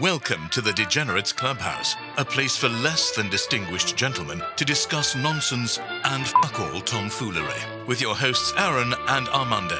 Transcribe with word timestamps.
Welcome 0.00 0.48
to 0.52 0.62
the 0.62 0.72
Degenerates 0.72 1.30
Clubhouse, 1.30 1.94
a 2.16 2.24
place 2.24 2.56
for 2.56 2.70
less 2.70 3.10
than 3.10 3.28
distinguished 3.28 3.96
gentlemen 3.96 4.42
to 4.56 4.64
discuss 4.64 5.14
nonsense 5.14 5.78
and 6.04 6.26
fuck 6.26 6.58
all 6.58 6.80
tomfoolery. 6.80 7.60
With 7.86 8.00
your 8.00 8.14
hosts 8.14 8.54
Aaron 8.56 8.94
and 9.08 9.28
Armando. 9.28 9.78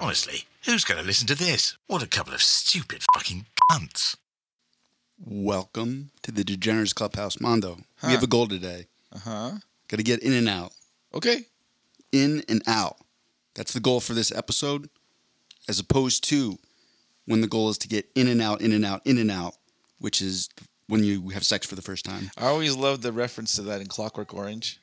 Honestly, 0.00 0.44
who's 0.66 0.84
going 0.84 1.00
to 1.00 1.06
listen 1.06 1.26
to 1.26 1.34
this? 1.34 1.76
What 1.88 2.00
a 2.00 2.06
couple 2.06 2.32
of 2.32 2.40
stupid 2.40 3.02
fucking 3.12 3.46
cunts. 3.68 4.14
Welcome 5.18 6.12
to 6.22 6.30
the 6.30 6.44
Degenerates 6.44 6.92
Clubhouse, 6.92 7.40
Mondo. 7.40 7.78
We 8.04 8.10
have 8.10 8.22
a 8.22 8.28
goal 8.28 8.46
today. 8.46 8.86
Uh 9.12 9.18
huh. 9.18 9.50
Got 9.88 9.96
to 9.96 10.04
get 10.04 10.22
in 10.22 10.32
and 10.32 10.48
out. 10.48 10.70
Okay. 11.12 11.46
In 12.12 12.44
and 12.48 12.62
out. 12.68 12.98
That's 13.56 13.72
the 13.72 13.80
goal 13.80 13.98
for 13.98 14.14
this 14.14 14.30
episode, 14.30 14.90
as 15.68 15.80
opposed 15.80 16.22
to 16.28 16.60
when 17.26 17.40
the 17.40 17.46
goal 17.46 17.68
is 17.68 17.78
to 17.78 17.88
get 17.88 18.08
in 18.14 18.28
and 18.28 18.40
out, 18.40 18.60
in 18.60 18.72
and 18.72 18.84
out, 18.84 19.02
in 19.04 19.18
and 19.18 19.30
out, 19.30 19.54
which 19.98 20.20
is 20.20 20.48
when 20.88 21.04
you 21.04 21.28
have 21.30 21.44
sex 21.44 21.66
for 21.66 21.76
the 21.76 21.82
first 21.82 22.04
time. 22.04 22.30
I 22.36 22.46
always 22.46 22.76
loved 22.76 23.02
the 23.02 23.12
reference 23.12 23.54
to 23.56 23.62
that 23.62 23.80
in 23.80 23.86
Clockwork 23.86 24.34
Orange. 24.34 24.80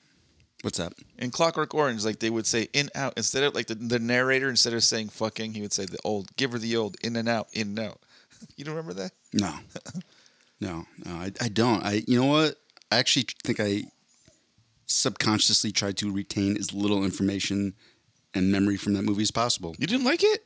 What's 0.61 0.79
that? 0.79 0.93
In 1.19 1.29
Clockwork 1.29 1.75
Orange, 1.75 2.03
like 2.03 2.19
they 2.19 2.29
would 2.29 2.47
say 2.47 2.67
in 2.73 2.89
out 2.95 3.13
instead 3.15 3.43
of 3.43 3.53
like 3.53 3.67
the, 3.67 3.75
the 3.75 3.99
narrator 3.99 4.49
instead 4.49 4.73
of 4.73 4.83
saying 4.83 5.09
fucking, 5.09 5.53
he 5.53 5.61
would 5.61 5.73
say 5.73 5.85
the 5.85 5.99
old 6.03 6.35
give 6.35 6.51
her 6.53 6.57
the 6.57 6.75
old 6.77 6.95
in 7.03 7.15
and 7.15 7.29
out, 7.29 7.47
in 7.53 7.69
and 7.69 7.79
out. 7.79 7.99
You 8.55 8.65
don't 8.65 8.75
remember 8.75 8.93
that? 9.01 9.11
No, 9.33 9.51
no, 10.61 10.85
no. 11.03 11.11
I, 11.11 11.31
I 11.41 11.47
don't. 11.47 11.83
I. 11.83 12.03
You 12.07 12.21
know 12.21 12.27
what? 12.27 12.55
I 12.91 12.97
actually 12.97 13.25
think 13.43 13.59
I 13.59 13.85
subconsciously 14.85 15.71
tried 15.71 15.97
to 15.97 16.11
retain 16.11 16.57
as 16.57 16.73
little 16.73 17.03
information 17.03 17.73
and 18.33 18.51
memory 18.51 18.77
from 18.77 18.93
that 18.93 19.03
movie 19.03 19.23
as 19.23 19.31
possible. 19.31 19.75
You 19.79 19.87
didn't 19.87 20.05
like 20.05 20.23
it? 20.23 20.45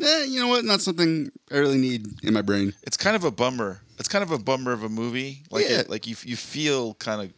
Eh, 0.00 0.24
you 0.24 0.40
know 0.40 0.48
what? 0.48 0.64
Not 0.64 0.80
something 0.80 1.30
I 1.50 1.56
really 1.58 1.78
need 1.78 2.06
in 2.22 2.32
my 2.34 2.42
brain. 2.42 2.74
It's 2.82 2.96
kind 2.96 3.16
of 3.16 3.24
a 3.24 3.30
bummer. 3.30 3.80
It's 3.98 4.08
kind 4.08 4.22
of 4.22 4.30
a 4.30 4.38
bummer 4.38 4.72
of 4.72 4.82
a 4.84 4.88
movie. 4.88 5.42
Like 5.50 5.68
Yeah. 5.68 5.80
it, 5.80 5.90
like 5.90 6.06
you 6.06 6.16
you 6.24 6.36
feel 6.36 6.94
kind 6.94 7.20
of 7.22 7.32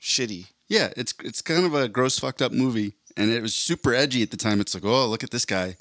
shitty. 0.00 0.46
Yeah, 0.68 0.92
it's 0.96 1.14
it's 1.22 1.42
kind 1.42 1.64
of 1.64 1.74
a 1.74 1.88
gross, 1.88 2.18
fucked 2.18 2.42
up 2.42 2.52
movie, 2.52 2.94
and 3.16 3.30
it 3.30 3.42
was 3.42 3.54
super 3.54 3.94
edgy 3.94 4.22
at 4.22 4.30
the 4.30 4.36
time. 4.36 4.60
It's 4.60 4.74
like, 4.74 4.84
oh, 4.84 5.06
look 5.06 5.22
at 5.24 5.30
this 5.30 5.44
guy. 5.44 5.76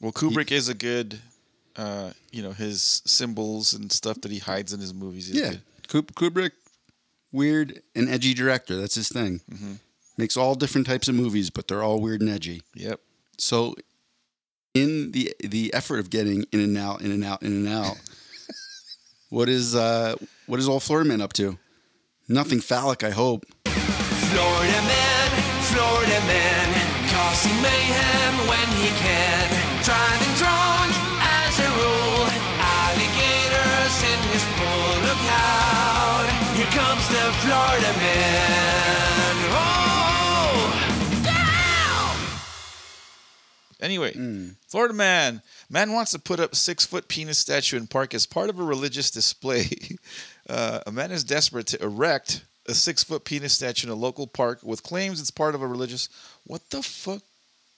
Well, 0.00 0.12
Kubrick 0.12 0.50
is 0.52 0.68
a 0.68 0.74
good, 0.74 1.18
uh, 1.76 2.10
you 2.30 2.42
know, 2.42 2.52
his 2.52 3.02
symbols 3.06 3.72
and 3.72 3.90
stuff 3.92 4.20
that 4.22 4.30
he 4.32 4.38
hides 4.38 4.72
in 4.72 4.80
his 4.80 4.92
movies. 4.92 5.30
Is 5.30 5.36
yeah, 5.36 5.54
good. 5.88 6.08
Kubrick, 6.14 6.52
weird 7.32 7.82
and 7.94 8.08
edgy 8.08 8.34
director. 8.34 8.76
That's 8.76 8.94
his 8.94 9.08
thing. 9.08 9.40
Mm-hmm. 9.50 9.74
Makes 10.16 10.36
all 10.36 10.54
different 10.54 10.86
types 10.86 11.08
of 11.08 11.14
movies, 11.14 11.50
but 11.50 11.68
they're 11.68 11.82
all 11.82 12.00
weird 12.00 12.20
and 12.20 12.30
edgy. 12.30 12.62
Yep. 12.74 13.00
So, 13.38 13.74
in 14.74 15.12
the 15.12 15.32
the 15.40 15.72
effort 15.72 16.00
of 16.00 16.10
getting 16.10 16.44
in 16.52 16.60
and 16.60 16.76
out, 16.76 17.00
in 17.00 17.10
and 17.12 17.24
out, 17.24 17.42
in 17.42 17.52
and 17.52 17.68
out, 17.68 17.96
what 19.30 19.48
is 19.48 19.74
uh 19.74 20.16
what 20.46 20.58
is 20.58 20.68
old 20.68 20.82
Florida 20.82 21.08
man 21.08 21.20
up 21.20 21.32
to? 21.34 21.56
Nothing 22.28 22.60
phallic, 22.60 23.04
I 23.04 23.10
hope. 23.10 23.44
Florida 23.64 24.80
man, 24.82 25.30
Florida 25.70 26.20
man, 26.26 26.68
causing 27.12 27.56
mayhem 27.62 28.34
when 28.50 28.68
he 28.82 28.90
can. 28.98 29.46
Driving 29.84 30.34
drunk 30.40 30.92
as 31.20 31.54
a 31.60 31.68
rule, 31.68 32.26
alligators 32.58 33.96
in 34.10 34.18
his 34.32 34.44
pool. 34.56 34.90
Look 35.06 35.22
out, 35.30 36.26
here 36.56 36.72
comes 36.72 37.06
the 37.08 37.24
Florida 37.44 37.92
man. 38.00 38.43
Anyway, 43.94 44.12
Hmm. 44.12 44.48
Florida 44.66 44.92
man. 44.94 45.40
Man 45.70 45.92
wants 45.92 46.10
to 46.10 46.18
put 46.18 46.40
up 46.40 46.56
six 46.56 46.84
foot 46.84 47.06
penis 47.06 47.38
statue 47.38 47.76
in 47.76 47.86
park 47.86 48.12
as 48.12 48.26
part 48.26 48.50
of 48.50 48.58
a 48.58 48.64
religious 48.64 49.10
display. 49.10 49.68
Uh, 50.46 50.80
a 50.86 50.92
man 50.92 51.10
is 51.10 51.24
desperate 51.24 51.66
to 51.66 51.82
erect 51.82 52.44
a 52.68 52.74
six 52.74 53.02
foot 53.02 53.24
penis 53.24 53.54
statue 53.54 53.86
in 53.86 53.90
a 53.90 53.94
local 53.96 54.26
park 54.26 54.58
with 54.62 54.82
claims 54.82 55.18
it's 55.18 55.30
part 55.30 55.54
of 55.54 55.62
a 55.62 55.66
religious. 55.66 56.10
What 56.46 56.60
the 56.68 56.82
fuck? 56.82 57.22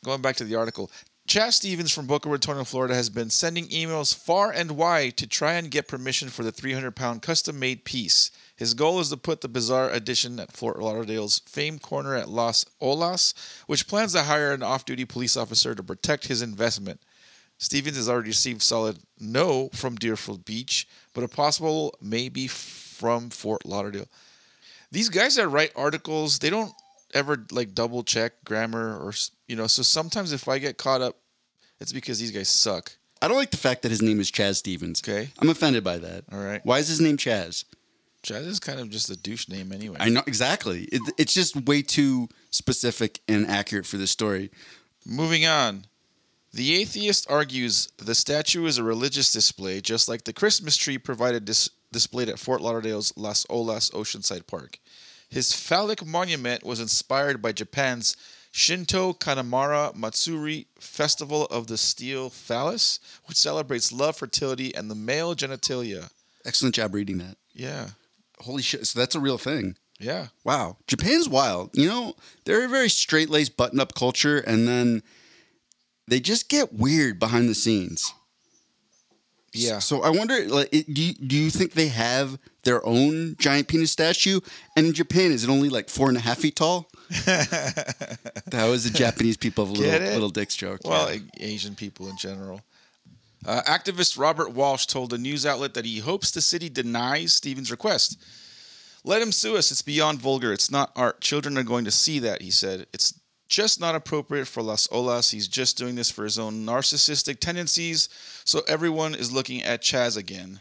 Going 0.05 0.21
back 0.21 0.35
to 0.37 0.45
the 0.45 0.57
article. 0.57 0.91
Chaz 1.29 1.53
Stevens 1.53 1.93
from 1.93 2.09
Boca 2.09 2.29
Raton, 2.29 2.65
Florida, 2.65 2.93
has 2.97 3.09
been 3.09 3.31
sending 3.31 3.69
emails 3.69 4.13
far 4.13 4.51
and 4.51 4.73
wide 4.73 5.17
to 5.19 5.29
try 5.29 5.53
and 5.53 5.71
get 5.71 5.87
permission 5.87 6.29
for 6.29 6.43
the 6.43 6.51
300 6.51 6.97
pound 6.97 7.23
custom 7.23 7.57
made 7.61 7.85
piece. 7.85 8.33
His 8.57 8.73
goal 8.73 9.01
is 9.01 9.11
to 9.11 9.17
put 9.19 9.43
the 9.43 9.49
bizarre 9.49 9.91
addition 9.91 10.41
at 10.41 10.53
Fort 10.53 10.79
Lauderdale's 10.79 11.41
famed 11.47 11.83
corner 11.83 12.15
at 12.15 12.29
Las 12.29 12.65
Olas, 12.81 13.35
which 13.67 13.87
plans 13.87 14.13
to 14.13 14.23
hire 14.23 14.53
an 14.53 14.63
off 14.63 14.85
duty 14.87 15.05
police 15.05 15.37
officer 15.37 15.75
to 15.75 15.83
protect 15.83 16.29
his 16.29 16.41
investment. 16.41 17.01
Stevens 17.59 17.97
has 17.97 18.09
already 18.09 18.29
received 18.29 18.63
solid 18.63 18.99
no 19.19 19.69
from 19.75 19.97
Deerfield 19.97 20.45
Beach, 20.45 20.89
but 21.15 21.25
a 21.25 21.29
possible 21.29 21.95
maybe 22.01 22.49
from 22.49 23.31
Fort 23.31 23.67
Lauderdale. 23.67 24.09
These 24.91 25.09
guys 25.11 25.37
that 25.37 25.49
write 25.49 25.73
articles, 25.77 26.39
they 26.39 26.51
don't 26.51 26.73
ever 27.15 27.45
like 27.51 27.75
double 27.75 28.03
check 28.03 28.33
grammar 28.45 28.99
or 28.99 29.13
you 29.49 29.57
know. 29.57 29.67
So 29.67 29.83
sometimes 29.83 30.33
if 30.33 30.49
I 30.49 30.59
get 30.59 30.79
caught 30.79 31.01
up, 31.01 31.17
it's 31.81 31.93
because 31.93 32.19
these 32.19 32.31
guys 32.31 32.49
suck. 32.49 32.93
I 33.21 33.29
don't 33.29 33.37
like 33.37 33.51
the 33.51 33.57
fact 33.57 33.83
that 33.83 33.91
his 33.91 34.03
name 34.03 34.21
is 34.21 34.31
Chaz 34.31 34.57
Stevens. 34.57 35.03
Okay. 35.03 35.31
I'm 35.39 35.49
offended 35.49 35.83
by 35.83 35.99
that. 35.99 36.25
All 36.31 36.39
right. 36.39 36.61
Why 36.65 36.79
is 36.79 36.89
his 36.89 37.01
name 37.01 37.17
Chaz? 37.17 37.65
Chaz 38.27 38.45
is 38.45 38.59
kind 38.59 38.81
of 38.81 38.91
just 38.91 39.09
a 39.09 39.17
douche 39.17 39.49
name 39.49 39.71
anyway. 39.71 39.99
I 40.01 40.09
know 40.09 40.23
exactly. 40.27 40.89
It, 40.91 41.01
it's 41.17 41.33
just 41.33 41.55
way 41.67 41.83
too 41.83 42.29
specific 42.51 43.21
and 43.29 43.47
accurate 43.47 43.87
for 43.87 43.99
this 43.99 44.11
story. 44.11 44.51
Moving 45.07 45.47
on. 45.47 45.85
The 46.53 46.75
atheist 46.81 47.31
argues 47.31 47.89
the 47.99 48.17
statue 48.17 48.67
is 48.67 48.79
a 48.79 48.83
religious 48.83 49.31
display, 49.31 49.81
just 49.81 50.09
like 50.09 50.25
the 50.25 50.33
Christmas 50.33 50.77
tree 50.77 50.99
provided 50.99 51.45
dis- 51.45 51.71
displayed 51.93 52.29
at 52.29 52.41
Fort 52.41 52.61
Lauderdale's 52.61 53.13
Las 53.17 53.47
Olas 53.49 53.93
Oceanside 53.93 54.49
Park. 54.49 54.81
His 55.29 55.53
phallic 55.53 56.05
monument 56.05 56.65
was 56.65 56.81
inspired 56.81 57.41
by 57.41 57.53
Japan's 57.53 58.17
Shinto 58.51 59.13
Kanamara 59.13 59.95
Matsuri 59.95 60.67
Festival 60.81 61.45
of 61.47 61.69
the 61.69 61.77
Steel 61.77 62.31
Phallus, 62.31 62.99
which 63.27 63.37
celebrates 63.37 63.93
love, 63.93 64.17
fertility, 64.17 64.75
and 64.75 64.91
the 64.91 64.95
male 64.97 65.37
genitalia. 65.37 66.11
Excellent 66.45 66.75
job 66.75 66.95
reading 66.95 67.19
that. 67.19 67.37
Yeah, 67.53 67.91
Holy 68.41 68.63
shit! 68.63 68.87
So 68.87 68.99
that's 68.99 69.15
a 69.15 69.21
real 69.21 69.39
thing. 69.39 69.77
yeah. 69.99 70.29
Wow, 70.45 70.77
Japan's 70.87 71.29
wild. 71.29 71.71
You 71.75 71.89
know, 71.89 72.15
they're 72.45 72.65
a 72.65 72.69
very 72.69 72.89
straight 72.91 73.31
laced, 73.31 73.57
button 73.57 73.81
up 73.81 73.95
culture, 73.95 74.39
and 74.39 74.67
then 74.69 75.03
they 76.09 76.21
just 76.21 76.49
get 76.49 76.73
weird 76.73 77.19
behind 77.19 77.49
the 77.49 77.55
scenes. 77.55 78.13
Yeah. 79.53 79.79
So 79.79 80.03
I 80.03 80.11
wonder, 80.11 80.47
like, 80.49 80.69
it, 80.71 80.93
do 80.93 81.03
you, 81.03 81.15
do 81.15 81.35
you 81.35 81.49
think 81.51 81.73
they 81.73 81.89
have 81.89 82.39
their 82.65 82.85
own 82.87 83.37
giant 83.39 83.69
penis 83.69 83.91
statue? 83.91 84.41
And 84.77 84.87
in 84.87 84.93
Japan, 84.93 85.33
is 85.33 85.45
it 85.45 85.51
only 85.51 85.71
like 85.71 85.89
four 85.89 86.09
and 86.09 86.17
a 86.19 86.21
half 86.21 86.39
feet 86.39 86.57
tall? 86.57 86.91
that 87.09 88.19
was 88.69 88.85
the 88.85 88.91
Japanese 88.91 89.39
people 89.39 89.65
of 89.65 89.71
a 89.71 89.73
little, 89.73 89.95
it? 89.95 90.13
little 90.13 90.29
dicks 90.29 90.57
joke. 90.57 90.81
Well, 90.85 91.11
Yeah. 91.15 91.21
Asian 91.39 91.75
people 91.75 92.09
in 92.09 92.19
general. 92.19 92.61
Uh, 93.47 93.63
activist 93.63 94.19
Robert 94.19 94.51
Walsh 94.53 94.87
told 94.87 95.13
a 95.13 95.19
news 95.19 95.47
outlet 95.47 95.75
that 95.75 95.85
he 95.85 96.01
hopes 96.01 96.31
the 96.33 96.41
city 96.41 96.69
denies 96.69 97.33
Stevens' 97.33 97.71
request. 97.71 98.21
Let 99.05 99.23
him 99.23 99.31
sue 99.31 99.57
us. 99.57 99.71
It's 99.71 99.83
beyond 99.83 100.21
vulgar. 100.21 100.53
It's 100.53 100.71
not 100.71 100.91
art. 100.97 101.21
Children 101.21 101.57
are 101.57 101.63
going 101.63 101.85
to 101.85 101.93
see 101.93 102.19
that, 102.19 102.43
he 102.43 102.51
said. 102.51 102.87
It's 102.93 103.21
just 103.49 103.79
not 103.81 103.95
appropriate 103.95 104.49
for 104.49 104.63
Las 104.63 104.89
Olas. 104.89 105.31
He's 105.31 105.47
just 105.47 105.79
doing 105.79 105.95
this 105.95 106.11
for 106.11 106.25
his 106.25 106.41
own 106.41 106.67
narcissistic 106.67 107.39
tendencies. 107.39 108.09
So 108.45 108.63
everyone 108.67 109.15
is 109.15 109.31
looking 109.31 109.63
at 109.63 109.81
Chaz 109.83 110.17
again. 110.17 110.59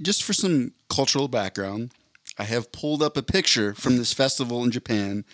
just 0.00 0.22
for 0.24 0.32
some 0.32 0.72
cultural 0.88 1.28
background, 1.28 1.92
I 2.38 2.44
have 2.44 2.72
pulled 2.72 3.02
up 3.02 3.18
a 3.18 3.22
picture 3.22 3.74
from 3.74 3.98
this 3.98 4.14
festival 4.14 4.64
in 4.64 4.70
Japan. 4.70 5.24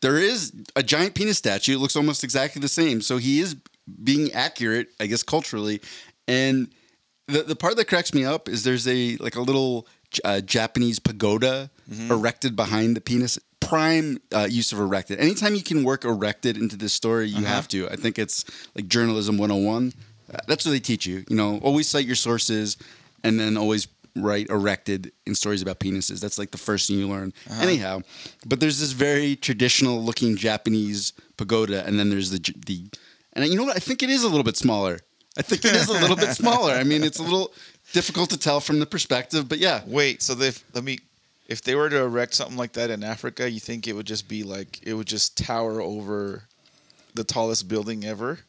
There 0.00 0.18
is 0.18 0.52
a 0.74 0.82
giant 0.82 1.14
penis 1.14 1.38
statue. 1.38 1.74
It 1.74 1.80
looks 1.80 1.96
almost 1.96 2.24
exactly 2.24 2.60
the 2.60 2.68
same. 2.68 3.02
So 3.02 3.18
he 3.18 3.40
is 3.40 3.56
being 4.02 4.32
accurate, 4.32 4.88
I 4.98 5.06
guess, 5.06 5.22
culturally. 5.22 5.80
And 6.28 6.68
the 7.28 7.42
the 7.42 7.56
part 7.56 7.76
that 7.76 7.86
cracks 7.86 8.12
me 8.14 8.24
up 8.24 8.48
is 8.48 8.62
there's 8.64 8.86
a 8.88 9.16
like 9.18 9.36
a 9.36 9.40
little 9.40 9.86
uh, 10.24 10.40
Japanese 10.40 10.98
pagoda 10.98 11.70
erected 12.10 12.56
behind 12.56 12.96
the 12.96 13.00
penis. 13.00 13.38
Prime 13.60 14.18
uh, 14.32 14.46
use 14.48 14.72
of 14.72 14.78
erected. 14.78 15.18
Anytime 15.18 15.54
you 15.56 15.62
can 15.62 15.82
work 15.82 16.04
erected 16.04 16.56
into 16.56 16.76
this 16.76 16.92
story, 16.92 17.26
you 17.28 17.44
have 17.44 17.66
to. 17.68 17.88
I 17.90 17.96
think 17.96 18.16
it's 18.18 18.44
like 18.76 18.86
journalism 18.86 19.38
101. 19.38 19.92
Uh, 20.32 20.38
that's 20.46 20.64
what 20.64 20.70
they 20.70 20.78
teach 20.78 21.04
you. 21.06 21.24
You 21.28 21.36
know, 21.36 21.58
always 21.62 21.88
cite 21.88 22.06
your 22.06 22.14
sources 22.16 22.76
and 23.24 23.40
then 23.40 23.56
always 23.56 23.88
write 24.14 24.48
erected 24.50 25.12
in 25.26 25.34
stories 25.34 25.62
about 25.62 25.78
penises. 25.80 26.20
That's 26.20 26.38
like 26.38 26.50
the 26.52 26.58
first 26.58 26.86
thing 26.88 26.98
you 26.98 27.08
learn. 27.08 27.32
Anyhow, 27.60 28.02
but 28.46 28.60
there's 28.60 28.78
this 28.78 28.92
very 28.92 29.34
traditional 29.36 30.00
looking 30.02 30.36
Japanese 30.36 31.12
pagoda, 31.36 31.84
and 31.86 31.98
then 31.98 32.08
there's 32.10 32.30
the 32.30 32.38
the, 32.66 32.88
and 33.32 33.46
you 33.46 33.56
know 33.56 33.64
what? 33.64 33.76
I 33.76 33.80
think 33.80 34.02
it 34.02 34.10
is 34.10 34.22
a 34.22 34.28
little 34.28 34.44
bit 34.44 34.56
smaller. 34.56 34.98
I 35.38 35.42
think 35.42 35.64
it 35.64 35.74
is 35.74 35.88
a 35.88 35.92
little 35.92 36.16
bit 36.16 36.30
smaller. 36.34 36.72
I 36.72 36.84
mean, 36.84 37.02
it's 37.02 37.18
a 37.18 37.22
little 37.22 37.52
difficult 37.92 38.30
to 38.30 38.38
tell 38.38 38.60
from 38.60 38.80
the 38.80 38.86
perspective, 38.86 39.48
but 39.48 39.58
yeah, 39.58 39.82
Wait, 39.86 40.22
so 40.22 40.34
they 40.34 40.52
let 40.74 40.84
me 40.84 40.98
if 41.46 41.62
they 41.62 41.74
were 41.74 41.88
to 41.88 41.98
erect 41.98 42.34
something 42.34 42.56
like 42.56 42.72
that 42.72 42.90
in 42.90 43.04
Africa, 43.04 43.50
you 43.50 43.60
think 43.60 43.86
it 43.86 43.94
would 43.94 44.06
just 44.06 44.28
be 44.28 44.42
like 44.42 44.80
it 44.82 44.94
would 44.94 45.06
just 45.06 45.36
tower 45.36 45.80
over 45.80 46.44
the 47.14 47.24
tallest 47.24 47.68
building 47.68 48.04
ever? 48.04 48.40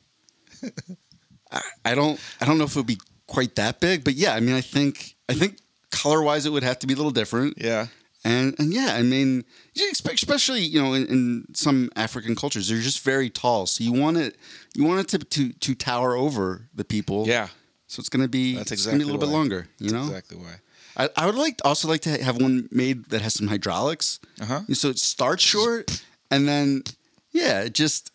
I 1.85 1.95
don't 1.95 2.19
I 2.41 2.45
don't 2.45 2.57
know 2.57 2.65
if 2.65 2.71
it 2.71 2.77
would 2.77 2.87
be 2.87 2.99
quite 3.27 3.55
that 3.55 3.79
big, 3.79 4.03
but 4.03 4.13
yeah, 4.15 4.33
I 4.33 4.39
mean, 4.39 4.55
I 4.55 4.61
think 4.61 5.15
I 5.29 5.33
think 5.33 5.57
color 5.91 6.21
wise, 6.21 6.45
it 6.45 6.51
would 6.51 6.63
have 6.63 6.79
to 6.79 6.87
be 6.87 6.93
a 6.93 6.97
little 6.97 7.11
different. 7.11 7.57
Yeah. 7.57 7.87
And 8.23 8.55
and 8.59 8.73
yeah, 8.73 8.95
I 8.95 9.03
mean, 9.03 9.45
you 9.73 9.87
expect, 9.89 10.15
especially 10.15 10.61
you 10.61 10.81
know 10.81 10.93
in, 10.93 11.05
in 11.07 11.45
some 11.53 11.89
African 11.95 12.35
cultures, 12.35 12.67
they're 12.67 12.79
just 12.79 13.03
very 13.03 13.29
tall. 13.29 13.65
So 13.67 13.83
you 13.83 13.93
want 13.93 14.17
it, 14.17 14.37
you 14.75 14.83
want 14.83 14.99
it 15.01 15.07
to 15.09 15.19
to, 15.19 15.53
to 15.53 15.75
tower 15.75 16.15
over 16.15 16.67
the 16.73 16.83
people. 16.83 17.27
Yeah. 17.27 17.47
So 17.87 18.01
it's 18.01 18.09
gonna 18.09 18.27
be 18.27 18.55
That's 18.55 18.71
it's 18.71 18.85
gonna 18.85 18.97
be 18.97 19.03
a 19.03 19.05
exactly 19.05 19.13
little 19.13 19.27
bit 19.27 19.33
longer. 19.33 19.67
You 19.79 19.91
know. 19.91 20.03
Exactly 20.03 20.37
why. 20.37 20.55
I, 20.97 21.09
I 21.15 21.25
would 21.27 21.35
like 21.35 21.61
also 21.63 21.87
like 21.87 22.01
to 22.01 22.23
have 22.23 22.41
one 22.41 22.67
made 22.71 23.05
that 23.09 23.21
has 23.21 23.35
some 23.35 23.47
hydraulics. 23.47 24.19
Uh-huh. 24.41 24.61
So 24.73 24.89
it 24.89 24.97
starts 24.97 25.43
short, 25.43 26.03
and 26.31 26.47
then 26.47 26.83
yeah, 27.31 27.61
it 27.61 27.73
just 27.73 28.11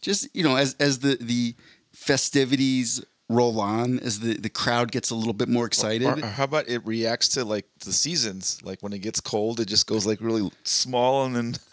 just 0.00 0.34
you 0.34 0.42
know 0.42 0.56
as 0.56 0.74
as 0.80 1.00
the 1.00 1.18
the 1.20 1.54
festivities 1.92 3.04
roll 3.32 3.60
on, 3.60 3.98
as 4.00 4.20
the 4.20 4.34
the 4.34 4.50
crowd 4.50 4.92
gets 4.92 5.10
a 5.10 5.14
little 5.14 5.32
bit 5.32 5.48
more 5.48 5.66
excited. 5.66 6.06
Or, 6.06 6.18
or 6.18 6.26
how 6.26 6.44
about 6.44 6.68
it 6.68 6.84
reacts 6.86 7.28
to 7.30 7.44
like 7.44 7.66
the 7.80 7.92
seasons? 7.92 8.60
Like 8.62 8.82
when 8.82 8.92
it 8.92 9.00
gets 9.00 9.20
cold, 9.20 9.60
it 9.60 9.68
just 9.68 9.86
goes 9.86 10.06
like 10.06 10.20
really 10.20 10.50
small 10.64 11.24
and 11.24 11.36
then 11.36 11.54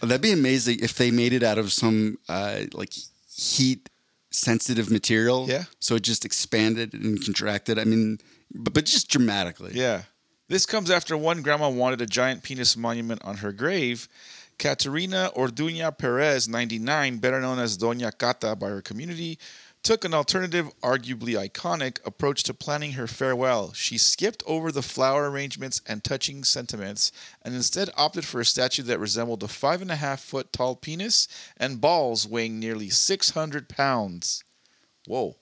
That'd 0.00 0.22
be 0.22 0.32
amazing 0.32 0.78
if 0.80 0.94
they 0.94 1.10
made 1.10 1.32
it 1.32 1.42
out 1.42 1.58
of 1.58 1.72
some 1.72 2.18
uh, 2.28 2.60
like 2.72 2.92
heat 3.30 3.90
sensitive 4.30 4.90
material. 4.90 5.46
Yeah. 5.48 5.64
So 5.78 5.94
it 5.96 6.02
just 6.02 6.24
expanded 6.24 6.94
and 6.94 7.22
contracted. 7.22 7.78
I 7.78 7.84
mean, 7.84 8.18
but, 8.54 8.72
but 8.72 8.86
just 8.86 9.10
dramatically. 9.10 9.72
Yeah. 9.74 10.02
This 10.48 10.66
comes 10.66 10.90
after 10.90 11.16
one 11.16 11.42
grandma 11.42 11.68
wanted 11.68 12.00
a 12.00 12.06
giant 12.06 12.42
penis 12.42 12.76
monument 12.76 13.22
on 13.24 13.36
her 13.38 13.52
grave. 13.52 14.08
Caterina 14.58 15.30
Orduña 15.36 15.96
Perez, 15.96 16.48
99, 16.48 17.18
better 17.18 17.40
known 17.40 17.58
as 17.58 17.78
Doña 17.78 18.16
Cata 18.16 18.56
by 18.56 18.68
her 18.68 18.82
community, 18.82 19.38
took 19.82 20.04
an 20.04 20.14
alternative, 20.14 20.70
arguably 20.80 21.34
iconic, 21.36 22.04
approach 22.06 22.42
to 22.44 22.54
planning 22.54 22.92
her 22.92 23.06
farewell. 23.06 23.72
She 23.72 23.96
skipped 23.96 24.42
over 24.46 24.70
the 24.70 24.82
flower 24.82 25.30
arrangements 25.30 25.80
and 25.86 26.04
touching 26.04 26.44
sentiments 26.44 27.12
and 27.42 27.54
instead 27.54 27.90
opted 27.96 28.24
for 28.24 28.40
a 28.40 28.44
statue 28.44 28.82
that 28.84 29.00
resembled 29.00 29.42
a 29.42 29.48
five 29.48 29.80
and 29.80 29.90
a 29.90 29.96
half 29.96 30.20
foot 30.20 30.52
tall 30.52 30.76
penis 30.76 31.28
and 31.56 31.80
balls 31.80 32.28
weighing 32.28 32.58
nearly 32.58 32.90
600 32.90 33.68
pounds. 33.68 34.44
Whoa. 35.06 35.36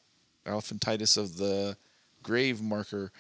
Elephantitis 0.47 1.17
of 1.17 1.37
the 1.37 1.77
grave 2.23 2.63
marker. 2.63 3.13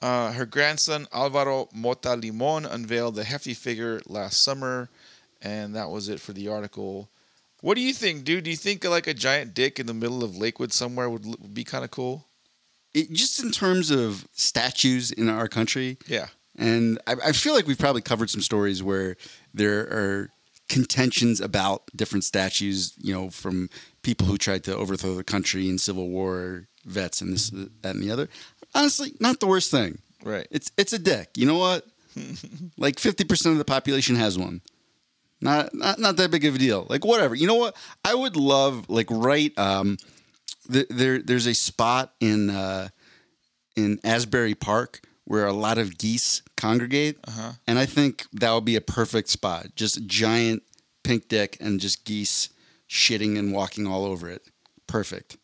Uh, 0.00 0.32
her 0.32 0.46
grandson 0.46 1.08
Alvaro 1.12 1.68
Mota 1.72 2.14
Limon 2.14 2.64
unveiled 2.64 3.16
the 3.16 3.24
hefty 3.24 3.54
figure 3.54 4.00
last 4.06 4.42
summer, 4.42 4.88
and 5.42 5.74
that 5.74 5.90
was 5.90 6.08
it 6.08 6.20
for 6.20 6.32
the 6.32 6.48
article. 6.48 7.08
What 7.60 7.74
do 7.74 7.80
you 7.80 7.92
think, 7.92 8.24
dude? 8.24 8.44
Do 8.44 8.50
you 8.50 8.56
think 8.56 8.84
like 8.84 9.06
a 9.06 9.14
giant 9.14 9.54
dick 9.54 9.80
in 9.80 9.86
the 9.86 9.94
middle 9.94 10.22
of 10.22 10.36
Lakewood 10.36 10.72
somewhere 10.72 11.10
would, 11.10 11.26
would 11.26 11.54
be 11.54 11.64
kind 11.64 11.84
of 11.84 11.90
cool? 11.90 12.26
It, 12.94 13.12
just 13.12 13.42
in 13.42 13.50
terms 13.50 13.90
of 13.90 14.26
statues 14.32 15.10
in 15.10 15.28
our 15.28 15.48
country, 15.48 15.98
Yeah. 16.06 16.28
And 16.60 16.98
I, 17.06 17.14
I 17.26 17.32
feel 17.32 17.54
like 17.54 17.68
we've 17.68 17.78
probably 17.78 18.02
covered 18.02 18.30
some 18.30 18.40
stories 18.42 18.82
where 18.82 19.16
there 19.54 19.80
are 19.80 20.30
contentions 20.68 21.40
about 21.40 21.84
different 21.94 22.24
statues, 22.24 22.94
you 22.98 23.14
know, 23.14 23.30
from 23.30 23.70
people 24.02 24.26
who 24.26 24.36
tried 24.36 24.64
to 24.64 24.76
overthrow 24.76 25.14
the 25.14 25.22
country 25.24 25.68
in 25.68 25.78
Civil 25.78 26.08
War 26.08 26.66
vets 26.84 27.20
and 27.20 27.32
this, 27.32 27.50
that, 27.50 27.94
and 27.94 28.02
the 28.02 28.10
other. 28.10 28.28
Honestly, 28.74 29.14
not 29.20 29.38
the 29.38 29.46
worst 29.46 29.70
thing. 29.70 29.98
Right. 30.24 30.48
It's 30.50 30.72
it's 30.76 30.92
a 30.92 30.98
dick. 30.98 31.30
You 31.36 31.46
know 31.46 31.58
what? 31.58 31.86
like 32.76 32.98
fifty 32.98 33.22
percent 33.24 33.52
of 33.52 33.58
the 33.58 33.64
population 33.64 34.16
has 34.16 34.36
one. 34.36 34.60
Not 35.40 35.74
not 35.74 35.98
not 35.98 36.16
that 36.16 36.30
big 36.30 36.44
of 36.44 36.56
a 36.56 36.58
deal. 36.58 36.86
Like 36.88 37.04
whatever. 37.04 37.34
You 37.34 37.46
know 37.46 37.54
what? 37.54 37.76
I 38.04 38.14
would 38.14 38.36
love 38.36 38.88
like 38.88 39.06
right. 39.10 39.56
Um, 39.58 39.98
th- 40.70 40.88
there 40.90 41.20
there's 41.20 41.46
a 41.46 41.54
spot 41.54 42.12
in 42.20 42.50
uh, 42.50 42.88
in 43.76 44.00
Asbury 44.02 44.54
Park 44.54 45.00
where 45.24 45.46
a 45.46 45.52
lot 45.52 45.78
of 45.78 45.98
geese 45.98 46.42
congregate, 46.56 47.18
and 47.66 47.78
I 47.78 47.84
think 47.86 48.26
that 48.32 48.50
would 48.52 48.64
be 48.64 48.76
a 48.76 48.80
perfect 48.80 49.28
spot. 49.28 49.66
Just 49.76 49.98
a 49.98 50.00
giant 50.00 50.62
pink 51.04 51.28
dick 51.28 51.56
and 51.60 51.78
just 51.78 52.04
geese 52.04 52.48
shitting 52.88 53.38
and 53.38 53.52
walking 53.52 53.86
all 53.86 54.04
over 54.06 54.28
it. 54.30 54.42
Perfect. 54.86 55.36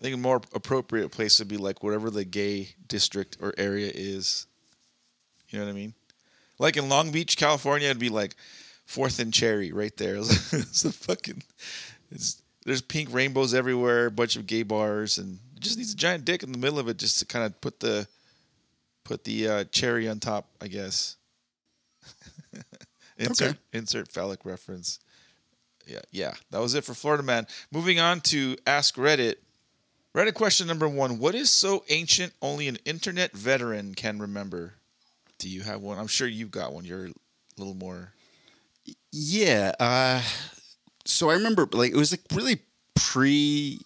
I 0.00 0.04
think 0.04 0.14
a 0.14 0.18
more 0.18 0.40
appropriate 0.54 1.10
place 1.10 1.38
would 1.38 1.48
be 1.48 1.56
like 1.56 1.82
whatever 1.82 2.08
the 2.10 2.24
gay 2.24 2.70
district 2.88 3.36
or 3.40 3.52
area 3.58 3.90
is. 3.92 4.46
You 5.48 5.58
know 5.58 5.66
what 5.66 5.72
I 5.72 5.74
mean? 5.74 5.94
Like 6.58 6.76
in 6.76 6.88
Long 6.88 7.10
Beach, 7.10 7.36
California, 7.36 7.88
it'd 7.88 7.98
be 7.98 8.08
like 8.08 8.36
Fourth 8.86 9.18
and 9.18 9.32
Cherry 9.32 9.72
right 9.72 9.96
there. 9.96 10.16
it's 10.16 10.84
a 10.84 10.92
fucking. 10.92 11.42
It's 12.10 12.42
there's 12.64 12.82
pink 12.82 13.12
rainbows 13.12 13.54
everywhere, 13.54 14.06
a 14.06 14.10
bunch 14.10 14.36
of 14.36 14.46
gay 14.46 14.62
bars, 14.62 15.18
and 15.18 15.38
it 15.56 15.60
just 15.60 15.78
needs 15.78 15.92
a 15.92 15.96
giant 15.96 16.24
dick 16.24 16.42
in 16.42 16.52
the 16.52 16.58
middle 16.58 16.78
of 16.78 16.88
it 16.88 16.96
just 16.96 17.18
to 17.18 17.26
kind 17.26 17.44
of 17.44 17.60
put 17.60 17.80
the 17.80 18.06
put 19.04 19.24
the 19.24 19.48
uh, 19.48 19.64
cherry 19.64 20.08
on 20.08 20.20
top, 20.20 20.46
I 20.60 20.68
guess. 20.68 21.16
insert 23.18 23.50
Okay. 23.50 23.58
insert 23.72 24.08
phallic 24.08 24.44
reference. 24.44 24.98
Yeah, 25.86 26.00
yeah. 26.10 26.34
That 26.50 26.60
was 26.60 26.74
it 26.74 26.84
for 26.84 26.94
Florida 26.94 27.22
Man. 27.24 27.46
Moving 27.72 27.98
on 27.98 28.20
to 28.22 28.56
Ask 28.66 28.94
Reddit. 28.96 29.36
Reddit 30.14 30.34
question 30.34 30.66
number 30.66 30.88
one: 30.88 31.18
What 31.18 31.34
is 31.34 31.50
so 31.50 31.84
ancient 31.88 32.32
only 32.42 32.68
an 32.68 32.78
internet 32.84 33.32
veteran 33.32 33.94
can 33.94 34.18
remember? 34.18 34.74
Do 35.38 35.48
you 35.48 35.62
have 35.62 35.80
one? 35.80 35.98
I'm 35.98 36.06
sure 36.06 36.28
you've 36.28 36.52
got 36.52 36.72
one. 36.72 36.84
You're 36.84 37.06
a 37.06 37.12
little 37.56 37.74
more. 37.74 38.12
Yeah. 39.12 39.72
Uh, 39.78 40.22
so 41.04 41.30
I 41.30 41.34
remember, 41.34 41.68
like, 41.72 41.92
it 41.92 41.96
was 41.96 42.12
like 42.12 42.22
really 42.32 42.60
pre 42.94 43.80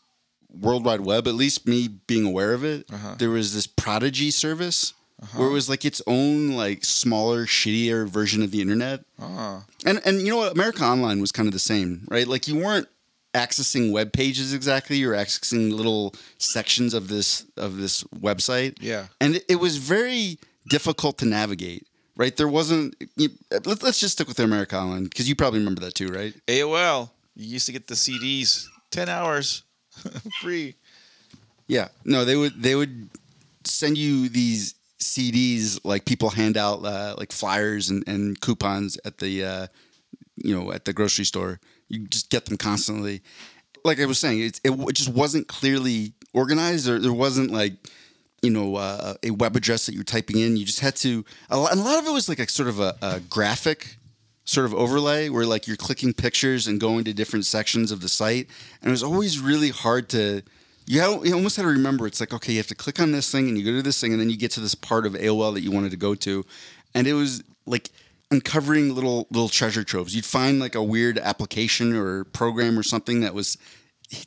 World 0.50 0.84
Wide 0.84 1.00
Web, 1.02 1.26
at 1.28 1.34
least 1.34 1.66
me 1.66 1.88
being 2.06 2.24
aware 2.24 2.52
of 2.54 2.64
it. 2.64 2.88
There 3.18 3.30
was 3.30 3.54
this 3.54 3.66
Prodigy 3.66 4.30
service 4.30 4.94
where 5.34 5.48
it 5.48 5.52
was 5.52 5.68
like 5.68 5.84
its 5.84 6.00
own, 6.06 6.52
like, 6.52 6.84
smaller, 6.84 7.46
shittier 7.46 8.06
version 8.08 8.42
of 8.42 8.50
the 8.50 8.60
internet. 8.60 9.04
Ah, 9.18 9.64
And 9.84 10.00
and 10.04 10.20
you 10.20 10.28
know 10.30 10.36
what? 10.36 10.52
America 10.52 10.84
Online 10.84 11.20
was 11.20 11.32
kind 11.32 11.46
of 11.46 11.52
the 11.52 11.58
same, 11.58 12.06
right? 12.10 12.26
Like, 12.28 12.46
you 12.48 12.56
weren't 12.56 12.88
accessing 13.34 13.92
web 13.92 14.12
pages 14.12 14.54
exactly. 14.54 14.96
You 14.96 15.08
were 15.08 15.14
accessing 15.14 15.72
little 15.72 16.14
sections 16.38 16.94
of 16.94 17.08
this 17.08 17.44
of 17.56 17.76
this 17.76 18.02
website. 18.20 18.76
Yeah. 18.80 19.06
And 19.20 19.36
it, 19.36 19.44
it 19.48 19.56
was 19.56 19.76
very 19.78 20.38
difficult 20.68 21.18
to 21.18 21.26
navigate. 21.26 21.86
Right, 22.16 22.34
there 22.34 22.48
wasn't. 22.48 22.96
You, 23.16 23.28
let, 23.50 23.82
let's 23.82 24.00
just 24.00 24.14
stick 24.14 24.26
with 24.26 24.38
the 24.38 24.44
America 24.44 24.76
Online 24.78 25.04
because 25.04 25.28
you 25.28 25.36
probably 25.36 25.58
remember 25.58 25.82
that 25.82 25.94
too, 25.94 26.08
right? 26.08 26.32
AOL. 26.46 27.10
You 27.34 27.46
used 27.46 27.66
to 27.66 27.72
get 27.72 27.86
the 27.86 27.94
CDs, 27.94 28.66
ten 28.90 29.10
hours, 29.10 29.62
free. 30.40 30.76
Yeah. 31.68 31.88
No, 32.04 32.24
they 32.24 32.36
would 32.36 32.62
they 32.62 32.74
would 32.74 33.10
send 33.64 33.98
you 33.98 34.28
these 34.28 34.74
CDs 34.98 35.78
like 35.84 36.04
people 36.06 36.30
hand 36.30 36.56
out 36.56 36.84
uh, 36.84 37.14
like 37.18 37.32
flyers 37.32 37.90
and, 37.90 38.06
and 38.08 38.40
coupons 38.40 38.98
at 39.04 39.18
the 39.18 39.44
uh, 39.44 39.66
you 40.36 40.58
know 40.58 40.72
at 40.72 40.86
the 40.86 40.92
grocery 40.92 41.24
store. 41.24 41.60
You 41.88 42.06
just 42.06 42.30
get 42.30 42.46
them 42.46 42.56
constantly. 42.56 43.22
Like 43.84 44.00
I 44.00 44.06
was 44.06 44.18
saying, 44.18 44.40
it, 44.40 44.60
it 44.64 44.94
just 44.94 45.10
wasn't 45.10 45.48
clearly 45.48 46.14
organized. 46.32 46.88
Or 46.88 46.98
there 46.98 47.12
wasn't 47.12 47.50
like 47.50 47.74
you 48.46 48.52
know 48.52 48.76
uh, 48.76 49.14
a 49.24 49.32
web 49.32 49.56
address 49.56 49.86
that 49.86 49.94
you're 49.94 50.04
typing 50.04 50.38
in. 50.38 50.56
You 50.56 50.64
just 50.64 50.80
had 50.80 50.96
to. 50.96 51.24
A 51.50 51.58
lot, 51.58 51.72
and 51.72 51.80
a 51.80 51.84
lot 51.84 51.98
of 51.98 52.06
it 52.06 52.12
was 52.12 52.28
like 52.28 52.38
a 52.38 52.48
sort 52.48 52.68
of 52.68 52.78
a, 52.78 52.96
a 53.02 53.20
graphic 53.20 53.96
sort 54.44 54.64
of 54.64 54.72
overlay 54.72 55.28
where 55.28 55.44
like 55.44 55.66
you're 55.66 55.76
clicking 55.76 56.12
pictures 56.12 56.68
and 56.68 56.80
going 56.80 57.02
to 57.04 57.12
different 57.12 57.44
sections 57.44 57.90
of 57.90 58.00
the 58.00 58.08
site 58.08 58.48
and 58.80 58.88
it 58.88 58.92
was 58.92 59.02
always 59.02 59.40
really 59.40 59.70
hard 59.70 60.08
to 60.08 60.40
you, 60.86 61.00
had, 61.00 61.26
you 61.26 61.34
almost 61.34 61.56
had 61.56 61.64
to 61.64 61.68
remember 61.68 62.06
it's 62.06 62.20
like 62.20 62.32
okay 62.32 62.52
you 62.52 62.58
have 62.58 62.66
to 62.68 62.74
click 62.74 63.00
on 63.00 63.10
this 63.10 63.28
thing 63.28 63.48
and 63.48 63.58
you 63.58 63.64
go 63.64 63.72
to 63.72 63.82
this 63.82 64.00
thing 64.00 64.12
and 64.12 64.20
then 64.20 64.30
you 64.30 64.36
get 64.36 64.52
to 64.52 64.60
this 64.60 64.76
part 64.76 65.04
of 65.04 65.14
AOL 65.14 65.52
that 65.52 65.62
you 65.62 65.72
wanted 65.72 65.90
to 65.90 65.96
go 65.96 66.14
to 66.14 66.44
and 66.94 67.08
it 67.08 67.14
was 67.14 67.42
like 67.66 67.90
uncovering 68.30 68.94
little 68.94 69.26
little 69.32 69.48
treasure 69.48 69.82
troves 69.82 70.14
you'd 70.14 70.24
find 70.24 70.60
like 70.60 70.76
a 70.76 70.82
weird 70.82 71.18
application 71.18 71.96
or 71.96 72.22
program 72.22 72.78
or 72.78 72.84
something 72.84 73.22
that 73.22 73.34
was 73.34 73.58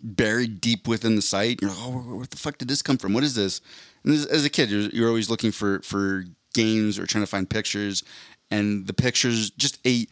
buried 0.01 0.61
deep 0.61 0.87
within 0.87 1.15
the 1.15 1.21
site. 1.21 1.61
You're 1.61 1.71
like 1.71 1.79
oh 1.81 1.91
where, 1.91 2.15
where 2.15 2.25
the 2.25 2.37
fuck 2.37 2.57
did 2.57 2.67
this 2.67 2.81
come 2.81 2.97
from? 2.97 3.13
What 3.13 3.23
is 3.23 3.35
this? 3.35 3.61
And 4.03 4.13
as, 4.13 4.25
as 4.25 4.45
a 4.45 4.49
kid 4.49 4.69
you're, 4.69 4.81
you're 4.89 5.07
always 5.07 5.29
looking 5.29 5.51
for 5.51 5.79
for 5.81 6.25
games 6.53 6.97
or 6.97 7.05
trying 7.05 7.23
to 7.23 7.29
find 7.29 7.49
pictures. 7.49 8.03
And 8.51 8.87
the 8.87 8.93
pictures 8.93 9.51
just 9.51 9.79
a 9.85 10.07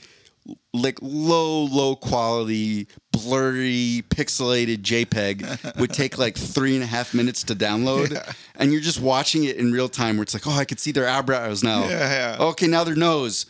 like 0.73 0.97
low 1.01 1.63
low 1.65 1.95
quality 1.95 2.87
blurry 3.11 4.03
pixelated 4.09 4.77
jpeg 4.77 5.77
would 5.79 5.91
take 5.91 6.17
like 6.17 6.37
three 6.37 6.73
and 6.73 6.83
a 6.83 6.87
half 6.87 7.13
minutes 7.13 7.43
to 7.43 7.55
download. 7.55 8.35
And 8.55 8.71
you're 8.71 8.81
just 8.81 9.01
watching 9.01 9.43
it 9.43 9.57
in 9.57 9.71
real 9.71 9.89
time 9.89 10.17
where 10.17 10.23
it's 10.23 10.33
like 10.33 10.47
oh 10.47 10.57
i 10.57 10.65
could 10.65 10.79
see 10.79 10.91
their 10.91 11.07
eyebrows 11.07 11.63
now. 11.63 11.81
Yeah, 11.87 12.37
yeah. 12.37 12.45
okay 12.45 12.67
now 12.67 12.83
their 12.83 12.95
nose. 12.95 13.45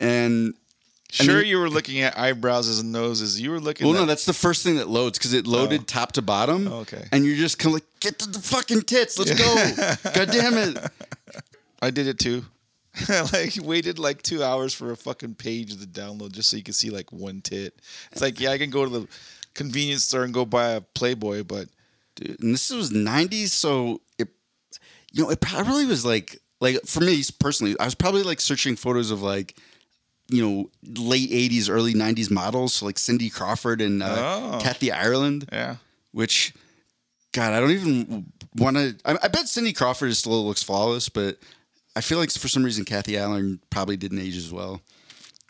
And 0.00 0.54
Sure, 1.12 1.36
then- 1.36 1.46
you 1.46 1.58
were 1.58 1.68
looking 1.68 2.00
at 2.00 2.18
eyebrows 2.18 2.78
and 2.78 2.90
noses. 2.90 3.38
You 3.38 3.50
were 3.50 3.60
looking. 3.60 3.86
well, 3.86 3.96
at, 3.96 4.00
no, 4.00 4.06
that's 4.06 4.24
the 4.24 4.32
first 4.32 4.62
thing 4.62 4.76
that 4.76 4.88
loads 4.88 5.18
because 5.18 5.34
it 5.34 5.46
loaded 5.46 5.82
oh. 5.82 5.84
top 5.84 6.12
to 6.12 6.22
bottom. 6.22 6.66
Oh, 6.66 6.80
okay. 6.80 7.04
And 7.12 7.26
you're 7.26 7.36
just 7.36 7.58
kind 7.58 7.74
of 7.74 7.82
like, 7.82 8.00
get 8.00 8.18
to 8.20 8.30
the 8.30 8.38
fucking 8.38 8.82
tits. 8.82 9.18
Let's 9.18 9.32
go. 9.32 10.10
God 10.14 10.30
damn 10.30 10.56
it. 10.56 10.78
I 11.82 11.90
did 11.90 12.06
it 12.06 12.18
too. 12.18 12.44
like 13.32 13.56
waited 13.62 13.98
like 13.98 14.22
two 14.22 14.42
hours 14.42 14.72
for 14.72 14.90
a 14.90 14.96
fucking 14.96 15.34
page 15.34 15.76
to 15.78 15.86
download 15.86 16.32
just 16.32 16.48
so 16.48 16.56
you 16.56 16.62
could 16.62 16.74
see 16.74 16.88
like 16.88 17.12
one 17.12 17.42
tit. 17.42 17.74
It's 18.10 18.22
like 18.22 18.40
yeah, 18.40 18.50
I 18.50 18.58
can 18.58 18.70
go 18.70 18.84
to 18.84 18.90
the 18.90 19.08
convenience 19.54 20.04
store 20.04 20.24
and 20.24 20.32
go 20.32 20.46
buy 20.46 20.70
a 20.70 20.80
Playboy, 20.80 21.44
but 21.44 21.68
Dude, 22.16 22.40
and 22.40 22.54
this 22.54 22.70
was 22.70 22.90
90s. 22.90 23.48
So 23.48 24.00
it, 24.18 24.28
you 25.12 25.24
know, 25.24 25.30
it 25.30 25.40
probably 25.40 25.86
was 25.86 26.04
like 26.04 26.38
like 26.60 26.80
for 26.86 27.00
me 27.00 27.22
personally, 27.38 27.76
I 27.78 27.84
was 27.84 27.94
probably 27.94 28.22
like 28.22 28.40
searching 28.40 28.76
photos 28.76 29.10
of 29.10 29.22
like 29.22 29.56
you 30.32 30.42
know 30.42 30.70
late 31.00 31.30
'80s, 31.30 31.68
early 31.70 31.94
'90s 31.94 32.30
models, 32.30 32.74
so 32.74 32.86
like 32.86 32.98
Cindy 32.98 33.30
Crawford 33.30 33.80
and 33.80 34.02
uh, 34.02 34.50
Oh. 34.54 34.58
Kathy 34.60 34.90
Ireland, 34.90 35.48
Yeah. 35.52 35.76
which 36.12 36.52
God, 37.32 37.52
I 37.52 37.60
don't 37.60 37.70
even 37.70 38.26
want 38.56 38.76
to. 38.76 38.96
I, 39.04 39.16
I 39.22 39.28
bet 39.28 39.48
Cindy 39.48 39.72
Crawford 39.72 40.14
still 40.16 40.44
looks 40.46 40.62
flawless, 40.62 41.08
but 41.08 41.38
I 41.94 42.00
feel 42.00 42.18
like 42.18 42.30
for 42.32 42.48
some 42.48 42.64
reason 42.64 42.84
Kathy 42.84 43.18
Ireland 43.18 43.60
probably 43.70 43.96
didn't 43.96 44.18
age 44.18 44.36
as 44.36 44.52
well. 44.52 44.80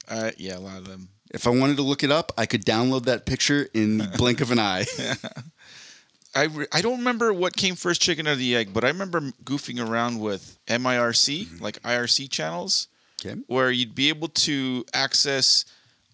Uh, 0.08 0.30
yeah, 0.36 0.56
a 0.56 0.60
lot 0.60 0.78
of 0.78 0.86
them. 0.88 1.08
If 1.32 1.46
I 1.46 1.50
wanted 1.50 1.76
to 1.76 1.82
look 1.82 2.02
it 2.04 2.10
up, 2.10 2.30
I 2.36 2.44
could 2.46 2.64
download 2.64 3.04
that 3.06 3.24
picture 3.24 3.68
in 3.72 3.98
the 3.98 4.04
blink 4.18 4.40
of 4.42 4.50
an 4.50 4.58
eye. 4.58 4.84
I, 6.34 6.44
re- 6.44 6.66
I 6.72 6.80
don't 6.80 6.98
remember 6.98 7.32
what 7.32 7.56
came 7.56 7.74
first, 7.74 8.00
chicken 8.00 8.26
or 8.26 8.34
the 8.34 8.56
egg, 8.56 8.72
but 8.72 8.84
I 8.84 8.88
remember 8.88 9.20
goofing 9.44 9.86
around 9.86 10.18
with 10.18 10.56
MIRC, 10.66 11.60
like 11.60 11.80
IRC 11.82 12.30
channels, 12.30 12.88
Okay. 13.24 13.40
where 13.46 13.70
you'd 13.70 13.94
be 13.94 14.08
able 14.08 14.28
to 14.28 14.84
access 14.94 15.64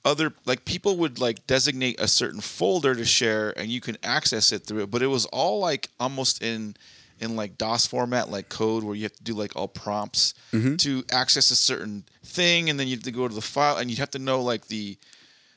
other 0.05 0.33
like 0.47 0.65
people 0.65 0.97
would 0.97 1.19
like 1.19 1.47
designate 1.47 2.01
a 2.01 2.07
certain 2.09 2.41
folder 2.41 2.95
to 2.95 3.05
share 3.05 3.59
and 3.59 3.69
you 3.69 3.81
can 3.81 3.97
access 4.03 4.53
it 4.53 4.61
through 4.65 4.83
it 4.83 4.91
but 4.91 5.03
it 5.03 5.07
was 5.07 5.25
all 5.27 5.59
like 5.59 5.89
almost 5.99 6.43
in 6.43 6.75
in 7.21 7.35
like 7.35 7.59
DOS 7.59 7.87
format 7.87 8.31
like 8.31 8.49
code 8.49 8.85
where 8.85 8.95
you 8.95 9.03
have 9.03 9.13
to 9.15 9.25
do 9.25 9.35
like 9.35 9.57
all 9.57 9.69
prompts 9.69 10.35
to 10.77 11.03
access 11.11 11.51
a 11.51 11.57
certain 11.57 12.05
thing 12.25 12.71
and 12.71 12.79
then 12.79 12.87
you 12.87 12.95
have 12.95 13.03
to 13.03 13.11
go 13.11 13.27
to 13.27 13.35
the 13.35 13.41
file 13.41 13.79
and 13.79 13.91
you'd 13.91 13.99
have 13.99 14.11
to 14.11 14.19
know 14.19 14.41
like 14.43 14.67
the 14.69 14.97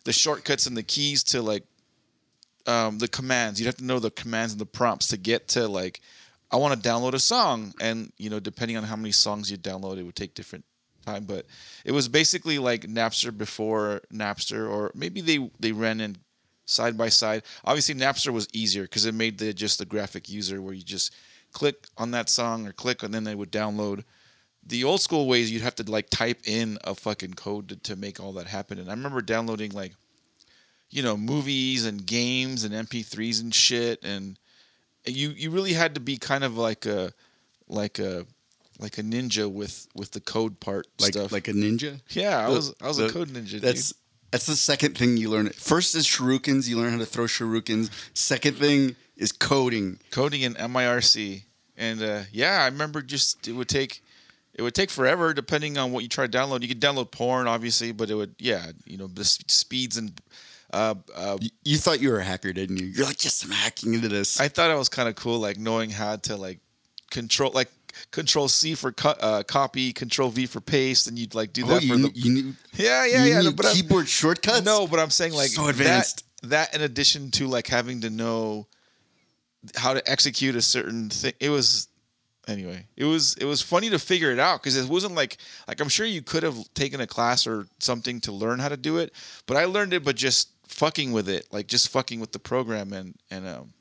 the 0.06 0.14
shortcuts 0.14 0.66
and 0.66 0.76
the 0.76 0.84
keys 0.84 1.24
to 1.24 1.42
like 1.42 1.64
um, 2.68 2.98
the 2.98 3.08
commands. 3.08 3.60
You'd 3.60 3.68
have 3.68 3.78
to 3.78 3.84
know 3.84 4.00
the 4.00 4.12
commands 4.12 4.54
and 4.54 4.62
the 4.62 4.66
prompts 4.66 5.08
to 5.08 5.18
get 5.18 5.48
to 5.50 5.68
like, 5.68 6.02
I 6.52 6.58
want 6.58 6.82
to 6.82 6.90
download 6.90 7.14
a 7.14 7.20
song, 7.20 7.74
and 7.80 8.12
you 8.18 8.30
know, 8.30 8.40
depending 8.40 8.78
on 8.78 8.84
how 8.84 8.96
many 8.96 9.12
songs 9.12 9.50
you 9.50 9.58
download, 9.58 9.98
it 9.98 10.04
would 10.04 10.16
take 10.16 10.34
different 10.34 10.66
time. 11.02 11.26
But 11.26 11.46
it 11.86 11.92
was 11.92 12.08
basically 12.08 12.60
like 12.60 12.82
Napster 12.84 13.36
before 13.36 14.02
Napster, 14.14 14.70
or 14.70 14.92
maybe 14.96 15.22
they 15.22 15.50
they 15.60 15.72
ran 15.72 16.02
in 16.02 16.18
side 16.66 16.98
by 16.98 17.10
side. 17.10 17.44
Obviously, 17.66 17.96
Napster 17.96 18.32
was 18.32 18.48
easier 18.54 18.84
because 18.84 19.06
it 19.06 19.14
made 19.14 19.38
the 19.38 19.54
just 19.54 19.80
the 19.80 19.86
graphic 19.86 20.30
user 20.30 20.62
where 20.62 20.74
you 20.74 20.84
just 20.84 21.14
click 21.52 21.88
on 21.98 22.12
that 22.12 22.30
song 22.30 22.68
or 22.68 22.72
click, 22.72 23.04
and 23.04 23.14
then 23.14 23.24
they 23.24 23.36
would 23.36 23.52
download. 23.52 24.04
The 24.64 24.84
old 24.84 25.02
school 25.02 25.28
ways, 25.28 25.52
you'd 25.52 25.64
have 25.64 25.76
to 25.76 25.92
like 25.92 26.12
type 26.12 26.42
in 26.46 26.78
a 26.84 26.94
fucking 26.94 27.34
code 27.34 27.70
to, 27.70 27.76
to 27.78 27.96
make 27.96 28.20
all 28.20 28.34
that 28.34 28.46
happen. 28.46 28.78
And 28.78 28.90
I 28.90 28.94
remember 28.94 29.22
downloading 29.22 29.72
like 29.72 29.94
you 30.92 31.02
know 31.02 31.18
movies 31.18 31.86
and 31.86 32.06
games 32.06 32.64
and 32.64 32.74
MP3s 32.74 33.42
and 33.42 33.56
shit 33.56 34.04
and 34.04 34.38
you 35.06 35.30
you 35.30 35.50
really 35.50 35.74
had 35.74 35.96
to 35.96 36.02
be 36.02 36.18
kind 36.18 36.44
of 36.44 36.58
like 36.58 36.86
a 36.86 37.14
like 37.68 37.98
a 37.98 38.26
like 38.82 38.98
a 38.98 39.04
ninja 39.04 39.50
with 39.52 39.88
with 39.96 40.12
the 40.12 40.20
code 40.20 40.60
part 40.60 40.88
Like 41.00 41.14
stuff. 41.14 41.32
like 41.32 41.48
a 41.48 41.54
ninja. 41.54 42.02
yeah, 42.10 42.40
I 42.46 42.50
The- 42.50 42.56
was 42.56 42.74
I 42.82 42.88
was 42.88 43.00
a 43.00 43.04
the- 43.04 43.10
code 43.14 43.30
ninja. 43.30 43.62
That's 43.62 43.90
dude. 43.90 43.98
that's 44.32 44.46
the 44.48 44.56
second 44.56 44.98
thing 44.98 45.18
you 45.18 45.30
learn. 45.30 45.50
First 45.50 45.96
is 45.96 46.06
shurikens. 46.08 46.68
You 46.68 46.78
learn 46.78 46.92
how 46.92 46.98
to 47.00 47.06
throw 47.06 47.26
shurikens. 47.26 47.90
Second 48.14 48.58
thing 48.58 48.96
is 49.16 49.32
coding. 49.32 50.00
coding 50.10 50.42
in 50.42 50.56
MIRC 50.56 51.44
and 51.78 52.02
uh, 52.02 52.22
yeah, 52.32 52.62
I 52.64 52.66
remember 52.66 53.02
just 53.02 53.48
it 53.48 53.54
would 53.54 53.70
take 53.70 54.02
it 54.54 54.62
would 54.64 54.76
take 54.76 54.90
forever 54.90 55.34
depending 55.34 55.78
on 55.78 55.92
what 55.92 56.04
you 56.04 56.10
try 56.10 56.28
to 56.28 56.38
download. 56.38 56.62
You 56.62 56.68
could 56.68 56.82
download 56.82 57.12
porn 57.12 57.48
obviously, 57.48 57.92
but 57.92 58.10
it 58.10 58.16
would 58.16 58.36
yeah 58.40 58.72
you 58.86 58.98
know 58.98 59.08
the 59.08 59.24
speeds 59.24 59.98
and 59.98 60.20
uh, 60.74 60.96
uh, 61.16 61.38
You, 61.42 61.50
you 61.66 61.78
thought 61.78 62.00
you 62.00 62.10
were 62.10 62.20
a 62.20 62.24
hacker, 62.24 62.54
didn't 62.54 62.78
you? 62.78 62.86
You're 62.88 63.06
like, 63.06 63.22
yes, 63.26 63.44
I'm 63.44 63.52
hacking 63.52 63.94
into 63.94 64.08
this. 64.08 64.40
I 64.40 64.48
thought 64.48 64.72
it 64.72 64.78
was 64.78 64.88
kind 64.88 65.10
of 65.10 65.16
cool, 65.16 65.38
like 65.38 65.58
knowing 65.58 65.90
how 65.90 66.16
to 66.16 66.38
like 66.38 66.60
control, 67.10 67.52
like 67.54 67.70
control 68.12 68.48
C 68.48 68.76
for 68.76 68.92
co- 68.92 69.10
uh, 69.20 69.44
copy, 69.44 69.94
control 69.94 70.30
V 70.30 70.46
for 70.46 70.62
paste, 70.62 71.08
and 71.08 71.18
you'd 71.18 71.36
like 71.36 71.54
do 71.54 71.64
oh, 71.66 71.68
that 71.70 71.84
you, 71.84 71.90
for 71.94 71.98
the. 71.98 72.12
you 72.14 72.32
knew. 72.34 72.54
yeah, 72.74 73.06
yeah, 73.06 73.26
yeah. 73.26 73.42
no, 73.42 73.52
but 73.52 73.66
I'm- 73.66 73.76
keyboard 73.76 74.08
shortcuts. 74.08 74.64
no, 74.66 74.88
but 74.88 75.00
I'm 75.00 75.10
saying 75.10 75.34
like 75.34 75.50
So 75.50 75.64
that- 75.64 75.70
advanced. 75.72 76.26
That, 76.44 76.74
in 76.74 76.82
addition 76.82 77.30
to 77.32 77.46
like 77.48 77.68
having 77.68 78.02
to 78.02 78.10
know 78.10 78.66
how 79.76 79.94
to 79.94 80.10
execute 80.10 80.56
a 80.56 80.62
certain 80.62 81.10
thing, 81.10 81.34
it 81.40 81.50
was 81.50 81.88
anyway. 82.48 82.88
It 82.98 83.06
was 83.06 83.36
it 83.36 83.46
was 83.46 83.62
funny 83.62 83.92
to 83.92 84.00
figure 84.00 84.32
it 84.32 84.40
out 84.40 84.62
because 84.62 84.76
it 84.76 84.90
wasn't 84.90 85.14
like 85.14 85.38
like 85.68 85.80
I'm 85.80 85.88
sure 85.90 86.04
you 86.06 86.24
could 86.24 86.42
have 86.42 86.58
taken 86.74 87.00
a 87.00 87.06
class 87.06 87.46
or 87.46 87.68
something 87.80 88.20
to 88.22 88.32
learn 88.32 88.58
how 88.58 88.70
to 88.70 88.78
do 88.78 88.98
it, 88.98 89.14
but 89.46 89.56
I 89.56 89.66
learned 89.66 89.94
it, 89.94 90.04
but 90.04 90.16
just 90.16 90.50
fucking 90.68 91.12
with 91.12 91.30
it, 91.30 91.46
like 91.52 91.68
just 91.68 91.90
fucking 91.90 92.20
with 92.20 92.32
the 92.32 92.40
program 92.40 92.92
and 92.92 93.14
and 93.30 93.48
um 93.48 93.74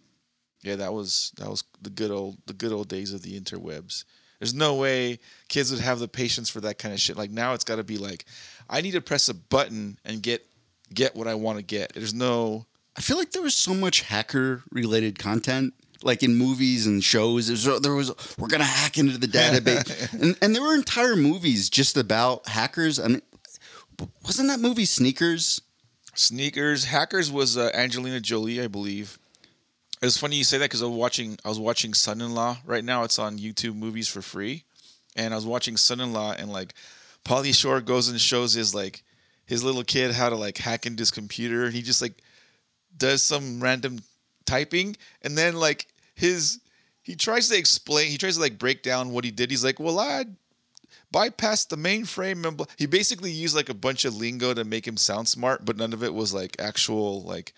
yeah, 0.63 0.77
that 0.77 0.93
was 0.93 1.33
that 1.39 1.49
was 1.49 1.65
the 1.81 1.91
good 1.91 2.11
old 2.11 2.39
the 2.47 2.53
good 2.53 2.73
old 2.73 2.89
days 2.89 3.13
of 3.13 3.23
the 3.23 3.39
interwebs. 3.39 4.05
There's 4.39 4.55
no 4.55 4.75
way 4.75 5.19
kids 5.49 5.71
would 5.71 5.81
have 5.81 5.99
the 5.99 6.09
patience 6.09 6.49
for 6.49 6.61
that 6.63 6.79
kind 6.79 6.95
of 6.95 7.01
shit. 7.01 7.17
Like 7.17 7.31
now, 7.31 7.53
it's 7.53 7.65
got 7.65 7.77
to 7.77 7.85
be 7.85 7.99
like, 7.99 8.25
I 8.71 8.81
need 8.81 8.93
to 8.93 9.01
press 9.01 9.29
a 9.29 9.35
button 9.35 9.99
and 10.05 10.23
get 10.23 10.47
get 10.93 11.15
what 11.15 11.29
I 11.29 11.35
want 11.35 11.59
to 11.59 11.65
get. 11.65 11.93
There's 11.95 12.15
no 12.15 12.67
I 12.97 13.01
feel 13.01 13.17
like 13.17 13.33
there 13.33 13.43
was 13.43 13.55
so 13.55 13.73
much 13.75 14.03
hacker 14.03 14.63
related 14.71 15.19
content, 15.19 15.75
like 16.03 16.23
in 16.23 16.35
movies 16.35 16.87
and 16.87 17.03
shows. 17.03 17.47
There 17.47 17.73
was, 17.73 17.83
there 17.83 17.95
was 17.95 18.13
we're 18.39 18.49
gonna 18.49 18.65
hack 18.65 18.99
into 18.99 19.17
the 19.17 19.27
database, 19.27 20.13
and 20.21 20.37
and 20.43 20.55
there 20.55 20.63
were 20.63 20.75
entire 20.75 21.17
movies 21.17 21.71
just 21.71 21.97
about 21.97 22.49
hackers. 22.49 22.99
I 22.99 23.09
mean, 23.09 23.23
wasn't 24.25 24.49
that 24.49 24.61
movie 24.61 24.85
Sneakers? 24.85 25.63
sneakers. 26.15 26.85
Hackers 26.85 27.31
was 27.31 27.57
uh, 27.57 27.71
Angelina 27.73 28.21
Jolie, 28.21 28.61
I 28.61 28.67
believe. 28.67 29.19
It's 30.03 30.17
funny 30.17 30.37
you 30.37 30.45
say 30.45 30.57
that 30.59 30.65
because 30.65 30.83
I 30.83 30.87
was 30.87 30.97
watching 30.97 31.39
I 31.45 31.49
was 31.49 31.61
watching 31.61 31.93
Son-in-Law 31.93 32.59
right 32.65 32.85
now. 32.85 33.05
It's 33.05 33.19
on 33.19 33.39
YouTube 33.39 33.77
Movies 33.77 34.09
for 34.09 34.23
free, 34.23 34.65
and 35.15 35.35
I 35.35 35.37
was 35.37 35.45
watching 35.45 35.77
Son-in-Law 35.77 36.37
and 36.39 36.51
like 36.51 36.75
Pauly 37.25 37.55
Shore 37.55 37.83
goes 37.83 38.09
and 38.09 38.19
shows 38.19 38.55
his 38.55 38.75
like 38.75 39.03
his 39.45 39.63
little 39.63 39.85
kid 39.85 40.13
how 40.13 40.31
to 40.31 40.37
like 40.37 40.57
hack 40.57 40.87
into 40.87 41.03
his 41.03 41.11
computer, 41.11 41.67
and 41.67 41.75
he 41.75 41.83
just 41.83 42.01
like 42.01 42.15
does 42.97 43.23
some 43.23 43.63
random 43.63 43.99
typing, 44.47 44.97
and 45.21 45.37
then 45.37 45.57
like 45.57 45.87
his 46.15 46.61
he 47.03 47.15
tries 47.15 47.49
to 47.49 47.59
explain, 47.59 48.11
he 48.11 48.17
tries 48.17 48.37
to 48.37 48.41
like 48.41 48.59
break 48.59 48.83
down 48.83 49.11
what 49.11 49.25
he 49.25 49.31
did. 49.31 49.51
He's 49.51 49.65
like, 49.65 49.79
well, 49.79 49.99
I 49.99 50.25
bypassed 51.13 51.69
the 51.69 51.77
mainframe 51.77 52.47
and 52.47 52.67
he 52.79 52.87
basically 52.87 53.33
used 53.33 53.57
like 53.57 53.69
a 53.69 53.75
bunch 53.75 54.05
of 54.05 54.17
lingo 54.17 54.55
to 54.55 54.65
make 54.65 54.87
him 54.87 54.97
sound 54.97 55.29
smart, 55.29 55.65
but 55.65 55.77
none 55.77 55.93
of 55.93 56.03
it 56.03 56.15
was 56.15 56.33
like 56.33 56.57
actual 56.59 57.23
like 57.23 57.53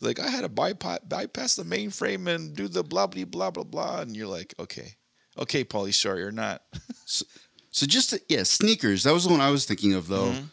like 0.00 0.18
I 0.18 0.28
had 0.28 0.42
to 0.42 0.48
bypass 0.48 1.00
bypass 1.00 1.56
the 1.56 1.64
mainframe 1.64 2.26
and 2.26 2.54
do 2.54 2.68
the 2.68 2.82
blah 2.82 3.06
blah 3.06 3.24
blah 3.24 3.50
blah 3.50 3.64
blah, 3.64 4.00
and 4.00 4.16
you're 4.16 4.26
like, 4.26 4.54
okay, 4.58 4.94
okay, 5.38 5.64
Pauly 5.64 5.94
Shore, 5.94 6.18
you're 6.18 6.32
not. 6.32 6.62
So 7.70 7.86
just 7.86 8.10
to, 8.10 8.20
yeah, 8.28 8.42
Sneakers. 8.42 9.04
That 9.04 9.14
was 9.14 9.24
the 9.24 9.30
one 9.30 9.40
I 9.40 9.50
was 9.50 9.64
thinking 9.64 9.94
of 9.94 10.08
though. 10.08 10.32
Mm-hmm. 10.32 10.44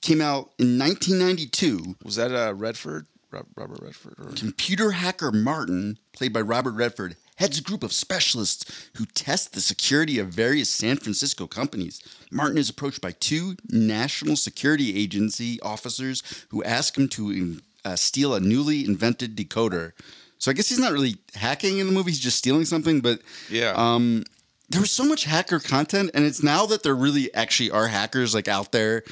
Came 0.00 0.20
out 0.20 0.52
in 0.58 0.78
1992. 0.78 1.96
Was 2.04 2.16
that 2.16 2.32
uh, 2.32 2.54
Redford, 2.54 3.06
Robert 3.32 3.80
Redford? 3.82 4.14
Or? 4.18 4.30
Computer 4.32 4.92
hacker 4.92 5.32
Martin, 5.32 5.98
played 6.12 6.32
by 6.32 6.40
Robert 6.40 6.74
Redford, 6.74 7.16
heads 7.36 7.58
a 7.58 7.62
group 7.62 7.82
of 7.82 7.92
specialists 7.92 8.90
who 8.96 9.06
test 9.06 9.54
the 9.54 9.60
security 9.60 10.18
of 10.20 10.28
various 10.28 10.70
San 10.70 10.98
Francisco 10.98 11.48
companies. 11.48 12.00
Martin 12.30 12.58
is 12.58 12.70
approached 12.70 13.00
by 13.00 13.12
two 13.12 13.56
National 13.70 14.36
Security 14.36 14.96
Agency 14.96 15.60
officers 15.62 16.22
who 16.50 16.62
ask 16.62 16.96
him 16.96 17.08
to 17.08 17.58
uh, 17.88 17.96
steal 17.96 18.34
a 18.34 18.40
newly 18.40 18.84
invented 18.84 19.36
decoder. 19.36 19.92
So 20.38 20.50
I 20.50 20.54
guess 20.54 20.68
he's 20.68 20.78
not 20.78 20.92
really 20.92 21.16
hacking 21.34 21.78
in 21.78 21.86
the 21.86 21.92
movie; 21.92 22.10
he's 22.10 22.20
just 22.20 22.38
stealing 22.38 22.64
something. 22.64 23.00
But 23.00 23.20
Yeah. 23.50 23.72
um, 23.76 24.24
there 24.68 24.80
was 24.80 24.90
so 24.90 25.04
much 25.04 25.24
hacker 25.24 25.58
content, 25.58 26.10
and 26.14 26.24
it's 26.24 26.42
now 26.42 26.66
that 26.66 26.82
there 26.82 26.94
really 26.94 27.32
actually 27.34 27.70
are 27.70 27.88
hackers 27.88 28.34
like 28.34 28.48
out 28.48 28.70
there, 28.72 29.02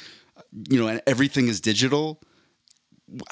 you 0.68 0.78
know, 0.78 0.88
and 0.88 1.00
everything 1.06 1.48
is 1.48 1.60
digital. 1.60 2.20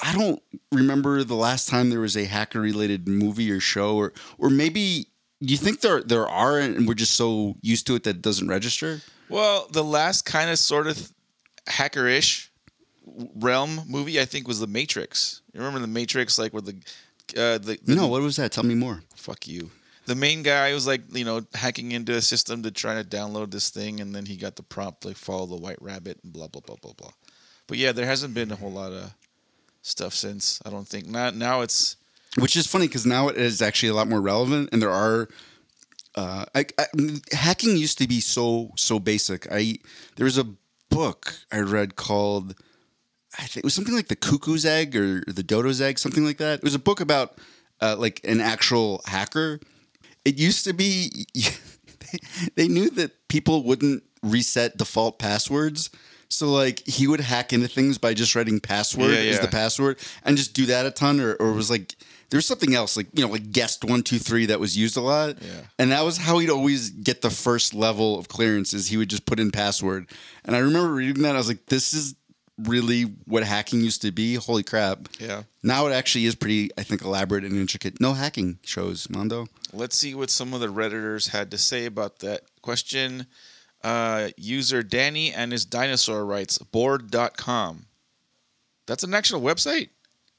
I 0.01 0.13
don't 0.13 0.41
remember 0.71 1.23
the 1.23 1.35
last 1.35 1.67
time 1.67 1.89
there 1.89 1.99
was 1.99 2.15
a 2.15 2.25
hacker 2.25 2.61
related 2.61 3.07
movie 3.07 3.51
or 3.51 3.59
show, 3.59 3.95
or 3.95 4.13
or 4.37 4.49
maybe 4.49 5.07
you 5.39 5.57
think 5.57 5.81
there 5.81 6.01
there 6.01 6.27
are, 6.27 6.59
and 6.59 6.87
we're 6.87 6.93
just 6.95 7.15
so 7.15 7.55
used 7.61 7.85
to 7.87 7.95
it 7.95 8.03
that 8.03 8.15
it 8.17 8.21
doesn't 8.21 8.47
register. 8.47 9.01
Well, 9.29 9.67
the 9.71 9.83
last 9.83 10.23
kind 10.25 10.49
of 10.49 10.59
sort 10.59 10.87
of 10.87 11.11
hackerish 11.67 12.47
realm 13.35 13.81
movie 13.87 14.19
I 14.19 14.25
think 14.25 14.47
was 14.47 14.59
The 14.59 14.67
Matrix. 14.67 15.41
You 15.53 15.59
remember 15.59 15.79
The 15.79 15.87
Matrix, 15.87 16.39
like 16.39 16.53
where 16.53 16.61
the 16.61 16.75
uh, 17.35 17.57
the, 17.57 17.79
the 17.83 17.95
No, 17.95 18.07
what 18.07 18.21
was 18.21 18.35
that? 18.35 18.51
Tell 18.51 18.63
me 18.63 18.75
more. 18.75 19.01
fuck 19.15 19.47
you. 19.47 19.71
The 20.05 20.15
main 20.15 20.43
guy 20.43 20.71
was 20.73 20.85
like, 20.85 21.01
you 21.15 21.25
know, 21.25 21.41
hacking 21.55 21.91
into 21.91 22.13
a 22.13 22.21
system 22.21 22.61
to 22.63 22.69
try 22.69 23.01
to 23.01 23.03
download 23.03 23.49
this 23.49 23.71
thing, 23.71 23.99
and 23.99 24.13
then 24.13 24.27
he 24.27 24.37
got 24.37 24.55
the 24.55 24.61
prompt 24.61 25.03
like 25.03 25.17
follow 25.17 25.47
the 25.47 25.55
white 25.55 25.81
rabbit 25.81 26.19
and 26.23 26.31
blah 26.31 26.47
blah 26.47 26.61
blah 26.61 26.75
blah 26.81 26.93
blah. 26.93 27.11
But 27.67 27.77
yeah, 27.79 27.91
there 27.91 28.05
hasn't 28.05 28.35
been 28.35 28.51
a 28.51 28.55
whole 28.55 28.71
lot 28.71 28.91
of 28.91 29.15
stuff 29.81 30.13
since. 30.13 30.61
I 30.65 30.69
don't 30.69 30.87
think. 30.87 31.07
Not 31.07 31.35
now. 31.35 31.61
It's 31.61 31.95
Which 32.37 32.55
is 32.55 32.67
funny 32.67 32.87
because 32.87 33.05
now 33.05 33.29
it 33.29 33.37
is 33.37 33.61
actually 33.61 33.89
a 33.89 33.95
lot 33.95 34.07
more 34.07 34.21
relevant, 34.21 34.69
and 34.71 34.81
there 34.81 34.91
are. 34.91 35.27
Uh, 36.13 36.45
I, 36.55 36.65
I, 36.79 36.85
hacking 37.33 37.75
used 37.75 37.97
to 37.97 38.07
be 38.07 38.21
so 38.21 38.71
so 38.77 38.99
basic. 38.99 39.51
I 39.51 39.77
there 40.15 40.25
was 40.25 40.37
a 40.37 40.47
book 40.89 41.33
I 41.51 41.59
read 41.59 41.95
called 41.95 42.55
it 43.55 43.63
was 43.63 43.73
something 43.73 43.95
like 43.95 44.07
the 44.07 44.15
cuckoo's 44.15 44.65
egg 44.65 44.95
or 44.95 45.21
the 45.27 45.43
dodo's 45.43 45.81
egg, 45.81 45.99
something 45.99 46.25
like 46.25 46.37
that. 46.37 46.59
It 46.59 46.63
was 46.63 46.75
a 46.75 46.79
book 46.79 46.99
about 47.01 47.37
uh, 47.81 47.95
like 47.97 48.21
an 48.23 48.41
actual 48.41 49.01
hacker. 49.05 49.59
It 50.23 50.37
used 50.37 50.63
to 50.65 50.73
be 50.73 51.25
they 52.55 52.67
knew 52.67 52.89
that 52.91 53.27
people 53.27 53.63
wouldn't 53.63 54.03
reset 54.23 54.77
default 54.77 55.19
passwords. 55.19 55.89
So 56.29 56.49
like 56.51 56.85
he 56.87 57.07
would 57.07 57.19
hack 57.19 57.53
into 57.53 57.67
things 57.67 57.97
by 57.97 58.13
just 58.13 58.35
writing 58.35 58.59
password 58.59 59.11
Yeah, 59.11 59.17
as 59.19 59.35
yeah. 59.35 59.41
the 59.41 59.47
password 59.47 59.99
and 60.23 60.35
just 60.37 60.53
do 60.53 60.65
that 60.67 60.85
a 60.85 60.91
ton 60.91 61.19
or, 61.19 61.35
or 61.35 61.49
it 61.49 61.55
was 61.55 61.69
like 61.69 61.95
there 62.31 62.39
was 62.39 62.47
something 62.47 62.73
else 62.73 62.97
like 62.97 63.07
you 63.13 63.23
know 63.23 63.31
like 63.31 63.51
guest 63.51 63.85
one 63.85 64.01
two 64.01 64.17
three 64.17 64.47
that 64.47 64.59
was 64.59 64.75
used 64.75 64.97
a 64.97 65.01
lot 65.01 65.35
Yeah. 65.41 65.51
and 65.77 65.91
that 65.91 66.03
was 66.03 66.17
how 66.17 66.39
he'd 66.39 66.49
always 66.49 66.89
get 66.89 67.21
the 67.21 67.29
first 67.29 67.75
level 67.75 68.17
of 68.17 68.27
clearances 68.27 68.87
he 68.87 68.97
would 68.97 69.09
just 69.09 69.27
put 69.27 69.39
in 69.39 69.51
password 69.51 70.07
and 70.43 70.55
I 70.55 70.59
remember 70.59 70.91
reading 70.93 71.21
that 71.23 71.35
I 71.35 71.37
was 71.37 71.47
like 71.47 71.67
this 71.67 71.93
is 71.93 72.15
really 72.57 73.03
what 73.25 73.43
hacking 73.43 73.81
used 73.81 74.01
to 74.01 74.11
be 74.11 74.35
holy 74.35 74.63
crap 74.63 75.09
Yeah. 75.19 75.43
now 75.61 75.87
it 75.87 75.91
actually 75.91 76.25
is 76.25 76.35
pretty 76.35 76.69
I 76.77 76.83
think 76.83 77.01
elaborate 77.01 77.43
and 77.43 77.57
intricate 77.57 77.99
no 77.99 78.13
hacking 78.13 78.59
shows 78.63 79.09
Mondo 79.09 79.47
Let's 79.73 79.97
see 79.97 80.15
what 80.15 80.29
some 80.29 80.53
of 80.53 80.61
the 80.61 80.67
Redditors 80.67 81.29
had 81.31 81.51
to 81.51 81.57
say 81.57 81.85
about 81.85 82.19
that 82.19 82.43
question. 82.61 83.25
Uh, 83.83 84.29
user 84.37 84.81
Danny 84.81 85.33
and 85.33 85.51
his 85.51 85.65
dinosaur 85.65 86.25
writes 86.25 86.57
board.com. 86.59 87.87
That's 88.85 89.03
an 89.03 89.13
actual 89.13 89.41
website? 89.41 89.89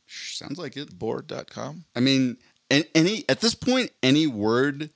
sounds 0.08 0.58
like 0.58 0.76
it 0.76 0.98
Board.com? 0.98 1.84
I 1.94 2.00
mean, 2.00 2.38
an- 2.70 2.84
any 2.94 3.24
at 3.28 3.40
this 3.40 3.54
point, 3.54 3.90
any 4.02 4.26
word 4.26 4.88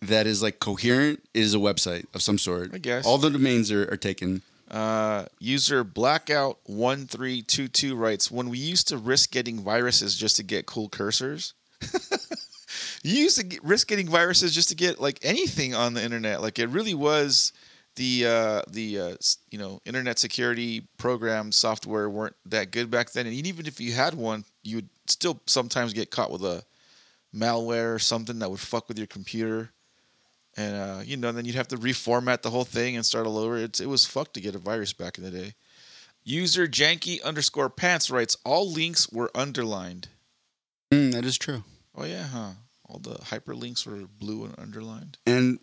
that 0.00 0.26
is 0.26 0.42
like 0.42 0.60
coherent 0.60 1.22
is 1.34 1.54
a 1.54 1.58
website 1.58 2.06
of 2.14 2.22
some 2.22 2.38
sort. 2.38 2.70
I 2.72 2.78
guess. 2.78 3.04
all 3.04 3.18
the 3.18 3.28
domains 3.30 3.70
are, 3.70 3.82
are 3.92 3.96
taken. 3.98 4.40
Uh, 4.74 5.24
user 5.38 5.84
Blackout1322 5.84 7.96
writes 7.96 8.28
When 8.28 8.48
we 8.48 8.58
used 8.58 8.88
to 8.88 8.98
risk 8.98 9.30
getting 9.30 9.60
viruses 9.60 10.16
just 10.16 10.34
to 10.36 10.42
get 10.42 10.66
cool 10.66 10.88
cursors, 10.88 11.52
you 13.04 13.14
used 13.14 13.38
to 13.38 13.44
get, 13.44 13.62
risk 13.62 13.86
getting 13.86 14.08
viruses 14.08 14.52
just 14.52 14.70
to 14.70 14.74
get 14.74 15.00
like 15.00 15.20
anything 15.22 15.76
on 15.76 15.94
the 15.94 16.02
internet. 16.02 16.42
Like 16.42 16.58
it 16.58 16.70
really 16.70 16.94
was 16.94 17.52
the 17.94 18.26
uh, 18.26 18.62
the 18.68 18.98
uh, 18.98 19.14
you 19.52 19.60
know 19.60 19.80
internet 19.84 20.18
security 20.18 20.88
program 20.98 21.52
software 21.52 22.10
weren't 22.10 22.34
that 22.46 22.72
good 22.72 22.90
back 22.90 23.12
then, 23.12 23.26
and 23.26 23.46
even 23.46 23.66
if 23.66 23.80
you 23.80 23.92
had 23.92 24.14
one, 24.14 24.44
you 24.64 24.78
would 24.78 24.88
still 25.06 25.40
sometimes 25.46 25.92
get 25.92 26.10
caught 26.10 26.32
with 26.32 26.42
a 26.42 26.64
malware 27.32 27.94
or 27.94 28.00
something 28.00 28.40
that 28.40 28.50
would 28.50 28.58
fuck 28.58 28.88
with 28.88 28.98
your 28.98 29.06
computer. 29.06 29.70
And 30.56 30.76
uh, 30.76 31.02
you 31.04 31.16
know, 31.16 31.32
then 31.32 31.44
you'd 31.44 31.56
have 31.56 31.68
to 31.68 31.76
reformat 31.76 32.42
the 32.42 32.50
whole 32.50 32.64
thing 32.64 32.96
and 32.96 33.04
start 33.04 33.26
all 33.26 33.38
over. 33.38 33.56
It's, 33.56 33.80
it 33.80 33.88
was 33.88 34.04
fucked 34.04 34.34
to 34.34 34.40
get 34.40 34.54
a 34.54 34.58
virus 34.58 34.92
back 34.92 35.18
in 35.18 35.24
the 35.24 35.30
day. 35.30 35.54
User 36.22 36.66
janky 36.66 37.22
underscore 37.22 37.68
pants 37.68 38.10
writes 38.10 38.36
all 38.44 38.70
links 38.70 39.10
were 39.10 39.30
underlined. 39.34 40.08
Mm, 40.92 41.12
that 41.12 41.24
is 41.24 41.36
true. 41.36 41.64
Oh 41.94 42.04
yeah, 42.04 42.24
huh? 42.24 42.50
All 42.88 42.98
the 42.98 43.16
hyperlinks 43.16 43.86
were 43.86 44.06
blue 44.18 44.44
and 44.44 44.58
underlined. 44.58 45.18
And 45.26 45.58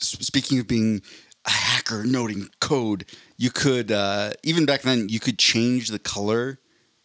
speaking 0.00 0.58
of 0.58 0.68
being 0.68 1.02
a 1.46 1.50
hacker 1.50 2.04
noting 2.04 2.48
code, 2.60 3.06
you 3.36 3.50
could 3.50 3.90
uh, 3.90 4.32
even 4.42 4.66
back 4.66 4.82
then 4.82 5.08
you 5.08 5.20
could 5.20 5.38
change 5.38 5.88
the 5.88 5.98
color 5.98 6.58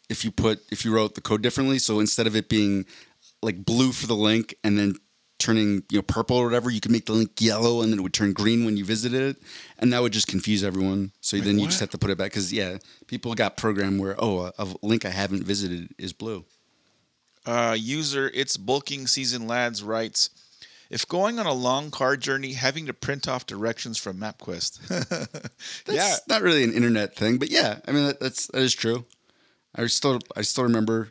if 0.10 0.26
you 0.26 0.32
put 0.32 0.60
if 0.72 0.86
you 0.86 0.94
wrote 0.94 1.16
the 1.16 1.22
code 1.22 1.42
differently. 1.42 1.80
So 1.80 2.00
instead 2.00 2.28
of 2.28 2.36
it 2.36 2.50
being 2.50 2.86
like 3.42 3.66
blue 3.66 3.92
for 3.92 4.08
the 4.08 4.16
link 4.16 4.56
and 4.64 4.78
then 4.78 4.96
turning 5.40 5.84
you 5.90 5.98
know 5.98 6.02
purple 6.02 6.38
or 6.38 6.46
whatever, 6.46 6.70
you 6.70 6.80
could 6.80 6.92
make 6.92 7.06
the 7.06 7.14
link 7.14 7.32
yellow 7.40 7.82
and 7.82 7.92
then 7.92 8.00
it 8.00 8.04
would 8.04 8.14
turn 8.14 8.34
green 8.34 8.66
when 8.66 8.78
you 8.78 8.86
visited 8.86 9.22
it, 9.22 9.44
and 9.80 9.92
that 9.92 10.02
would 10.02 10.14
just 10.14 10.28
confuse 10.28 10.64
everyone. 10.64 11.12
So 11.22 11.38
Wait, 11.38 11.46
then 11.46 11.58
you 11.58 11.66
just 11.66 11.80
have 11.80 11.90
to 11.92 11.98
put 11.98 12.10
it 12.10 12.18
back 12.18 12.32
because 12.32 12.54
yeah, 12.54 12.78
people 13.08 13.34
got 13.34 13.58
programmed 13.58 14.00
where 14.00 14.16
oh 14.20 14.42
a, 14.42 14.54
a 14.60 14.68
link 14.82 15.06
I 15.06 15.10
haven't 15.10 15.44
visited 15.44 15.90
is 15.98 16.14
blue. 16.14 16.46
Uh, 17.46 17.76
user 17.80 18.30
it's 18.34 18.58
bulking 18.58 19.08
season 19.08 19.48
lads 19.48 19.82
writes. 19.82 20.30
If 20.90 21.08
going 21.08 21.38
on 21.38 21.46
a 21.46 21.54
long 21.54 21.92
car 21.92 22.18
journey, 22.18 22.54
having 22.54 22.88
to 22.88 22.94
print 22.94 23.28
off 23.28 23.46
directions 23.46 24.00
from 24.00 24.18
MapQuest. 24.18 24.88
That's 25.86 25.98
yeah, 25.98 26.16
not 26.28 26.42
really 26.42 26.64
an 26.64 26.74
internet 26.74 27.16
thing, 27.16 27.38
but 27.38 27.50
yeah, 27.52 27.78
I 27.88 27.92
mean 27.92 28.08
that, 28.08 28.20
that's 28.20 28.48
that 28.48 28.62
is 28.62 28.74
true. 28.74 29.06
I 29.76 29.86
still 29.86 30.20
I 30.36 30.42
still 30.42 30.64
remember 30.64 31.10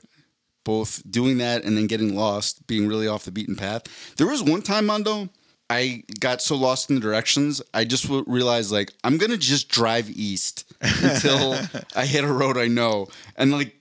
both 0.69 1.03
doing 1.11 1.39
that 1.39 1.65
and 1.65 1.79
then 1.79 1.87
getting 1.87 2.15
lost, 2.15 2.67
being 2.67 2.87
really 2.87 3.09
off 3.09 3.25
the 3.25 3.31
beaten 3.31 3.57
path. 3.57 3.85
There 4.19 4.27
was 4.27 4.43
one 4.43 4.61
time, 4.61 4.85
Mondo, 4.85 5.31
I 5.71 6.03
got 6.21 6.43
so 6.43 6.57
lost 6.57 6.91
in 6.91 6.97
the 6.97 7.01
directions, 7.01 7.63
I 7.73 7.87
just 7.87 8.07
realized 8.27 8.71
like 8.71 8.93
I'm 9.03 9.17
gonna 9.17 9.39
just 9.39 9.71
drive 9.71 10.11
east 10.11 10.71
until 10.83 11.57
I 11.97 12.05
hit 12.05 12.23
a 12.23 12.31
road 12.31 12.59
I 12.59 12.69
know, 12.69 13.07
and 13.37 13.51
like 13.51 13.77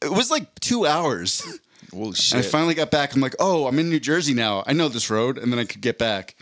it 0.00 0.10
was 0.10 0.30
like 0.30 0.58
two 0.60 0.86
hours. 0.86 1.42
Well, 1.92 2.14
And 2.32 2.38
I 2.38 2.42
finally 2.42 2.74
got 2.74 2.90
back. 2.90 3.14
I'm 3.14 3.20
like, 3.20 3.34
oh, 3.38 3.66
I'm 3.66 3.78
in 3.78 3.90
New 3.90 4.00
Jersey 4.00 4.32
now. 4.32 4.62
I 4.66 4.72
know 4.72 4.88
this 4.88 5.10
road, 5.10 5.36
and 5.36 5.52
then 5.52 5.58
I 5.58 5.64
could 5.64 5.82
get 5.82 5.98
back. 5.98 6.36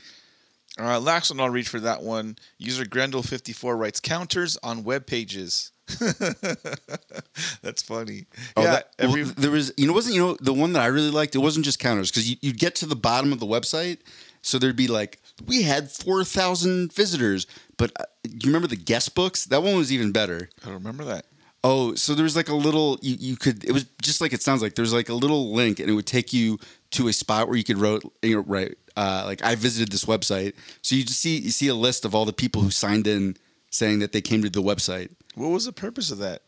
Uh, 0.78 1.00
last 1.00 1.30
one 1.30 1.40
I'll 1.40 1.50
read 1.50 1.66
for 1.66 1.80
that 1.80 2.02
one. 2.02 2.36
User 2.58 2.84
Grendel54 2.84 3.76
writes 3.76 3.98
counters 3.98 4.56
on 4.62 4.84
web 4.84 5.06
pages. 5.06 5.72
That's 7.62 7.82
funny. 7.82 8.26
Oh, 8.56 8.62
yeah, 8.62 8.70
that, 8.70 8.90
every, 8.98 9.24
well, 9.24 9.32
there 9.36 9.50
was, 9.50 9.72
you 9.76 9.86
know, 9.86 9.92
wasn't 9.92 10.14
you 10.14 10.20
know 10.20 10.36
the 10.40 10.52
one 10.52 10.72
that 10.74 10.82
I 10.82 10.86
really 10.86 11.10
liked? 11.10 11.34
It 11.34 11.38
wasn't 11.38 11.64
just 11.64 11.78
counters 11.78 12.10
because 12.10 12.28
you, 12.30 12.36
you'd 12.40 12.58
get 12.58 12.74
to 12.76 12.86
the 12.86 12.96
bottom 12.96 13.32
of 13.32 13.40
the 13.40 13.46
website, 13.46 13.98
so 14.42 14.58
there'd 14.58 14.76
be 14.76 14.88
like, 14.88 15.20
we 15.46 15.62
had 15.62 15.90
four 15.90 16.24
thousand 16.24 16.92
visitors, 16.92 17.46
but 17.76 17.92
uh, 17.98 18.04
you 18.24 18.46
remember 18.46 18.68
the 18.68 18.76
guest 18.76 19.14
books? 19.14 19.46
That 19.46 19.62
one 19.62 19.76
was 19.76 19.92
even 19.92 20.12
better. 20.12 20.50
I 20.62 20.66
don't 20.66 20.74
remember 20.74 21.04
that. 21.04 21.26
Oh, 21.64 21.94
so 21.94 22.14
there 22.14 22.22
was 22.22 22.36
like 22.36 22.48
a 22.48 22.54
little, 22.54 22.98
you, 23.02 23.16
you 23.18 23.36
could, 23.36 23.64
it 23.64 23.72
was 23.72 23.84
just 24.00 24.20
like 24.20 24.32
it 24.32 24.42
sounds 24.42 24.62
like. 24.62 24.74
There's 24.76 24.92
like 24.92 25.08
a 25.08 25.14
little 25.14 25.52
link, 25.52 25.80
and 25.80 25.90
it 25.90 25.92
would 25.94 26.06
take 26.06 26.32
you 26.32 26.58
to 26.92 27.08
a 27.08 27.12
spot 27.12 27.48
where 27.48 27.56
you 27.56 27.64
could 27.64 27.78
wrote, 27.78 28.04
you 28.22 28.36
know, 28.36 28.42
right, 28.46 28.76
uh, 28.96 29.24
like 29.26 29.44
I 29.44 29.54
visited 29.54 29.90
this 29.90 30.04
website. 30.04 30.54
So 30.82 30.94
you 30.94 31.02
just 31.04 31.20
see 31.20 31.38
you 31.38 31.50
see 31.50 31.68
a 31.68 31.74
list 31.74 32.04
of 32.04 32.14
all 32.14 32.24
the 32.24 32.32
people 32.32 32.62
who 32.62 32.70
signed 32.70 33.06
in 33.06 33.36
saying 33.70 33.98
that 34.00 34.12
they 34.12 34.20
came 34.20 34.42
to 34.42 34.50
the 34.50 34.62
website. 34.62 35.10
What 35.34 35.48
was 35.48 35.64
the 35.64 35.72
purpose 35.72 36.10
of 36.10 36.18
that? 36.18 36.42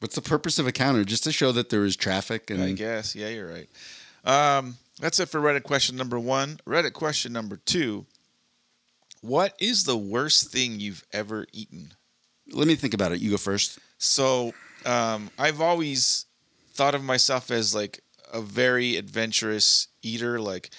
What's 0.00 0.14
the 0.14 0.22
purpose 0.22 0.58
of 0.58 0.66
a 0.66 0.72
counter? 0.72 1.04
Just 1.04 1.24
to 1.24 1.32
show 1.32 1.52
that 1.52 1.70
there 1.70 1.84
is 1.84 1.94
traffic 1.96 2.50
and 2.50 2.62
I 2.62 2.72
guess. 2.72 3.14
Yeah, 3.14 3.28
you're 3.28 3.48
right. 3.48 3.68
Um, 4.24 4.76
that's 5.00 5.20
it 5.20 5.28
for 5.28 5.40
Reddit 5.40 5.62
question 5.62 5.96
number 5.96 6.18
one. 6.18 6.58
Reddit 6.66 6.92
question 6.92 7.32
number 7.32 7.56
two. 7.56 8.06
What 9.20 9.54
is 9.60 9.84
the 9.84 9.96
worst 9.96 10.50
thing 10.50 10.80
you've 10.80 11.04
ever 11.12 11.46
eaten? 11.52 11.92
Let 12.50 12.66
me 12.66 12.74
think 12.74 12.94
about 12.94 13.12
it. 13.12 13.20
You 13.20 13.30
go 13.30 13.36
first. 13.36 13.78
So 13.98 14.52
um, 14.84 15.30
I've 15.38 15.60
always 15.60 16.26
thought 16.72 16.94
of 16.94 17.04
myself 17.04 17.50
as 17.50 17.74
like 17.74 18.00
a 18.32 18.40
very 18.40 18.96
adventurous 18.96 19.88
eater. 20.02 20.40
Like, 20.40 20.70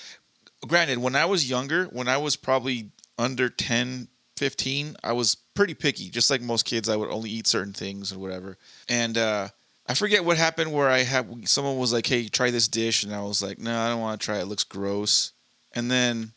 granted, 0.68 0.98
when 0.98 1.16
I 1.16 1.26
was 1.26 1.50
younger, 1.50 1.86
when 1.86 2.08
I 2.08 2.18
was 2.18 2.36
probably 2.36 2.92
under 3.18 3.50
10, 3.50 4.10
15, 4.38 4.96
I 5.04 5.14
was 5.14 5.36
pretty 5.54 5.74
picky. 5.74 6.10
Just 6.10 6.30
like 6.30 6.42
most 6.42 6.66
kids, 6.66 6.90
I 6.90 6.96
would 6.96 7.10
only 7.10 7.30
eat 7.30 7.48
certain 7.48 7.74
things 7.74 8.12
and 8.12 8.22
whatever. 8.22 8.58
And 8.90 9.18
uh, 9.18 9.50
I 9.88 9.94
forget 9.94 10.26
what 10.26 10.38
happened 10.38 10.72
where 10.72 10.90
I 10.90 11.00
had 11.00 11.48
someone 11.48 11.78
was 11.78 11.94
like, 11.94 12.08
"Hey, 12.08 12.28
try 12.28 12.52
this 12.52 12.68
dish," 12.68 13.04
and 13.04 13.14
I 13.14 13.22
was 13.22 13.42
like, 13.42 13.60
"No, 13.60 13.78
I 13.78 13.90
don't 13.90 14.02
want 14.02 14.20
to 14.20 14.26
try 14.26 14.38
it. 14.38 14.44
It 14.44 14.48
looks 14.48 14.64
gross." 14.64 15.34
And 15.76 15.90
then 15.90 16.34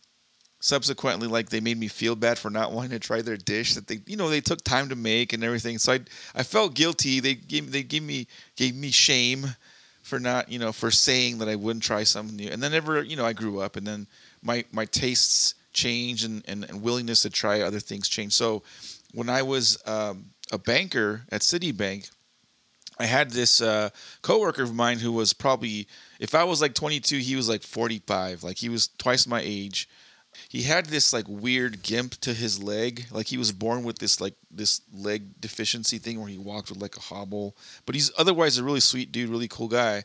subsequently 0.61 1.28
like 1.28 1.48
they 1.48 1.61
made 1.61 1.78
me 1.78 1.88
feel 1.88 2.16
bad 2.16 2.38
for 2.38 2.50
not 2.50 2.72
wanting 2.72 2.90
to 2.90 2.98
try 2.98 3.22
their 3.22 3.37
dish 3.37 3.74
that 3.74 3.87
they 3.87 4.00
you 4.06 4.16
know 4.16 4.28
they 4.28 4.40
took 4.40 4.62
time 4.64 4.88
to 4.88 4.96
make 4.96 5.32
and 5.32 5.44
everything 5.44 5.78
so 5.78 5.92
i 5.92 6.00
i 6.35 6.42
felt 6.42 6.74
guilty 6.74 7.20
they 7.20 7.35
gave 7.35 7.70
they 7.70 7.82
gave 7.82 8.02
me 8.02 8.26
gave 8.56 8.74
me 8.74 8.90
shame 8.90 9.46
for 10.02 10.18
not 10.18 10.50
you 10.50 10.59
know 10.59 10.72
for 10.72 10.90
saying 10.90 11.38
that 11.38 11.48
i 11.48 11.54
wouldn't 11.54 11.85
try 11.85 12.02
something 12.02 12.37
new 12.37 12.48
and 12.48 12.62
then 12.62 12.72
ever 12.72 13.02
you 13.02 13.16
know 13.16 13.26
i 13.26 13.32
grew 13.32 13.61
up 13.61 13.76
and 13.76 13.87
then 13.87 14.06
my 14.42 14.64
my 14.72 14.85
tastes 14.87 15.54
changed 15.77 16.25
and 16.25 16.43
and, 16.49 16.65
and 16.65 16.83
willingness 16.83 17.23
to 17.23 17.31
try 17.31 17.61
other 17.61 17.81
things 17.81 18.09
change. 18.09 18.33
so 18.33 18.62
when 19.15 19.29
i 19.29 19.43
was 19.43 19.79
um, 19.87 20.27
a 20.51 20.59
banker 20.59 21.23
at 21.31 21.43
citibank 21.43 22.11
I 22.99 23.05
had 23.05 23.31
this 23.31 23.61
uh, 23.61 23.91
coworker 24.23 24.62
of 24.62 24.75
mine 24.75 24.99
who 24.99 25.12
was 25.12 25.33
probably, 25.33 25.87
if 26.19 26.35
I 26.35 26.45
was 26.45 26.62
like 26.62 26.75
22, 26.75 27.19
he 27.19 27.37
was 27.37 27.49
like 27.49 27.62
45. 27.62 28.43
Like 28.43 28.57
he 28.57 28.69
was 28.69 28.89
twice 28.89 29.27
my 29.27 29.43
age. 29.45 29.89
He 30.49 30.62
had 30.62 30.87
this 30.87 31.12
like 31.12 31.27
weird 31.29 31.83
gimp 31.83 32.15
to 32.23 32.33
his 32.33 32.62
leg. 32.62 33.07
Like 33.11 33.27
he 33.27 33.39
was 33.39 33.53
born 33.53 33.85
with 33.85 33.99
this 33.99 34.21
like 34.21 34.35
this 34.51 34.81
leg 34.95 35.41
deficiency 35.41 35.99
thing 35.99 36.21
where 36.21 36.29
he 36.29 36.39
walked 36.39 36.71
with 36.71 36.81
like 36.81 36.97
a 36.97 37.01
hobble. 37.01 37.57
But 37.85 37.95
he's 37.95 38.11
otherwise 38.19 38.59
a 38.59 38.65
really 38.65 38.81
sweet 38.81 39.12
dude, 39.12 39.31
really 39.31 39.49
cool 39.49 39.69
guy. 39.69 40.05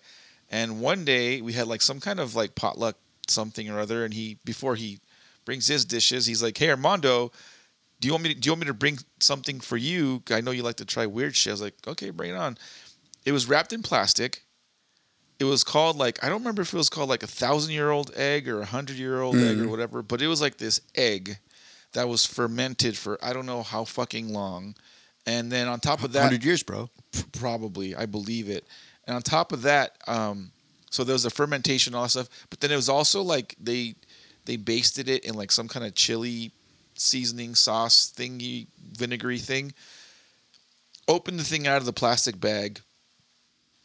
And 0.50 0.82
one 0.82 1.06
day 1.06 1.42
we 1.42 1.54
had 1.54 1.68
like 1.68 1.82
some 1.82 2.00
kind 2.00 2.20
of 2.20 2.36
like 2.36 2.56
potluck 2.56 2.98
something 3.28 3.70
or 3.70 3.80
other. 3.80 4.04
And 4.04 4.14
he 4.14 4.38
before 4.44 4.76
he 4.76 5.00
brings 5.46 5.68
his 5.68 5.86
dishes, 5.86 6.26
he's 6.26 6.42
like, 6.44 6.58
"Hey 6.58 6.70
Armando, 6.70 7.32
do 8.00 8.08
you 8.08 8.14
want 8.14 8.24
me 8.24 8.34
to, 8.34 8.40
do 8.40 8.48
you 8.48 8.52
want 8.54 8.62
me 8.62 8.68
to 8.68 8.74
bring 8.74 9.00
something 9.20 9.60
for 9.60 9.78
you? 9.78 10.24
I 10.30 10.42
know 10.42 10.52
you 10.52 10.64
like 10.64 10.78
to 10.78 10.86
try 10.86 11.06
weird 11.06 11.36
shit." 11.36 11.52
I 11.52 11.54
was 11.54 11.62
like, 11.62 11.76
"Okay, 11.88 12.10
bring 12.10 12.32
it 12.32 12.38
on." 12.38 12.58
It 13.26 13.32
was 13.32 13.48
wrapped 13.48 13.74
in 13.74 13.84
plastic. 13.84 14.44
It 15.40 15.46
was 15.46 15.64
called 15.64 15.98
like 15.98 16.24
I 16.24 16.30
don't 16.30 16.40
remember 16.42 16.62
if 16.62 16.74
it 16.74 16.78
was 16.78 16.90
called 16.90 17.10
like 17.10 17.24
a 17.24 17.28
thousand 17.28 17.74
year 17.74 17.90
old 17.90 18.12
egg 18.16 18.48
or 18.48 18.62
a 18.62 18.66
hundred 18.66 18.98
year 18.98 19.22
old 19.22 19.36
egg 19.38 19.60
or 19.60 19.68
whatever, 19.70 20.02
but 20.04 20.22
it 20.22 20.28
was 20.28 20.40
like 20.42 20.58
this 20.58 20.82
egg 20.96 21.38
that 21.94 22.08
was 22.08 22.26
fermented 22.26 22.96
for 22.98 23.18
I 23.24 23.34
don't 23.34 23.46
know 23.48 23.64
how 23.64 23.84
fucking 23.84 24.32
long. 24.34 24.76
And 25.26 25.52
then 25.52 25.68
on 25.68 25.80
top 25.80 26.04
of 26.04 26.14
that, 26.14 26.24
Hundred 26.24 26.44
years, 26.44 26.64
bro. 26.64 26.90
probably 27.34 27.96
i 27.96 28.06
believe 28.06 28.50
it 28.50 28.66
and 29.06 29.16
on 29.16 29.22
top 29.22 29.52
of 29.52 29.64
that 29.64 29.98
um 30.08 30.52
so 30.90 31.04
there 31.04 31.14
was 31.14 31.26
a 31.26 31.30
fermentation 31.30 31.92
and 31.94 31.98
all 31.98 32.04
that 32.04 32.10
stuff 32.10 32.30
but 32.50 32.60
then 32.60 32.72
it 32.72 32.76
was 32.76 32.88
also 32.90 33.22
like 33.22 33.56
they 33.60 33.96
they 34.46 34.58
basted 34.58 35.10
it 35.10 35.26
in 35.26 35.36
like 35.36 35.52
some 35.52 35.68
kind 35.68 35.86
of 35.86 35.96
chili 35.96 36.52
seasoning 36.96 37.56
sauce 37.56 38.14
thingy, 38.16 38.68
vinegary 38.94 39.40
thing. 39.40 39.74
Open 41.08 41.38
the 41.38 41.44
thing 41.44 41.68
out 41.68 41.78
of 41.78 41.86
the 41.86 41.94
plastic 41.94 42.40
bag. 42.40 42.80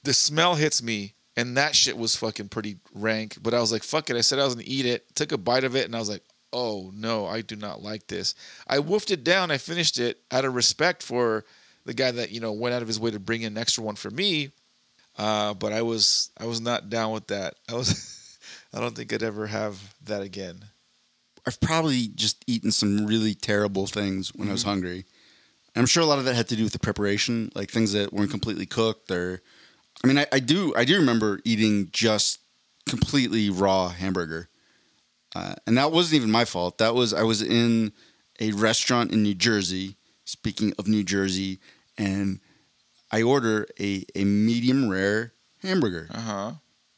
The 0.04 0.12
smell 0.12 0.54
hits 0.54 0.82
me, 0.82 1.14
and 1.36 1.56
that 1.56 1.74
shit 1.74 1.96
was 1.96 2.16
fucking 2.16 2.48
pretty 2.48 2.76
rank. 2.94 3.38
But 3.42 3.54
I 3.54 3.60
was 3.60 3.72
like, 3.72 3.82
fuck 3.82 4.10
it. 4.10 4.16
I 4.16 4.20
said 4.20 4.38
I 4.38 4.44
was 4.44 4.54
gonna 4.54 4.66
eat 4.66 4.86
it. 4.86 5.14
Took 5.14 5.32
a 5.32 5.38
bite 5.38 5.64
of 5.64 5.74
it, 5.74 5.86
and 5.86 5.96
I 5.96 5.98
was 5.98 6.08
like, 6.08 6.22
oh 6.52 6.90
no, 6.94 7.26
I 7.26 7.40
do 7.40 7.56
not 7.56 7.82
like 7.82 8.06
this. 8.06 8.34
I 8.66 8.78
woofed 8.78 9.10
it 9.10 9.24
down. 9.24 9.50
I 9.50 9.58
finished 9.58 9.98
it 9.98 10.20
out 10.30 10.44
of 10.44 10.54
respect 10.54 11.02
for 11.02 11.44
the 11.84 11.94
guy 11.94 12.10
that 12.10 12.30
you 12.30 12.40
know 12.40 12.52
went 12.52 12.74
out 12.74 12.82
of 12.82 12.88
his 12.88 13.00
way 13.00 13.10
to 13.10 13.20
bring 13.20 13.42
in 13.42 13.52
an 13.52 13.58
extra 13.58 13.82
one 13.82 13.96
for 13.96 14.10
me. 14.10 14.50
Uh, 15.18 15.54
but 15.54 15.72
I 15.72 15.82
was 15.82 16.30
I 16.38 16.46
was 16.46 16.60
not 16.60 16.90
down 16.90 17.12
with 17.12 17.28
that. 17.28 17.54
I 17.68 17.74
was 17.74 17.88
I 18.76 18.80
don't 18.80 18.94
think 18.94 19.10
I'd 19.12 19.22
ever 19.22 19.46
have 19.46 19.94
that 20.04 20.20
again. 20.20 20.66
I've 21.46 21.58
probably 21.60 22.08
just 22.08 22.44
eaten 22.46 22.70
some 22.70 23.06
really 23.06 23.34
terrible 23.34 23.86
things 23.86 24.34
when 24.34 24.48
I 24.50 24.52
was 24.52 24.64
hungry. 24.64 25.06
And 25.74 25.80
I'm 25.82 25.86
sure 25.86 26.02
a 26.02 26.06
lot 26.06 26.18
of 26.18 26.26
that 26.26 26.34
had 26.34 26.48
to 26.48 26.56
do 26.56 26.64
with 26.64 26.74
the 26.74 26.78
preparation, 26.78 27.50
like 27.54 27.70
things 27.70 27.92
that 27.94 28.12
weren't 28.12 28.30
completely 28.30 28.66
cooked 28.66 29.10
or 29.10 29.40
I 30.04 30.06
mean 30.06 30.18
I, 30.18 30.26
I 30.30 30.40
do 30.40 30.74
I 30.76 30.84
do 30.84 30.96
remember 30.96 31.40
eating 31.44 31.88
just 31.90 32.40
completely 32.86 33.48
raw 33.48 33.88
hamburger. 33.88 34.50
Uh, 35.34 35.54
and 35.66 35.78
that 35.78 35.90
wasn't 35.90 36.16
even 36.16 36.30
my 36.30 36.44
fault. 36.44 36.76
That 36.76 36.94
was 36.94 37.14
I 37.14 37.22
was 37.22 37.40
in 37.40 37.92
a 38.40 38.52
restaurant 38.52 39.10
in 39.10 39.22
New 39.22 39.34
Jersey, 39.34 39.96
speaking 40.26 40.74
of 40.78 40.86
New 40.86 41.02
Jersey, 41.02 41.60
and 41.96 42.40
I 43.10 43.22
order 43.22 43.66
a, 43.80 44.04
a 44.14 44.24
medium 44.24 44.90
rare 44.90 45.32
hamburger. 45.62 46.08
Uh 46.10 46.20
huh. 46.20 46.52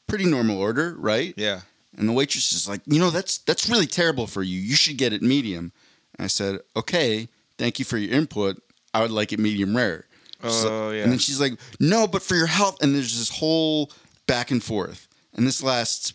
Pretty 0.09 0.25
normal 0.25 0.59
order, 0.59 0.97
right? 0.99 1.35
Yeah. 1.37 1.61
And 1.97 2.09
the 2.09 2.13
waitress 2.13 2.53
is 2.53 2.69
like, 2.69 2.81
you 2.87 2.99
know, 2.99 3.11
that's 3.11 3.39
that's 3.39 3.69
really 3.69 3.87
terrible 3.87 4.27
for 4.27 4.43
you. 4.43 4.59
You 4.59 4.75
should 4.75 4.97
get 4.97 5.13
it 5.13 5.23
medium. 5.23 5.73
And 6.19 6.25
I 6.25 6.29
said, 6.29 6.61
okay, 6.77 7.29
thank 7.59 7.79
you 7.79 7.85
for 7.85 7.99
your 7.99 8.13
input. 8.15 8.63
I 8.95 9.03
would 9.03 9.11
like 9.11 9.33
it 9.33 9.39
medium 9.39 9.77
rare. 9.77 10.07
Oh 10.43 10.91
yeah. 10.91 11.03
And 11.03 11.13
then 11.13 11.19
she's 11.19 11.41
like, 11.41 11.55
no, 11.81 12.07
but 12.07 12.23
for 12.23 12.35
your 12.35 12.47
health. 12.47 12.83
And 12.83 12.95
there's 12.95 13.19
this 13.19 13.31
whole 13.31 13.91
back 14.27 14.51
and 14.51 14.63
forth. 14.63 15.09
And 15.35 15.47
this 15.47 15.63
lasts 15.63 16.15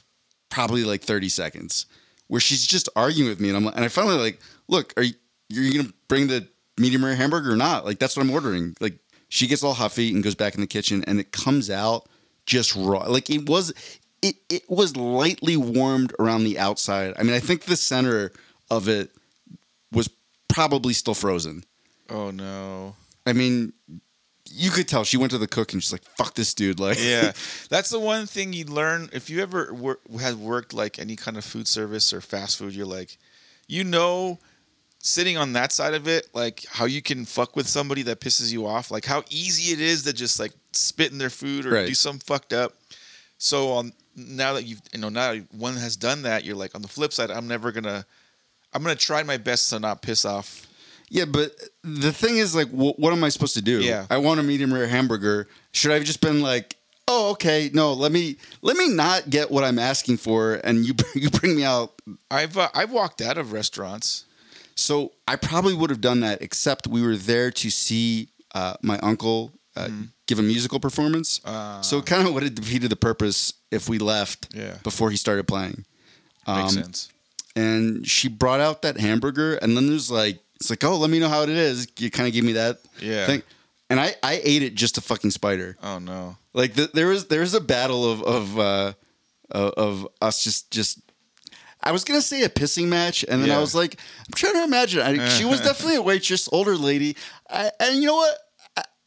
probably 0.49 0.84
like 0.84 1.01
30 1.01 1.29
seconds 1.29 1.86
where 2.27 2.41
she's 2.41 2.65
just 2.65 2.89
arguing 2.95 3.29
with 3.29 3.39
me. 3.39 3.49
And 3.49 3.58
I'm 3.58 3.65
like, 3.65 3.75
and 3.75 3.86
I 3.86 3.89
finally 3.89 4.17
like, 4.17 4.39
look, 4.67 4.93
are 4.97 5.03
you, 5.03 5.13
you're 5.49 5.73
going 5.73 5.86
to 5.88 5.93
bring 6.08 6.27
the 6.27 6.47
medium 6.77 7.03
rare 7.03 7.15
hamburger 7.15 7.51
or 7.51 7.56
not? 7.56 7.86
Like, 7.86 7.99
that's 7.99 8.15
what 8.15 8.23
I'm 8.23 8.32
ordering. 8.32 8.75
Like, 8.79 8.97
she 9.29 9.47
gets 9.47 9.63
all 9.63 9.73
huffy 9.73 10.13
and 10.13 10.23
goes 10.23 10.36
back 10.36 10.56
in 10.56 10.62
the 10.62 10.67
kitchen 10.67 11.03
and 11.06 11.19
it 11.19 11.32
comes 11.32 11.69
out 11.69 12.08
just 12.45 12.75
raw. 12.75 13.03
Like, 13.08 13.29
it 13.29 13.47
was, 13.47 13.73
it, 14.21 14.36
it 14.49 14.69
was 14.69 14.95
lightly 14.95 15.58
warmed 15.58 16.13
around 16.19 16.43
the 16.43 16.60
outside. 16.60 17.13
I 17.17 17.23
mean, 17.23 17.34
I 17.34 17.39
think 17.39 17.63
the 17.63 17.75
center 17.75 18.32
of 18.69 18.88
it 18.88 19.12
was 19.91 20.10
probably 20.47 20.93
still 20.93 21.13
frozen. 21.13 21.63
oh 22.10 22.32
no. 22.32 22.95
I 23.25 23.34
mean, 23.34 23.71
you 24.49 24.69
could 24.69 24.88
tell 24.88 25.03
she 25.03 25.17
went 25.17 25.32
to 25.32 25.38
the 25.38 25.47
cook 25.47 25.73
and 25.73 25.82
she's 25.82 25.91
like, 25.93 26.03
"Fuck 26.17 26.36
this 26.36 26.53
dude!" 26.53 26.79
Like, 26.79 26.97
Yeah, 26.99 27.32
that's 27.69 27.89
the 27.89 27.99
one 27.99 28.25
thing 28.25 28.53
you 28.53 28.65
learn 28.65 29.10
if 29.13 29.29
you 29.29 29.41
ever 29.41 29.73
wor- 29.73 29.99
had 30.19 30.36
worked 30.36 30.73
like 30.73 30.99
any 30.99 31.15
kind 31.15 31.38
of 31.38 31.45
food 31.45 31.67
service 31.67 32.13
or 32.13 32.21
fast 32.21 32.58
food. 32.58 32.73
You're 32.73 32.86
like, 32.86 33.17
you 33.67 33.84
know, 33.84 34.39
sitting 34.99 35.38
on 35.38 35.53
that 35.53 35.71
side 35.71 35.93
of 35.93 36.08
it, 36.08 36.27
like 36.34 36.65
how 36.69 36.86
you 36.86 37.01
can 37.01 37.25
fuck 37.25 37.56
with 37.56 37.67
somebody 37.67 38.01
that 38.03 38.19
pisses 38.19 38.51
you 38.51 38.67
off, 38.67 38.91
like 38.91 39.06
how 39.06 39.23
easy 39.29 39.71
it 39.73 39.79
is 39.79 40.03
to 40.03 40.13
just 40.13 40.39
like 40.39 40.51
spit 40.76 41.12
in 41.12 41.18
their 41.18 41.30
food 41.30 41.66
or 41.66 41.72
Right. 41.72 41.88
do 41.88 41.94
something 41.94 42.22
fucked 42.26 42.54
up. 42.54 42.74
So 43.38 43.72
on 43.74 43.94
now 44.16 44.54
that 44.54 44.64
you've 44.66 44.82
you 44.94 45.00
know 45.00 45.10
now 45.10 45.36
one 45.52 45.76
has 45.76 45.96
done 45.96 46.22
that, 46.24 46.44
you're 46.46 46.56
like 46.56 46.76
on 46.76 46.82
the 46.82 46.88
flip 46.88 47.12
side, 47.14 47.32
I'm 47.32 47.48
never 47.48 47.72
gonna, 47.72 48.06
I'm 48.74 48.82
gonna 48.84 48.96
try 48.96 49.24
my 49.24 49.38
best 49.38 49.70
to 49.72 49.80
not 49.80 50.02
piss 50.02 50.24
off. 50.26 50.68
yeah. 51.10 51.26
But 51.26 51.52
the 51.84 52.14
thing 52.14 52.38
is, 52.38 52.56
like, 52.56 52.70
wh- 52.70 52.98
what 53.00 53.12
am 53.14 53.24
I 53.24 53.30
supposed 53.30 53.56
to 53.56 53.62
do? 53.62 53.82
Yeah. 53.82 54.06
I 54.10 54.18
want 54.18 54.40
a 54.40 54.44
medium 54.44 54.74
rare 54.74 54.88
hamburger. 54.88 55.48
Should 55.74 55.92
I 55.92 55.96
have 55.96 56.04
just 56.06 56.22
been 56.22 56.42
like, 56.42 56.78
"Oh, 57.08 57.32
okay, 57.32 57.70
no, 57.74 57.94
let 57.94 58.12
me 58.12 58.38
let 58.62 58.78
me 58.78 58.88
not 58.90 59.30
get 59.30 59.52
what 59.52 59.64
I'm 59.64 59.80
asking 59.80 60.18
for," 60.18 60.56
and 60.64 60.86
you 60.86 60.94
you 61.16 61.30
bring 61.30 61.56
me 61.56 61.64
out 61.64 61.94
I've 62.32 62.58
uh, 62.58 62.70
I've 62.74 62.92
walked 62.92 63.22
out 63.22 63.38
of 63.38 63.52
restaurants. 63.52 64.26
So 64.76 65.12
I 65.28 65.36
probably 65.36 65.74
would 65.76 65.90
have 65.92 66.02
done 66.02 66.22
that, 66.22 66.42
except 66.42 66.88
we 66.88 67.02
were 67.04 67.16
there 67.18 67.52
to 67.52 67.70
see 67.70 68.30
uh, 68.56 68.76
my 68.82 68.98
uncle 69.00 69.52
uh, 69.76 69.88
Mm-hmm. 69.88 70.04
Give 70.28 70.40
a 70.40 70.44
musical 70.44 70.80
performance. 70.80 71.42
so 71.82 71.98
it 71.98 72.06
kind 72.06 72.28
of 72.28 72.34
would 72.34 72.44
have 72.44 72.56
defeated 72.56 72.90
the 72.90 72.96
purpose 72.96 73.54
if 73.72 73.90
we 73.90 73.98
left 74.00 74.48
Ah. 74.56 74.58
Yeah. 74.60 74.78
before 74.84 75.10
he 75.12 75.18
started 75.18 75.48
playing. 75.48 75.86
Makes 76.48 76.76
Um, 76.78 76.84
sense. 76.84 77.10
And 77.56 78.08
she 78.08 78.28
brought 78.30 78.60
out 78.60 78.82
that 78.82 78.98
hamburger, 78.98 79.56
and 79.56 79.78
then 79.78 79.88
there's 79.88 80.10
like, 80.10 80.40
it's 80.60 80.70
like, 80.70 80.84
oh, 80.84 80.98
let 80.98 81.10
me 81.10 81.20
know 81.20 81.30
how 81.30 81.44
it 81.44 81.50
is. 81.50 81.88
You 82.00 82.10
kind 82.10 82.28
of 82.28 82.34
gave 82.34 82.44
me 82.44 82.54
that 82.54 82.80
Yeah. 83.00 83.26
thing, 83.28 83.44
and 83.90 84.00
I 84.00 84.16
I 84.24 84.42
ate 84.44 84.64
it 84.64 84.76
just 84.76 84.98
a 84.98 85.02
fucking 85.02 85.32
spider. 85.32 85.78
Oh 85.84 86.00
no. 86.00 86.38
Like 86.54 86.74
the, 86.76 86.90
there 86.94 87.08
was 87.08 87.26
there 87.28 87.42
was 87.42 87.54
a 87.54 87.62
battle 87.62 88.10
of 88.10 88.24
of 88.24 88.60
uh, 88.60 88.94
of 89.52 90.08
us 90.22 90.44
just 90.44 90.72
just. 90.72 91.00
I 91.86 91.92
was 91.92 92.04
gonna 92.06 92.22
say 92.22 92.44
a 92.44 92.50
pissing 92.50 92.88
match, 92.88 93.26
and 93.28 93.44
then 93.44 93.52
I 93.52 93.60
was 93.60 93.76
like, 93.76 93.98
I'm 94.20 94.34
trying 94.36 94.54
to 94.54 94.64
imagine. 94.64 95.02
I, 95.02 95.28
she 95.28 95.44
was 95.46 95.60
definitely 95.68 95.98
a 95.98 96.02
waitress, 96.02 96.48
older 96.52 96.78
lady, 96.78 97.18
I, 97.50 97.72
and 97.80 97.98
you 97.98 98.08
know 98.08 98.16
what? 98.16 98.38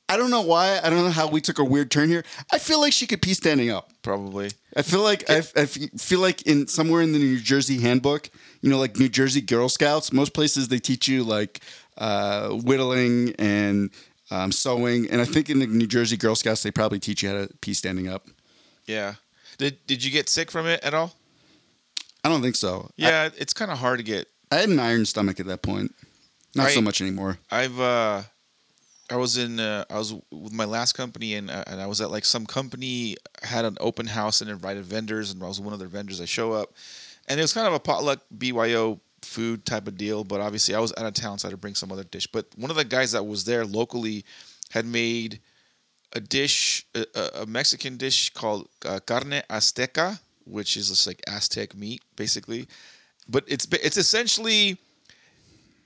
I, 0.09 0.15
I 0.15 0.17
don't 0.17 0.31
know 0.31 0.43
why. 0.43 0.81
I 0.83 0.91
don't 0.91 1.05
know 1.05 1.11
how 1.11 1.29
we 1.29 1.41
took 1.41 1.59
a 1.59 1.65
weird 1.65 1.91
turn 1.91 2.09
here. 2.09 2.25
I 2.53 2.59
feel 2.59 2.81
like 2.81 2.93
she 2.93 3.07
could 3.07 3.23
pee 3.23 3.35
standing 3.35 3.71
up. 3.71 3.91
Probably. 4.03 4.51
I 4.77 4.83
feel 4.83 5.03
like 5.03 5.29
I, 5.31 5.39
I 5.39 5.67
feel 5.67 6.21
like 6.21 6.43
in 6.43 6.67
somewhere 6.67 7.03
in 7.03 7.13
the 7.13 7.19
New 7.19 7.39
Jersey 7.41 7.81
handbook, 7.81 8.31
you 8.61 8.71
know, 8.71 8.79
like 8.79 8.99
New 8.99 9.09
Jersey 9.09 9.41
Girl 9.41 9.69
Scouts. 9.69 10.13
Most 10.13 10.33
places 10.35 10.69
they 10.69 10.79
teach 10.79 11.09
you 11.09 11.25
like 11.25 11.61
uh, 11.99 12.51
whittling 12.51 13.35
and 13.39 13.91
um, 14.31 14.53
sewing, 14.53 15.09
and 15.11 15.21
I 15.21 15.25
think 15.25 15.51
in 15.51 15.61
the 15.61 15.67
New 15.67 15.87
Jersey 15.87 16.17
Girl 16.17 16.35
Scouts 16.35 16.63
they 16.63 16.71
probably 16.71 16.99
teach 16.99 17.23
you 17.23 17.29
how 17.31 17.47
to 17.47 17.49
pee 17.61 17.75
standing 17.75 18.09
up. 18.09 18.27
Yeah. 18.87 19.15
Did 19.59 19.79
Did 19.87 20.05
you 20.05 20.11
get 20.11 20.29
sick 20.29 20.51
from 20.51 20.67
it 20.67 20.83
at 20.85 20.95
all? 20.95 21.15
I 22.23 22.29
don't 22.29 22.43
think 22.43 22.57
so. 22.57 22.91
Yeah, 22.97 23.29
it's 23.37 23.53
kind 23.53 23.71
of 23.71 23.79
hard 23.79 23.99
to 23.99 24.05
get. 24.05 24.27
I, 24.51 24.57
I 24.57 24.61
had 24.61 24.69
an 24.69 24.81
iron 24.81 25.05
stomach 25.07 25.41
at 25.41 25.47
that 25.47 25.63
point. 25.63 25.95
Not 26.55 26.71
so 26.71 26.81
much 26.81 27.01
anymore. 27.01 27.39
I've 27.51 27.79
uh, 27.79 28.23
I 29.11 29.17
was 29.17 29.37
in 29.37 29.61
uh, 29.61 29.85
I 29.89 29.99
was 29.99 30.15
with 30.31 30.53
my 30.53 30.65
last 30.65 30.95
company 30.95 31.35
and 31.35 31.51
uh, 31.51 31.65
and 31.67 31.81
I 31.81 31.87
was 31.87 32.01
at 32.01 32.11
like 32.11 32.25
some 32.25 32.47
company 32.47 33.17
had 33.43 33.65
an 33.65 33.77
open 33.81 34.07
house 34.07 34.41
and 34.41 34.51
invited 34.51 34.85
vendors 34.85 35.31
and 35.33 35.43
I 35.43 35.47
was 35.47 35.61
one 35.61 35.73
of 35.73 35.79
their 35.79 35.89
vendors. 35.89 36.21
I 36.21 36.25
show 36.25 36.53
up, 36.53 36.75
and 37.29 37.39
it 37.39 37.43
was 37.43 37.53
kind 37.53 37.67
of 37.67 37.75
a 37.75 37.79
potluck 37.81 38.21
BYO 38.37 39.01
food 39.23 39.65
type 39.65 39.87
of 39.87 39.97
deal. 39.97 40.25
But 40.25 40.41
obviously 40.41 40.75
I 40.75 40.81
was 40.81 40.93
out 40.97 41.07
of 41.07 41.15
town, 41.15 41.39
so 41.39 41.47
I 41.47 41.51
had 41.51 41.53
to 41.53 41.57
bring 41.57 41.75
some 41.75 41.93
other 41.93 42.05
dish. 42.05 42.27
But 42.27 42.47
one 42.57 42.71
of 42.71 42.77
the 42.77 42.85
guys 42.85 43.13
that 43.13 43.25
was 43.25 43.45
there 43.45 43.65
locally 43.65 44.25
had 44.71 44.87
made 44.87 45.41
a 46.13 46.21
dish, 46.21 46.85
a, 46.95 47.05
a- 47.43 47.47
Mexican 47.47 47.97
dish 47.97 48.31
called 48.31 48.69
uh, 48.85 48.99
carne 49.07 49.43
azteca, 49.51 50.19
which 50.45 50.77
is 50.77 50.89
just 50.89 51.07
like 51.07 51.21
Aztec 51.29 51.75
meat, 51.75 52.03
basically. 52.17 52.67
But 53.29 53.45
it's 53.47 53.67
it's 53.73 53.97
essentially 53.97 54.79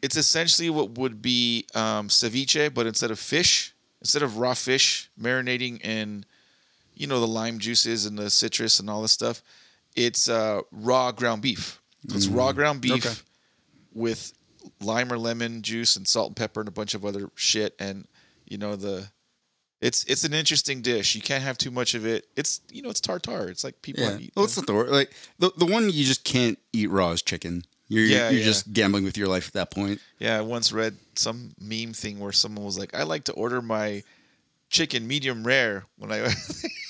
it's 0.02 0.16
essentially 0.16 0.70
what 0.70 0.92
would 0.98 1.20
be 1.22 1.66
um, 1.74 2.08
ceviche, 2.08 2.72
but 2.72 2.86
instead 2.86 3.10
of 3.10 3.18
fish, 3.18 3.74
instead 4.00 4.22
of 4.22 4.38
raw 4.38 4.54
fish 4.54 5.10
marinating 5.20 5.84
in, 5.84 6.24
you 6.94 7.06
know, 7.06 7.20
the 7.20 7.26
lime 7.28 7.58
juices 7.58 8.06
and 8.06 8.18
the 8.18 8.30
citrus 8.30 8.80
and 8.80 8.88
all 8.88 9.02
this 9.02 9.12
stuff, 9.12 9.42
it's 9.96 10.28
uh, 10.28 10.60
raw 10.72 11.12
ground 11.12 11.42
beef. 11.42 11.80
So 12.08 12.16
it's 12.16 12.28
raw 12.28 12.52
ground 12.52 12.80
beef 12.80 13.04
Okay. 13.06 13.14
with 13.92 14.32
lime 14.80 15.12
or 15.12 15.18
lemon 15.18 15.62
juice 15.62 15.96
and 15.96 16.06
salt 16.08 16.28
and 16.28 16.36
pepper 16.36 16.60
and 16.60 16.68
a 16.68 16.72
bunch 16.72 16.94
of 16.94 17.04
other 17.04 17.30
shit. 17.34 17.74
And 17.78 18.06
you 18.46 18.56
know 18.58 18.76
the, 18.76 19.08
it's 19.80 20.04
it's 20.04 20.24
an 20.24 20.32
interesting 20.34 20.80
dish. 20.82 21.14
You 21.14 21.20
can't 21.22 21.42
have 21.42 21.58
too 21.58 21.70
much 21.70 21.94
of 21.94 22.06
it. 22.06 22.26
It's 22.36 22.60
you 22.70 22.80
know 22.82 22.88
it's 22.90 23.00
tartar. 23.00 23.48
It's 23.48 23.64
like 23.64 23.80
people 23.82 24.04
Yeah. 24.04 24.18
eat. 24.18 24.32
Well, 24.34 24.44
it's 24.46 24.56
not 24.56 24.66
the 24.66 24.74
word. 24.74 24.88
Like 24.90 25.12
the 25.38 25.50
the 25.56 25.66
one 25.66 25.84
you 25.90 26.04
just 26.04 26.24
can't 26.24 26.58
eat 26.72 26.88
raw 26.90 27.10
is 27.10 27.22
chicken. 27.22 27.64
You're 27.90 28.04
Yeah, 28.06 28.30
you're 28.30 28.38
yeah. 28.38 28.44
just 28.46 28.72
gambling 28.72 29.04
with 29.04 29.18
your 29.18 29.26
life 29.26 29.48
at 29.48 29.52
that 29.54 29.70
point. 29.72 30.00
Yeah, 30.20 30.38
I 30.38 30.42
once 30.42 30.72
read 30.72 30.96
some 31.16 31.52
meme 31.60 31.92
thing 31.92 32.20
where 32.20 32.32
someone 32.32 32.64
was 32.64 32.78
like, 32.78 32.94
"I 32.94 33.02
like 33.02 33.24
to 33.24 33.32
order 33.32 33.60
my 33.60 34.04
chicken 34.70 35.06
medium 35.06 35.44
rare 35.44 35.84
when 35.98 36.12
I." 36.12 36.32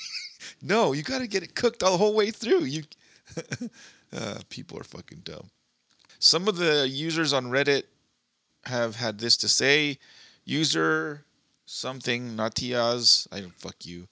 no, 0.61 0.93
you 0.93 1.01
got 1.01 1.19
to 1.19 1.27
get 1.27 1.41
it 1.41 1.55
cooked 1.55 1.81
all 1.81 1.91
the 1.93 1.97
whole 1.97 2.13
way 2.13 2.29
through. 2.29 2.65
You, 2.65 2.83
uh, 4.15 4.41
people 4.49 4.79
are 4.79 4.83
fucking 4.83 5.21
dumb. 5.23 5.49
Some 6.19 6.47
of 6.47 6.57
the 6.57 6.87
users 6.87 7.33
on 7.33 7.47
Reddit 7.47 7.83
have 8.65 8.95
had 8.95 9.17
this 9.17 9.35
to 9.37 9.47
say. 9.47 9.97
User 10.45 11.25
something 11.65 12.35
Natiaz, 12.35 13.27
I 13.31 13.39
don't 13.39 13.55
fuck 13.55 13.85
you. 13.85 14.07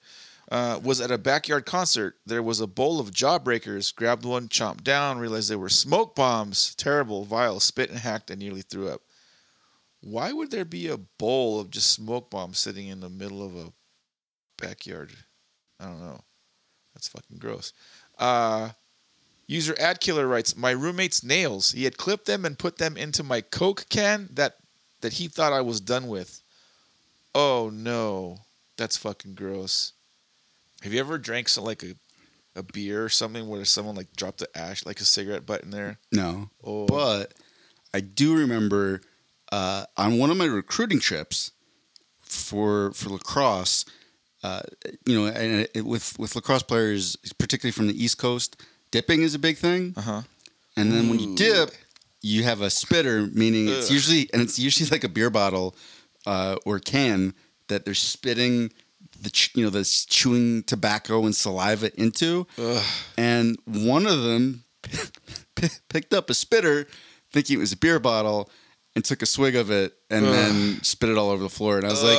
Uh, 0.50 0.80
was 0.82 1.00
at 1.00 1.12
a 1.12 1.18
backyard 1.18 1.64
concert. 1.64 2.16
There 2.26 2.42
was 2.42 2.60
a 2.60 2.66
bowl 2.66 2.98
of 2.98 3.12
jawbreakers. 3.12 3.94
Grabbed 3.94 4.24
one, 4.24 4.48
chomped 4.48 4.82
down, 4.82 5.18
realized 5.18 5.48
they 5.48 5.56
were 5.56 5.68
smoke 5.68 6.16
bombs. 6.16 6.74
Terrible, 6.74 7.24
vile, 7.24 7.60
spit 7.60 7.88
and 7.88 8.00
hacked, 8.00 8.30
and 8.30 8.40
nearly 8.40 8.62
threw 8.62 8.88
up. 8.88 9.02
Why 10.00 10.32
would 10.32 10.50
there 10.50 10.64
be 10.64 10.88
a 10.88 10.96
bowl 10.96 11.60
of 11.60 11.70
just 11.70 11.92
smoke 11.92 12.30
bombs 12.30 12.58
sitting 12.58 12.88
in 12.88 13.00
the 13.00 13.08
middle 13.08 13.46
of 13.46 13.54
a 13.54 13.72
backyard? 14.60 15.12
I 15.78 15.84
don't 15.84 16.00
know. 16.00 16.20
That's 16.94 17.08
fucking 17.08 17.38
gross. 17.38 17.72
Uh, 18.18 18.70
User 19.46 19.76
Ad 19.78 20.00
Killer 20.00 20.26
writes, 20.26 20.56
"My 20.56 20.70
roommate's 20.70 21.22
nails. 21.22 21.72
He 21.72 21.84
had 21.84 21.96
clipped 21.96 22.26
them 22.26 22.44
and 22.44 22.58
put 22.58 22.78
them 22.78 22.96
into 22.96 23.22
my 23.22 23.40
Coke 23.40 23.86
can 23.88 24.28
that 24.32 24.56
that 25.00 25.14
he 25.14 25.28
thought 25.28 25.52
I 25.52 25.60
was 25.60 25.80
done 25.80 26.08
with. 26.08 26.42
Oh 27.34 27.70
no, 27.72 28.40
that's 28.76 28.96
fucking 28.96 29.34
gross. 29.34 29.92
Have 30.82 30.92
you 30.92 31.00
ever 31.00 31.18
drank 31.18 31.48
some 31.48 31.64
like 31.64 31.82
a 31.82 31.94
a 32.56 32.62
beer 32.62 33.04
or 33.04 33.08
something 33.08 33.48
where 33.48 33.64
someone 33.64 33.94
like 33.94 34.14
dropped 34.16 34.38
the 34.38 34.58
ash 34.58 34.84
like 34.84 35.00
a 35.00 35.04
cigarette 35.04 35.46
butt 35.46 35.62
in 35.62 35.70
there? 35.70 35.98
No. 36.12 36.50
Oh. 36.64 36.86
But 36.86 37.34
I 37.94 38.00
do 38.00 38.36
remember 38.36 39.02
uh, 39.52 39.84
on 39.96 40.18
one 40.18 40.30
of 40.30 40.36
my 40.36 40.46
recruiting 40.46 41.00
trips 41.00 41.52
for 42.20 42.92
for 42.92 43.10
lacrosse, 43.10 43.84
uh, 44.42 44.62
you 45.06 45.18
know, 45.18 45.26
and 45.26 45.68
it, 45.74 45.84
with 45.84 46.18
with 46.18 46.34
lacrosse 46.34 46.62
players, 46.62 47.16
particularly 47.38 47.72
from 47.72 47.86
the 47.86 48.02
East 48.04 48.18
Coast, 48.18 48.60
dipping 48.90 49.22
is 49.22 49.34
a 49.34 49.38
big 49.38 49.56
thing. 49.56 49.94
Uh 49.96 50.02
huh. 50.02 50.22
And 50.76 50.92
then 50.92 51.10
when 51.10 51.18
you 51.18 51.34
dip, 51.34 51.72
you 52.22 52.44
have 52.44 52.62
a 52.62 52.70
spitter, 52.70 53.26
meaning 53.26 53.68
it's 53.68 53.90
usually 53.90 54.30
and 54.32 54.40
it's 54.40 54.58
usually 54.58 54.88
like 54.88 55.04
a 55.04 55.08
beer 55.08 55.30
bottle 55.30 55.76
uh, 56.26 56.56
or 56.64 56.78
can 56.78 57.34
that 57.68 57.84
they're 57.84 57.94
spitting 57.94 58.72
the 59.20 59.30
ch- 59.30 59.50
you 59.54 59.64
know 59.64 59.70
the 59.70 59.84
chewing 60.08 60.62
tobacco 60.64 61.24
and 61.26 61.34
saliva 61.34 61.90
into. 62.00 62.46
And 63.18 63.58
one 63.64 64.06
of 64.06 64.22
them 64.22 64.64
picked 65.88 66.12
up 66.14 66.30
a 66.30 66.34
spitter, 66.34 66.86
thinking 67.32 67.56
it 67.56 67.60
was 67.60 67.72
a 67.72 67.76
beer 67.76 67.98
bottle, 67.98 68.50
and 68.96 69.04
took 69.04 69.22
a 69.22 69.26
swig 69.26 69.56
of 69.56 69.70
it, 69.70 69.94
and 70.10 70.24
then 70.26 70.82
spit 70.82 71.08
it 71.10 71.16
all 71.18 71.30
over 71.30 71.42
the 71.42 71.48
floor. 71.48 71.76
And 71.78 71.86
I 71.86 71.90
was 71.90 72.02
like, 72.02 72.18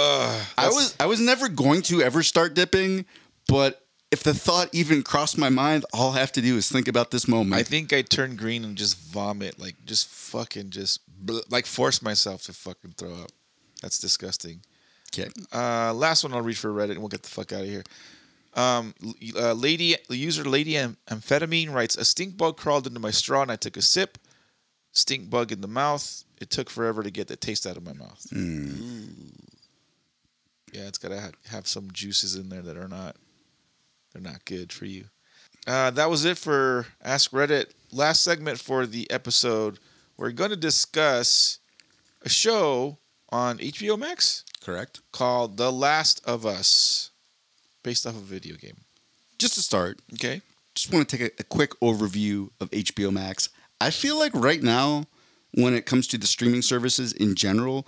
I 0.58 0.68
was 0.68 0.96
I 1.00 1.06
was 1.08 1.20
never 1.20 1.50
going 1.50 1.82
to 1.84 2.02
ever 2.02 2.24
start 2.24 2.54
dipping, 2.54 3.06
but 3.48 3.82
if 4.12 4.24
the 4.24 4.34
thought 4.34 4.70
even 4.74 5.04
crossed 5.04 5.38
my 5.38 5.50
mind, 5.50 5.86
all 5.94 6.12
I 6.14 6.20
have 6.20 6.34
to 6.34 6.42
do 6.42 6.58
is 6.58 6.70
think 6.70 6.88
about 6.90 7.12
this 7.12 7.28
moment. 7.30 7.54
I 7.60 7.64
think 7.64 7.94
I 7.94 8.02
turn 8.02 8.36
green 8.36 8.64
and 8.66 8.78
just 8.78 8.98
vomit, 8.98 9.58
like 9.60 9.76
just 9.86 10.08
fucking 10.10 10.70
just 10.70 11.00
bl- 11.08 11.40
like 11.50 11.66
force 11.66 12.02
myself 12.02 12.44
to 12.44 12.54
fucking 12.54 12.96
throw 12.98 13.14
up. 13.14 13.32
That's 13.82 14.00
disgusting. 14.00 14.62
Okay. 15.14 15.30
Uh, 15.54 15.94
last 15.94 16.24
one 16.24 16.34
I'll 16.34 16.42
read 16.42 16.58
for 16.58 16.70
Reddit, 16.72 16.92
and 16.92 17.00
we'll 17.00 17.08
get 17.10 17.24
the 17.24 17.30
fuck 17.30 17.52
out 17.54 17.62
of 17.62 17.68
here. 17.68 17.84
Um, 18.54 18.94
uh, 19.36 19.54
lady 19.54 19.96
user 20.10 20.44
lady 20.44 20.78
Am- 20.78 20.98
amphetamine 21.10 21.72
writes: 21.74 21.96
A 21.96 22.04
stink 22.04 22.38
bug 22.38 22.58
crawled 22.58 22.88
into 22.88 23.00
my 23.00 23.12
straw, 23.12 23.42
and 23.42 23.52
I 23.52 23.56
took 23.56 23.78
a 23.78 23.82
sip. 23.82 24.18
Stink 24.92 25.30
bug 25.30 25.52
in 25.52 25.62
the 25.62 25.68
mouth. 25.70 26.24
It 26.42 26.50
took 26.50 26.70
forever 26.70 27.02
to 27.02 27.12
get 27.12 27.28
the 27.28 27.38
taste 27.38 27.66
out 27.66 27.78
of 27.78 27.86
my 27.86 27.94
mouth. 27.94 28.26
Ooh. 28.36 29.08
Yeah, 30.74 30.88
it's 30.88 30.98
gotta 30.98 31.20
ha- 31.20 31.32
have 31.50 31.68
some 31.68 31.92
juices 31.92 32.36
in 32.36 32.50
there 32.50 32.62
that 32.62 32.78
are 32.78 32.88
not 32.88 33.16
they're 34.12 34.22
not 34.22 34.44
good 34.46 34.74
for 34.74 34.86
you. 34.86 35.06
Uh, 35.68 35.92
that 35.92 36.10
was 36.10 36.26
it 36.26 36.38
for 36.38 36.88
Ask 37.04 37.32
Reddit. 37.32 37.68
Last 37.92 38.24
segment 38.24 38.60
for 38.60 38.86
the 38.86 39.10
episode. 39.12 39.80
We're 40.18 40.32
going 40.32 40.50
to 40.50 40.56
discuss 40.56 41.60
a 42.24 42.30
show 42.30 42.98
on 43.30 43.60
HBO 43.60 43.98
Max 43.98 44.44
Correct. 44.62 45.02
called 45.12 45.58
The 45.58 45.72
Last 45.72 46.22
of 46.26 46.46
Us, 46.46 47.10
based 47.84 48.06
off 48.06 48.16
a 48.16 48.20
video 48.20 48.56
game. 48.56 48.78
Just 49.40 49.56
to 49.56 49.62
start, 49.62 50.00
Okay. 50.14 50.42
just 50.76 50.94
want 50.94 51.10
to 51.10 51.18
take 51.18 51.32
a, 51.34 51.42
a 51.42 51.44
quick 51.44 51.72
overview 51.82 52.50
of 52.60 52.70
HBO 52.72 53.12
Max. 53.12 53.50
I 53.80 53.90
feel 53.90 54.18
like 54.20 54.32
right 54.36 54.62
now, 54.62 55.06
when 55.54 55.74
it 55.74 55.86
comes 55.88 56.06
to 56.08 56.18
the 56.18 56.28
streaming 56.28 56.62
services 56.62 57.12
in 57.12 57.34
general, 57.36 57.88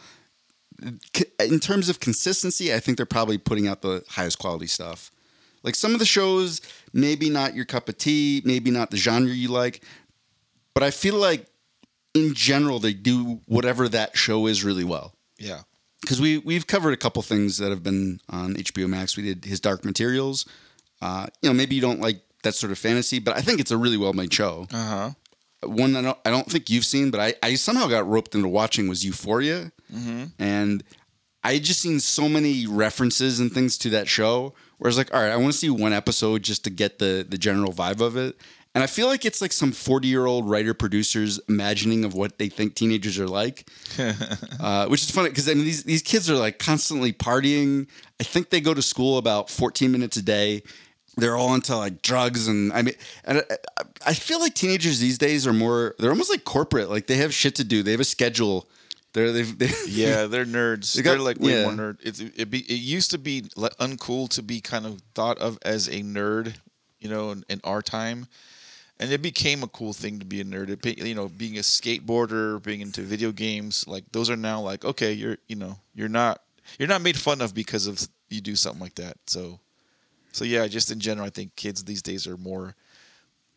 in 1.40 1.60
terms 1.60 1.88
of 1.90 2.00
consistency, 2.00 2.74
I 2.74 2.80
think 2.80 2.98
they're 2.98 3.06
probably 3.06 3.38
putting 3.38 3.68
out 3.68 3.82
the 3.84 4.04
highest 4.10 4.40
quality 4.40 4.66
stuff. 4.68 5.12
Like 5.62 5.76
some 5.76 5.94
of 5.94 6.00
the 6.00 6.06
shows, 6.06 6.60
maybe 6.92 7.30
not 7.30 7.56
your 7.56 7.66
cup 7.66 7.88
of 7.88 7.98
tea, 7.98 8.42
maybe 8.44 8.72
not 8.72 8.90
the 8.90 8.98
genre 8.98 9.32
you 9.32 9.50
like, 9.50 9.84
but 10.74 10.82
I 10.84 10.90
feel 10.92 11.16
like 11.16 11.46
in 12.16 12.34
general 12.34 12.80
they 12.80 12.94
do 12.94 13.40
whatever 13.46 13.88
that 13.90 14.18
show 14.18 14.48
is 14.48 14.64
really 14.64 14.84
well. 14.84 15.14
Yeah. 15.38 15.62
Because 16.04 16.20
we 16.22 16.38
we've 16.40 16.68
covered 16.68 16.94
a 16.94 16.98
couple 16.98 17.22
things 17.22 17.58
that 17.58 17.70
have 17.70 17.82
been 17.82 18.20
on 18.30 18.56
HBO 18.56 18.88
Max. 18.88 19.16
We 19.18 19.24
did 19.24 19.46
his 19.46 19.60
Dark 19.60 19.84
Materials. 19.86 20.46
Uh, 21.02 21.28
you 21.42 21.50
know, 21.50 21.54
maybe 21.54 21.76
you 21.76 21.82
don't 21.82 22.00
like 22.00 22.22
that 22.44 22.56
sort 22.56 22.72
of 22.72 22.78
fantasy, 22.78 23.20
but 23.20 23.36
I 23.38 23.42
think 23.42 23.60
it's 23.60 23.72
a 23.72 23.78
really 23.78 23.98
well 23.98 24.14
made 24.14 24.34
show. 24.34 24.68
Uh 24.72 24.86
huh. 24.86 25.10
One 25.70 25.94
that 25.94 26.00
I 26.00 26.02
don't, 26.04 26.18
I 26.26 26.30
don't 26.30 26.50
think 26.50 26.70
you've 26.70 26.84
seen, 26.86 27.10
but 27.10 27.22
I, 27.22 27.34
I 27.42 27.56
somehow 27.56 27.88
got 27.88 28.08
roped 28.08 28.36
into 28.36 28.50
watching 28.50 28.88
was 28.90 29.06
Euphoria, 29.06 29.72
and 30.38 30.84
I 31.44 31.54
had 31.54 31.64
just 31.64 31.80
seen 31.82 32.00
so 32.02 32.28
many 32.28 32.68
references 32.68 33.40
and 33.40 33.52
things 33.52 33.78
to 33.80 33.90
that 33.92 34.08
show. 34.10 34.54
Where 34.78 34.88
I 34.88 34.90
was 34.90 34.98
like, 34.98 35.14
all 35.14 35.22
right, 35.22 35.32
I 35.32 35.38
want 35.38 35.54
to 35.54 35.58
see 35.58 35.70
one 35.70 35.94
episode 35.94 36.44
just 36.44 36.66
to 36.66 36.70
get 36.70 37.00
the 37.00 37.26
the 37.28 37.38
general 37.38 37.72
vibe 37.72 38.02
of 38.02 38.18
it. 38.18 38.36
And 38.76 38.84
I 38.84 38.88
feel 38.88 39.06
like 39.08 39.24
it's 39.24 39.40
like 39.40 39.52
some 39.54 39.72
40 39.72 40.08
year 40.08 40.26
old 40.26 40.50
writer 40.50 40.74
producers 40.74 41.40
imagining 41.48 42.04
of 42.06 42.16
what 42.16 42.40
they 42.40 42.50
think 42.50 42.74
teenagers 42.74 43.20
are 43.20 43.28
like 43.28 43.70
uh, 44.60 44.88
which 44.88 45.04
is 45.04 45.12
funny 45.12 45.30
because 45.30 45.48
I 45.48 45.54
mean 45.54 45.66
these 45.66 45.84
these 45.84 46.02
kids 46.02 46.30
are 46.30 46.36
like 46.36 46.58
constantly 46.60 47.14
partying. 47.14 47.88
I 48.20 48.24
think 48.24 48.50
they 48.50 48.62
go 48.62 48.74
to 48.74 48.82
school 48.82 49.18
about 49.18 49.50
14 49.50 49.92
minutes 49.92 50.18
a 50.18 50.22
day. 50.24 50.64
They're 51.16 51.38
all 51.38 51.54
into 51.54 51.78
like 51.78 52.02
drugs 52.02 52.48
and 52.48 52.74
I 52.74 52.82
mean, 52.82 52.96
and 53.26 53.38
I, 53.40 53.42
I- 53.80 53.84
I 54.06 54.14
feel 54.14 54.42
like 54.42 54.54
teenagers 54.54 55.00
these 55.00 55.18
days 55.18 55.48
are 55.48 55.54
more. 55.54 55.96
They're 55.98 56.10
almost 56.10 56.30
like 56.30 56.44
corporate. 56.44 56.90
Like 56.90 57.08
they 57.08 57.16
have 57.18 57.34
shit 57.34 57.56
to 57.56 57.64
do. 57.64 57.84
They 57.84 57.92
have 57.92 58.02
a 58.02 58.04
schedule. 58.04 58.68
They're 59.14 59.32
they've, 59.32 59.58
they 59.58 59.70
Yeah, 59.88 60.26
they're 60.26 60.46
nerds. 60.46 60.94
They 60.96 61.04
got- 61.04 61.18
are 61.18 61.22
like 61.22 61.40
way 61.40 61.54
yeah. 61.62 61.64
more 61.64 61.74
nerd. 61.94 61.98
It, 62.02 62.20
it, 62.42 62.50
be, 62.50 62.60
it 62.62 62.80
used 62.82 63.12
to 63.12 63.18
be 63.18 63.44
uncool 63.80 64.28
to 64.30 64.42
be 64.42 64.60
kind 64.60 64.86
of 64.86 65.02
thought 65.16 65.38
of 65.38 65.58
as 65.62 65.88
a 65.88 66.02
nerd, 66.02 66.56
you 67.00 67.08
know, 67.10 67.32
in, 67.32 67.46
in 67.48 67.62
our 67.64 67.82
time. 67.82 68.28
And 69.00 69.12
it 69.12 69.22
became 69.22 69.64
a 69.64 69.68
cool 69.68 69.92
thing 69.92 70.20
to 70.20 70.26
be 70.26 70.40
a 70.40 70.46
nerd. 70.46 70.70
It, 70.70 71.00
you 71.00 71.16
know, 71.16 71.28
being 71.28 71.58
a 71.58 71.62
skateboarder, 71.62 72.62
being 72.64 72.82
into 72.82 73.02
video 73.02 73.32
games, 73.32 73.86
like 73.88 74.04
those 74.12 74.30
are 74.30 74.38
now 74.38 74.62
like, 74.62 74.86
okay, 74.86 75.12
you're, 75.12 75.38
you 75.48 75.56
know, 75.56 75.78
you're 75.96 76.08
not, 76.10 76.42
you're 76.78 76.88
not 76.88 77.02
made 77.02 77.18
fun 77.18 77.42
of 77.42 77.54
because 77.54 77.88
of 77.88 78.08
you 78.30 78.40
do 78.40 78.56
something 78.56 78.80
like 78.82 78.96
that. 78.96 79.18
So, 79.28 79.60
so 80.32 80.46
yeah, 80.46 80.68
just 80.68 80.92
in 80.92 81.00
general, 81.00 81.26
I 81.26 81.32
think 81.32 81.56
kids 81.56 81.84
these 81.84 82.02
days 82.02 82.28
are 82.28 82.38
more 82.38 82.76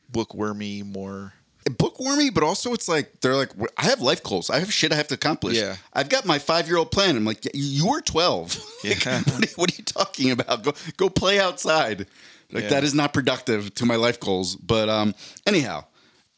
bookwormy, 0.09 0.83
more 0.83 1.33
eh, 1.67 1.71
bookwormy, 1.77 2.31
but 2.31 2.43
also 2.43 2.73
it's 2.73 2.89
like 2.89 3.21
they're 3.21 3.37
like 3.37 3.51
I 3.77 3.85
have 3.87 4.01
life 4.01 4.23
goals. 4.23 4.51
I 4.51 4.59
have 4.59 4.73
shit 4.73 4.93
I 4.93 4.97
have 4.97 5.09
to 5.09 5.15
accomplish. 5.15 5.57
Yeah. 5.57 5.77
I've 5.93 6.09
got 6.09 6.25
my 6.27 6.39
five 6.39 6.67
year 6.67 6.77
old 6.79 6.91
plan. 6.91 7.17
I'm 7.17 7.25
like, 7.25 7.47
you 7.55 7.89
were 7.89 8.01
12. 8.01 8.59
Like, 8.85 9.05
Yeah. 9.05 9.21
what, 9.23 9.45
are, 9.45 9.53
what 9.57 9.73
are 9.73 9.77
you 9.77 9.85
talking 9.85 10.31
about? 10.31 10.63
Go 10.63 10.73
go 10.97 11.09
play 11.11 11.41
outside. 11.41 12.07
Like 12.53 12.65
Yeah. 12.65 12.71
that 12.71 12.85
is 12.85 12.95
not 12.95 13.13
productive 13.13 13.75
to 13.75 13.87
my 13.87 13.97
life 13.97 14.21
goals. 14.21 14.57
But 14.57 14.89
um, 14.89 15.15
anyhow, 15.47 15.85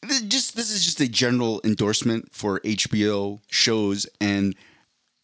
this, 0.02 0.20
just 0.22 0.56
this 0.56 0.70
is 0.70 0.84
just 0.84 1.00
a 1.00 1.08
general 1.08 1.60
endorsement 1.64 2.34
for 2.34 2.60
HBO 2.60 3.40
shows, 3.48 4.06
and 4.20 4.54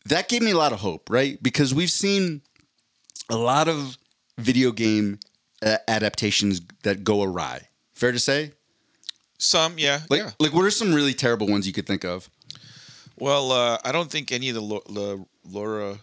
that 0.07 0.29
gave 0.29 0.43
me 0.43 0.51
a 0.51 0.57
lot 0.57 0.73
of 0.73 0.81
hope, 0.81 1.09
right? 1.11 1.43
Because 1.43 1.73
we've 1.75 1.91
seen 1.91 2.43
a 3.31 3.37
lot 3.37 3.69
of 3.69 3.97
video 4.39 4.73
game 4.73 5.19
uh, 5.63 5.79
adaptations 5.89 6.61
that 6.83 7.05
go 7.05 7.23
awry. 7.23 7.69
Fair 7.95 8.13
to 8.13 8.19
say. 8.19 8.53
some, 9.39 9.79
yeah, 9.79 10.01
Like, 10.11 10.21
yeah. 10.21 10.31
like, 10.41 10.53
what 10.53 10.65
are 10.65 10.71
some 10.71 10.93
really 10.93 11.15
terrible 11.15 11.47
ones 11.47 11.67
you 11.67 11.73
could 11.73 11.87
think 11.87 12.05
of? 12.05 12.29
Well, 13.19 13.53
uh, 13.53 13.79
I 13.85 13.93
don't 13.93 14.11
think 14.11 14.33
any 14.33 14.49
of 14.51 14.57
the, 14.57 14.81
the 14.93 15.25
Laura 15.49 15.99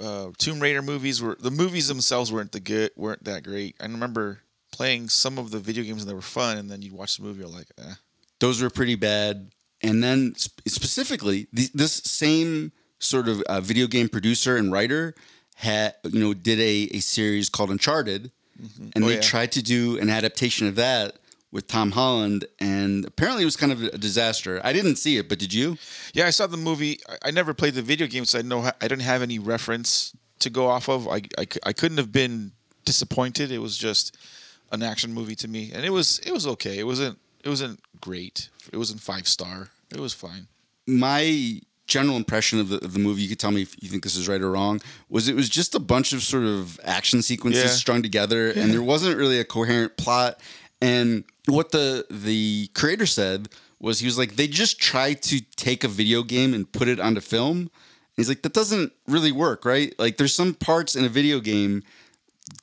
uh, 0.00 0.28
Tomb 0.38 0.60
Raider 0.60 0.82
movies 0.82 1.20
were 1.22 1.36
the 1.40 1.50
movies 1.50 1.88
themselves 1.88 2.32
weren't 2.32 2.52
the 2.52 2.60
good 2.60 2.90
weren't 2.96 3.24
that 3.24 3.42
great. 3.44 3.76
I 3.80 3.84
remember 3.84 4.40
playing 4.72 5.08
some 5.08 5.38
of 5.38 5.50
the 5.50 5.58
video 5.58 5.82
games 5.84 6.02
and 6.02 6.10
they 6.10 6.14
were 6.14 6.20
fun, 6.20 6.58
and 6.58 6.70
then 6.70 6.82
you'd 6.82 6.92
watch 6.92 7.16
the 7.16 7.22
movie, 7.24 7.40
you're 7.40 7.48
like, 7.48 7.66
eh. 7.78 7.94
Those 8.40 8.62
were 8.62 8.70
pretty 8.70 8.94
bad. 8.94 9.50
And 9.82 10.02
then 10.02 10.34
sp- 10.38 10.62
specifically, 10.66 11.46
th- 11.54 11.72
this 11.72 11.92
same 12.04 12.72
sort 12.98 13.28
of 13.28 13.40
uh, 13.42 13.60
video 13.60 13.86
game 13.86 14.08
producer 14.08 14.56
and 14.56 14.72
writer 14.72 15.14
had, 15.54 15.94
you 16.04 16.20
know, 16.20 16.34
did 16.34 16.58
a, 16.60 16.88
a 16.96 17.00
series 17.00 17.48
called 17.48 17.70
Uncharted, 17.70 18.30
and 18.94 19.04
Oh, 19.04 19.08
they 19.08 19.14
yeah. 19.14 19.20
tried 19.20 19.52
to 19.52 19.62
do 19.62 19.98
an 19.98 20.10
adaptation 20.10 20.66
of 20.68 20.74
that 20.76 21.16
with 21.50 21.66
Tom 21.66 21.92
Holland, 21.92 22.44
and 22.58 23.04
apparently 23.06 23.42
it 23.42 23.46
was 23.46 23.56
kind 23.56 23.72
of 23.72 23.82
a 23.82 23.96
disaster. 23.98 24.60
I 24.62 24.72
didn't 24.72 24.96
see 24.96 25.16
it, 25.16 25.28
but 25.28 25.38
did 25.38 25.52
you? 25.54 25.78
yeah, 26.12 26.26
I 26.26 26.30
saw 26.30 26.46
the 26.46 26.56
movie. 26.56 27.00
I, 27.22 27.30
never 27.30 27.54
played 27.54 27.74
the 27.74 27.82
video 27.82 28.06
game, 28.06 28.24
so 28.26 28.38
I 28.38 28.42
know 28.42 28.60
I 28.80 28.88
didn't 28.88 29.00
have 29.00 29.22
any 29.22 29.38
reference 29.38 30.14
to 30.40 30.50
go 30.50 30.66
off 30.66 30.88
of. 30.88 31.08
I, 31.08 31.22
I, 31.38 31.46
I 31.64 31.72
couldn't 31.72 31.98
have 31.98 32.12
been 32.12 32.52
disappointed. 32.84 33.50
It 33.50 33.58
was 33.58 33.78
just 33.78 34.16
an 34.72 34.82
action 34.82 35.12
movie 35.14 35.34
to 35.36 35.48
me, 35.48 35.72
and 35.74 35.84
it 35.84 35.90
was 35.90 36.18
it 36.20 36.32
was 36.32 36.46
okay. 36.46 36.78
It 36.78 36.84
wasn't 36.84 37.18
it 37.42 37.48
wasn't 37.48 37.80
great. 38.00 38.50
It 38.72 38.76
wasn't 38.76 39.00
five 39.00 39.26
star. 39.26 39.70
It 39.90 40.00
was 40.00 40.12
fine. 40.12 40.48
my 40.86 41.60
general 41.86 42.16
impression 42.18 42.60
of 42.60 42.68
the, 42.68 42.76
of 42.84 42.92
the 42.92 42.98
movie, 42.98 43.22
you 43.22 43.28
could 43.30 43.38
tell 43.40 43.50
me 43.50 43.62
if 43.62 43.74
you 43.82 43.88
think 43.88 44.02
this 44.02 44.14
is 44.14 44.28
right 44.28 44.42
or 44.42 44.50
wrong, 44.50 44.78
was 45.08 45.26
it 45.26 45.34
was 45.34 45.48
just 45.48 45.74
a 45.74 45.78
bunch 45.80 46.12
of 46.12 46.22
sort 46.22 46.44
of 46.44 46.78
action 46.84 47.22
sequences 47.22 47.62
Yeah. 47.64 47.70
strung 47.70 48.02
together, 48.02 48.50
and 48.50 48.70
there 48.72 48.82
wasn't 48.82 49.16
really 49.16 49.40
a 49.40 49.44
coherent 49.44 49.96
plot. 49.96 50.38
And 50.80 51.24
what 51.46 51.72
the 51.72 52.06
the 52.10 52.68
creator 52.74 53.06
said 53.06 53.48
was 53.80 54.00
he 54.00 54.06
was 54.06 54.18
like, 54.18 54.36
they 54.36 54.48
just 54.48 54.80
tried 54.80 55.22
to 55.22 55.40
take 55.56 55.84
a 55.84 55.88
video 55.88 56.22
game 56.22 56.52
and 56.54 56.70
put 56.70 56.88
it 56.88 56.98
onto 56.98 57.20
film. 57.20 57.58
And 57.58 57.70
he's 58.16 58.28
like, 58.28 58.42
that 58.42 58.52
doesn't 58.52 58.92
really 59.06 59.32
work, 59.32 59.64
right? 59.64 59.94
Like, 59.98 60.16
there's 60.16 60.34
some 60.34 60.54
parts 60.54 60.96
in 60.96 61.04
a 61.04 61.08
video 61.08 61.38
game 61.40 61.84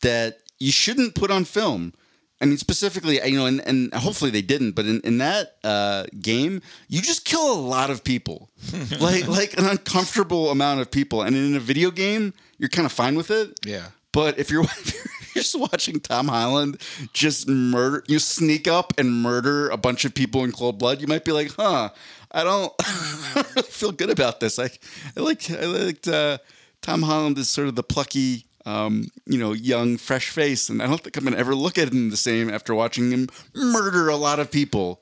that 0.02 0.40
you 0.60 0.72
shouldn't 0.72 1.16
put 1.16 1.32
on 1.32 1.46
film. 1.46 1.94
I 2.42 2.46
mean, 2.46 2.58
specifically, 2.58 3.22
you 3.26 3.38
know, 3.38 3.46
and, 3.46 3.62
and 3.66 3.94
hopefully 3.94 4.30
they 4.30 4.42
didn't, 4.42 4.74
but 4.74 4.86
in, 4.86 5.00
in 5.02 5.20
that 5.20 5.56
uh, 5.64 6.06
game, 6.20 6.62
you 6.90 7.02
just 7.02 7.24
kill 7.24 7.54
a 7.54 7.56
lot 7.60 7.90
of 7.90 8.04
people, 8.04 8.50
like 9.00 9.26
like 9.28 9.58
an 9.58 9.66
uncomfortable 9.66 10.52
amount 10.52 10.82
of 10.82 10.92
people. 10.92 11.22
And 11.22 11.34
in 11.34 11.56
a 11.56 11.62
video 11.62 11.92
game, 11.92 12.34
you're 12.58 12.68
kind 12.68 12.86
of 12.86 12.92
fine 12.92 13.16
with 13.16 13.32
it. 13.32 13.58
Yeah. 13.66 13.88
But 14.12 14.38
if 14.38 14.52
you're, 14.52 14.64
if 14.64 14.94
you're 14.94 15.04
just 15.36 15.60
watching 15.60 16.00
Tom 16.00 16.30
Holland 16.30 16.82
just 17.14 17.48
murder, 17.48 18.04
you 18.08 18.20
sneak 18.20 18.68
up 18.68 18.94
and 18.98 19.22
murder 19.22 19.70
a 19.70 19.78
bunch 19.78 20.06
of 20.06 20.14
people 20.14 20.44
in 20.44 20.52
cold 20.52 20.80
blood, 20.80 21.02
you 21.02 21.08
might 21.08 21.26
be 21.26 21.32
like, 21.32 21.52
huh, 21.52 21.90
I 22.32 22.44
don't, 22.44 22.74
feel 23.66 23.92
good 23.92 24.10
about 24.10 24.40
this. 24.40 24.58
I, 24.58 24.70
I 25.16 25.20
like, 25.20 25.52
I 25.52 25.66
liked 25.66 26.08
uh, 26.08 26.38
Tom 26.82 27.02
Holland 27.02 27.38
is 27.38 27.50
sort 27.50 27.68
of 27.68 27.76
the 27.76 27.84
plucky, 27.84 28.46
um, 28.66 29.10
you 29.26 29.38
know, 29.38 29.52
young, 29.52 29.98
fresh 29.98 30.30
face, 30.30 30.70
and 30.70 30.82
I 30.82 30.88
don't 30.88 31.02
think 31.02 31.18
I'm 31.18 31.26
gonna 31.26 31.38
ever 31.38 31.54
look 31.54 31.78
at 31.78 31.92
him 31.92 32.10
the 32.10 32.18
same 32.18 32.50
after 32.50 32.74
watching 32.74 33.12
him 33.12 33.28
murder 33.54 34.10
a 34.10 34.16
lot 34.16 34.40
of 34.40 34.50
people. 34.50 35.02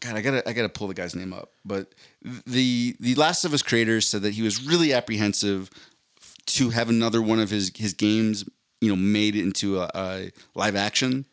God, 0.00 0.16
I 0.16 0.22
gotta 0.22 0.48
I 0.48 0.54
gotta 0.54 0.68
pull 0.68 0.88
the 0.88 0.94
guy's 0.94 1.14
name 1.14 1.32
up. 1.32 1.52
But 1.64 1.94
the 2.46 2.96
the 2.98 3.14
Last 3.16 3.44
of 3.44 3.52
Us 3.52 3.62
creators 3.62 4.08
said 4.08 4.22
that 4.22 4.32
he 4.32 4.42
was 4.42 4.64
really 4.64 4.92
apprehensive 4.92 5.70
to 6.46 6.70
have 6.70 6.88
another 6.88 7.20
one 7.20 7.38
of 7.38 7.50
his 7.50 7.70
his 7.76 7.92
games, 7.92 8.44
you 8.80 8.88
know, 8.88 8.96
made 8.96 9.36
it 9.36 9.42
into 9.42 9.80
a, 9.80 9.90
a 9.94 10.30
live 10.54 10.76
action. 10.76 11.24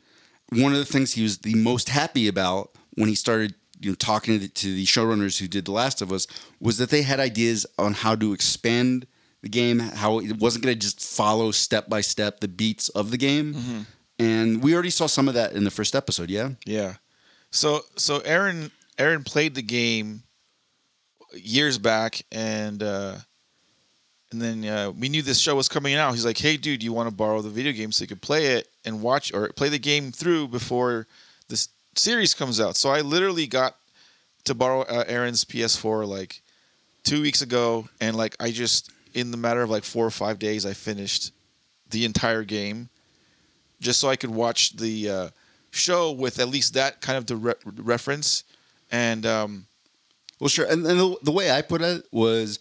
One 0.52 0.72
of 0.72 0.80
the 0.80 0.86
things 0.86 1.14
he 1.14 1.24
was 1.24 1.40
the 1.40 1.56
most 1.56 1.90
happy 1.90 2.28
about 2.28 2.72
when 2.96 3.10
he 3.10 3.16
started, 3.16 3.54
you 3.80 3.92
know, 3.92 3.96
talking 3.96 4.34
to 4.36 4.40
the, 4.40 4.48
to 4.48 4.74
the 4.74 4.86
showrunners 4.86 5.38
who 5.40 5.48
did 5.48 5.66
The 5.66 5.72
Last 5.72 6.02
of 6.02 6.12
Us 6.12 6.28
was 6.60 6.78
that 6.78 6.90
they 6.90 7.02
had 7.02 7.20
ideas 7.20 7.66
on 7.78 7.94
how 7.94 8.16
to 8.16 8.34
expand 8.34 9.06
the 9.42 9.50
game, 9.50 9.80
how 9.80 10.20
it 10.20 10.40
wasn't 10.40 10.64
going 10.64 10.76
to 10.76 10.80
just 10.80 11.00
follow 11.00 11.52
step 11.52 11.88
by 11.90 12.02
step 12.02 12.40
the 12.40 12.48
beats 12.48 12.90
of 12.90 13.12
the 13.12 13.18
game. 13.18 13.86
And 14.20 14.64
we 14.64 14.74
already 14.74 14.90
saw 14.90 15.06
some 15.06 15.28
of 15.28 15.36
that 15.36 15.54
in 15.54 15.64
the 15.64 15.72
first 15.72 15.96
episode. 15.96 16.30
Yeah. 16.30 16.52
Yeah. 16.66 16.96
So 17.52 17.82
so 17.98 18.20
Aaron 18.20 18.72
Aaron 18.98 19.24
played 19.24 19.54
the 19.56 19.62
game 19.62 20.24
years 21.34 21.78
back 21.78 22.24
and 22.32 22.82
uh 22.82 23.18
and 24.32 24.42
then 24.42 24.66
uh, 24.66 24.92
we 24.92 25.10
knew 25.10 25.22
this 25.22 25.40
show 25.40 25.56
was 25.56 25.70
coming 25.70 25.96
out. 25.96 26.14
He's 26.14 26.26
like, 26.26 26.38
"Hey, 26.38 26.58
dude, 26.58 26.84
you 26.84 26.94
want 26.94 27.10
to 27.10 27.16
borrow 27.16 27.42
the 27.42 27.50
video 27.50 27.72
game 27.72 27.92
so 27.92 28.04
you 28.04 28.08
could 28.08 28.22
play 28.22 28.48
it 28.48 28.68
and 28.86 29.02
watch 29.02 29.34
or 29.34 29.50
play 29.50 29.70
the 29.70 29.80
game 29.80 30.12
through 30.12 30.50
before 30.50 31.08
this 31.48 31.70
series 31.96 32.34
comes 32.34 32.60
out?" 32.60 32.76
So 32.76 32.90
I 32.90 33.02
literally 33.02 33.48
got 33.48 33.78
to 34.46 34.54
borrow 34.54 34.82
uh, 34.82 35.06
Aaron's 35.08 35.46
PS4 35.46 36.08
like 36.08 36.42
two 37.04 37.22
weeks 37.22 37.42
ago, 37.42 37.88
and 38.02 38.16
like 38.16 38.36
I 38.40 38.52
just 38.52 38.92
in 39.14 39.32
the 39.32 39.38
matter 39.38 39.62
of 39.62 39.70
like 39.70 39.84
four 39.84 40.06
or 40.06 40.12
five 40.12 40.40
days, 40.40 40.66
I 40.66 40.74
finished 40.74 41.32
the 41.90 42.06
entire 42.06 42.44
game 42.44 42.90
just 43.80 44.00
so 44.00 44.10
I 44.10 44.16
could 44.16 44.30
watch 44.30 44.76
the 44.76 45.10
uh, 45.10 45.30
show 45.72 46.12
with 46.12 46.40
at 46.40 46.50
least 46.50 46.74
that 46.74 47.02
kind 47.02 47.18
of 47.18 47.44
re- 47.44 47.54
reference. 47.78 48.44
And 48.92 49.26
um, 49.26 49.66
Well, 50.40 50.50
sure. 50.50 50.66
And, 50.66 50.86
and 50.86 51.16
the 51.22 51.32
way 51.32 51.52
I 51.52 51.62
put 51.62 51.82
it 51.82 52.06
was 52.12 52.60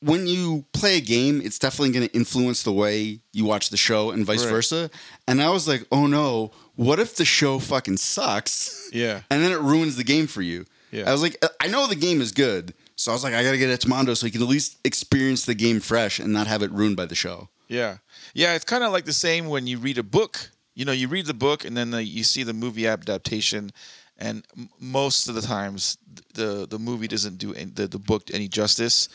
when 0.00 0.26
you 0.26 0.64
play 0.72 0.96
a 0.98 1.00
game, 1.00 1.40
it's 1.42 1.58
definitely 1.58 1.92
going 1.92 2.08
to 2.08 2.14
influence 2.14 2.62
the 2.62 2.72
way 2.72 3.20
you 3.32 3.44
watch 3.44 3.70
the 3.70 3.76
show 3.76 4.10
and 4.10 4.24
vice 4.24 4.44
Right. 4.44 4.50
versa. 4.50 4.90
And 5.26 5.42
I 5.42 5.50
was 5.50 5.66
like, 5.66 5.84
oh 5.90 6.06
no, 6.06 6.52
what 6.76 6.98
if 7.00 7.16
the 7.16 7.24
show 7.24 7.58
fucking 7.58 7.96
sucks? 7.96 8.88
Yeah. 8.92 9.22
And 9.30 9.42
then 9.42 9.50
it 9.52 9.60
ruins 9.60 9.96
the 9.96 10.04
game 10.04 10.26
for 10.26 10.42
you. 10.42 10.66
Yeah. 10.92 11.08
I 11.08 11.12
was 11.12 11.22
like, 11.22 11.36
uh, 11.42 11.48
I 11.60 11.66
know 11.66 11.86
the 11.86 11.96
game 11.96 12.20
is 12.20 12.32
good. 12.32 12.74
So 12.96 13.10
I 13.12 13.14
was 13.14 13.22
like, 13.24 13.34
I 13.34 13.42
got 13.42 13.52
to 13.52 13.58
get 13.58 13.70
it 13.70 13.80
to 13.82 13.88
Mondo 13.88 14.14
so 14.14 14.26
you 14.26 14.32
can 14.32 14.42
at 14.42 14.48
least 14.48 14.78
experience 14.84 15.44
the 15.44 15.54
game 15.54 15.80
fresh 15.80 16.18
and 16.18 16.32
not 16.32 16.46
have 16.46 16.62
it 16.62 16.70
ruined 16.72 16.96
by 16.96 17.06
the 17.06 17.14
show. 17.14 17.48
yeah, 17.68 17.98
yeah, 18.34 18.54
it's 18.54 18.64
kind 18.64 18.82
of 18.84 18.92
like 18.92 19.04
the 19.04 19.12
same 19.12 19.48
when 19.48 19.66
you 19.66 19.78
read 19.78 19.98
a 19.98 20.02
book. 20.02 20.50
You 20.74 20.84
know, 20.84 20.92
you 20.92 21.08
read 21.08 21.26
the 21.26 21.34
book 21.34 21.64
and 21.64 21.76
then 21.76 21.90
the, 21.90 22.02
you 22.04 22.22
see 22.24 22.42
the 22.44 22.52
movie 22.52 22.86
adaptation, 22.86 23.70
and 24.16 24.44
m- 24.56 24.68
most 24.80 25.28
of 25.28 25.34
the 25.34 25.42
times 25.42 25.98
the 26.34 26.66
the 26.68 26.78
movie 26.78 27.08
doesn't 27.08 27.36
do 27.38 27.52
any, 27.54 27.70
the 27.70 27.86
the 27.88 27.98
book 27.98 28.30
any 28.32 28.48
justice. 28.48 29.08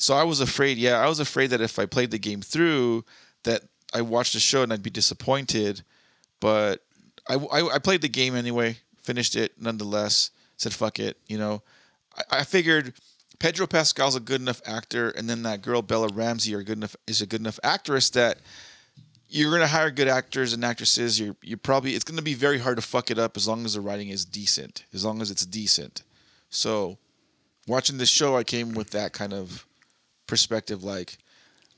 So 0.00 0.14
I 0.14 0.24
was 0.24 0.40
afraid. 0.40 0.78
Yeah, 0.78 0.98
I 0.98 1.08
was 1.08 1.20
afraid 1.20 1.48
that 1.48 1.60
if 1.60 1.78
I 1.78 1.84
played 1.84 2.10
the 2.10 2.18
game 2.18 2.40
through, 2.40 3.04
that 3.44 3.62
I 3.92 4.00
watched 4.00 4.32
the 4.32 4.40
show 4.40 4.62
and 4.62 4.72
I'd 4.72 4.82
be 4.82 4.88
disappointed. 4.88 5.82
But 6.40 6.82
I, 7.28 7.34
I, 7.34 7.74
I 7.74 7.78
played 7.78 8.00
the 8.00 8.08
game 8.08 8.34
anyway, 8.34 8.78
finished 9.02 9.36
it 9.36 9.60
nonetheless. 9.60 10.30
Said 10.56 10.72
fuck 10.72 10.98
it, 10.98 11.18
you 11.26 11.36
know. 11.36 11.62
I, 12.16 12.38
I 12.38 12.44
figured 12.44 12.94
Pedro 13.38 13.66
Pascal's 13.66 14.16
a 14.16 14.20
good 14.20 14.40
enough 14.40 14.62
actor, 14.64 15.10
and 15.10 15.28
then 15.28 15.42
that 15.42 15.60
girl 15.60 15.82
Bella 15.82 16.08
Ramsey 16.08 16.54
are 16.54 16.62
good 16.62 16.78
enough 16.78 16.96
is 17.06 17.20
a 17.20 17.26
good 17.26 17.40
enough 17.40 17.60
actress 17.62 18.08
that 18.10 18.38
you're 19.28 19.52
gonna 19.52 19.66
hire 19.66 19.90
good 19.90 20.08
actors 20.08 20.54
and 20.54 20.64
actresses. 20.64 21.20
You're 21.20 21.36
you're 21.42 21.58
probably 21.58 21.94
it's 21.94 22.04
gonna 22.04 22.22
be 22.22 22.34
very 22.34 22.58
hard 22.58 22.76
to 22.76 22.82
fuck 22.82 23.10
it 23.10 23.18
up 23.18 23.36
as 23.36 23.46
long 23.46 23.66
as 23.66 23.74
the 23.74 23.82
writing 23.82 24.08
is 24.08 24.24
decent, 24.24 24.84
as 24.94 25.04
long 25.04 25.20
as 25.20 25.30
it's 25.30 25.44
decent. 25.44 26.04
So, 26.48 26.96
watching 27.66 27.98
this 27.98 28.08
show, 28.08 28.34
I 28.34 28.44
came 28.44 28.72
with 28.72 28.90
that 28.90 29.12
kind 29.12 29.34
of 29.34 29.66
perspective. 30.30 30.82
Like, 30.82 31.18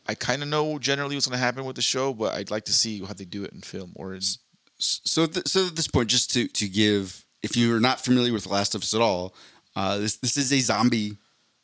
I 0.07 0.15
kind 0.15 0.43
of 0.43 0.49
know 0.49 0.79
generally 0.79 1.17
what's 1.17 1.27
gonna 1.27 1.38
happen 1.49 1.65
with 1.65 1.77
the 1.77 1.83
show, 1.83 2.12
but 2.15 2.35
I'd 2.35 2.51
like 2.51 2.65
to 2.67 2.73
see 2.73 3.01
how 3.05 3.15
they 3.15 3.25
do 3.25 3.43
it 3.45 3.53
in 3.53 3.61
film 3.62 3.93
or 3.97 4.15
in 4.15 4.21
So, 4.79 5.27
th- 5.27 5.49
so 5.49 5.67
at 5.67 5.77
this 5.77 5.88
point, 5.88 6.09
just 6.11 6.31
to 6.35 6.47
to 6.49 6.69
give, 6.69 7.25
if 7.43 7.57
you're 7.57 7.81
not 7.81 8.05
familiar 8.05 8.33
with 8.33 8.45
The 8.45 8.51
Last 8.59 8.75
of 8.77 8.83
Us 8.83 8.95
at 8.95 9.01
all, 9.01 9.35
uh, 9.75 9.99
this 9.99 10.17
this 10.19 10.37
is 10.37 10.53
a 10.53 10.61
zombie 10.61 11.17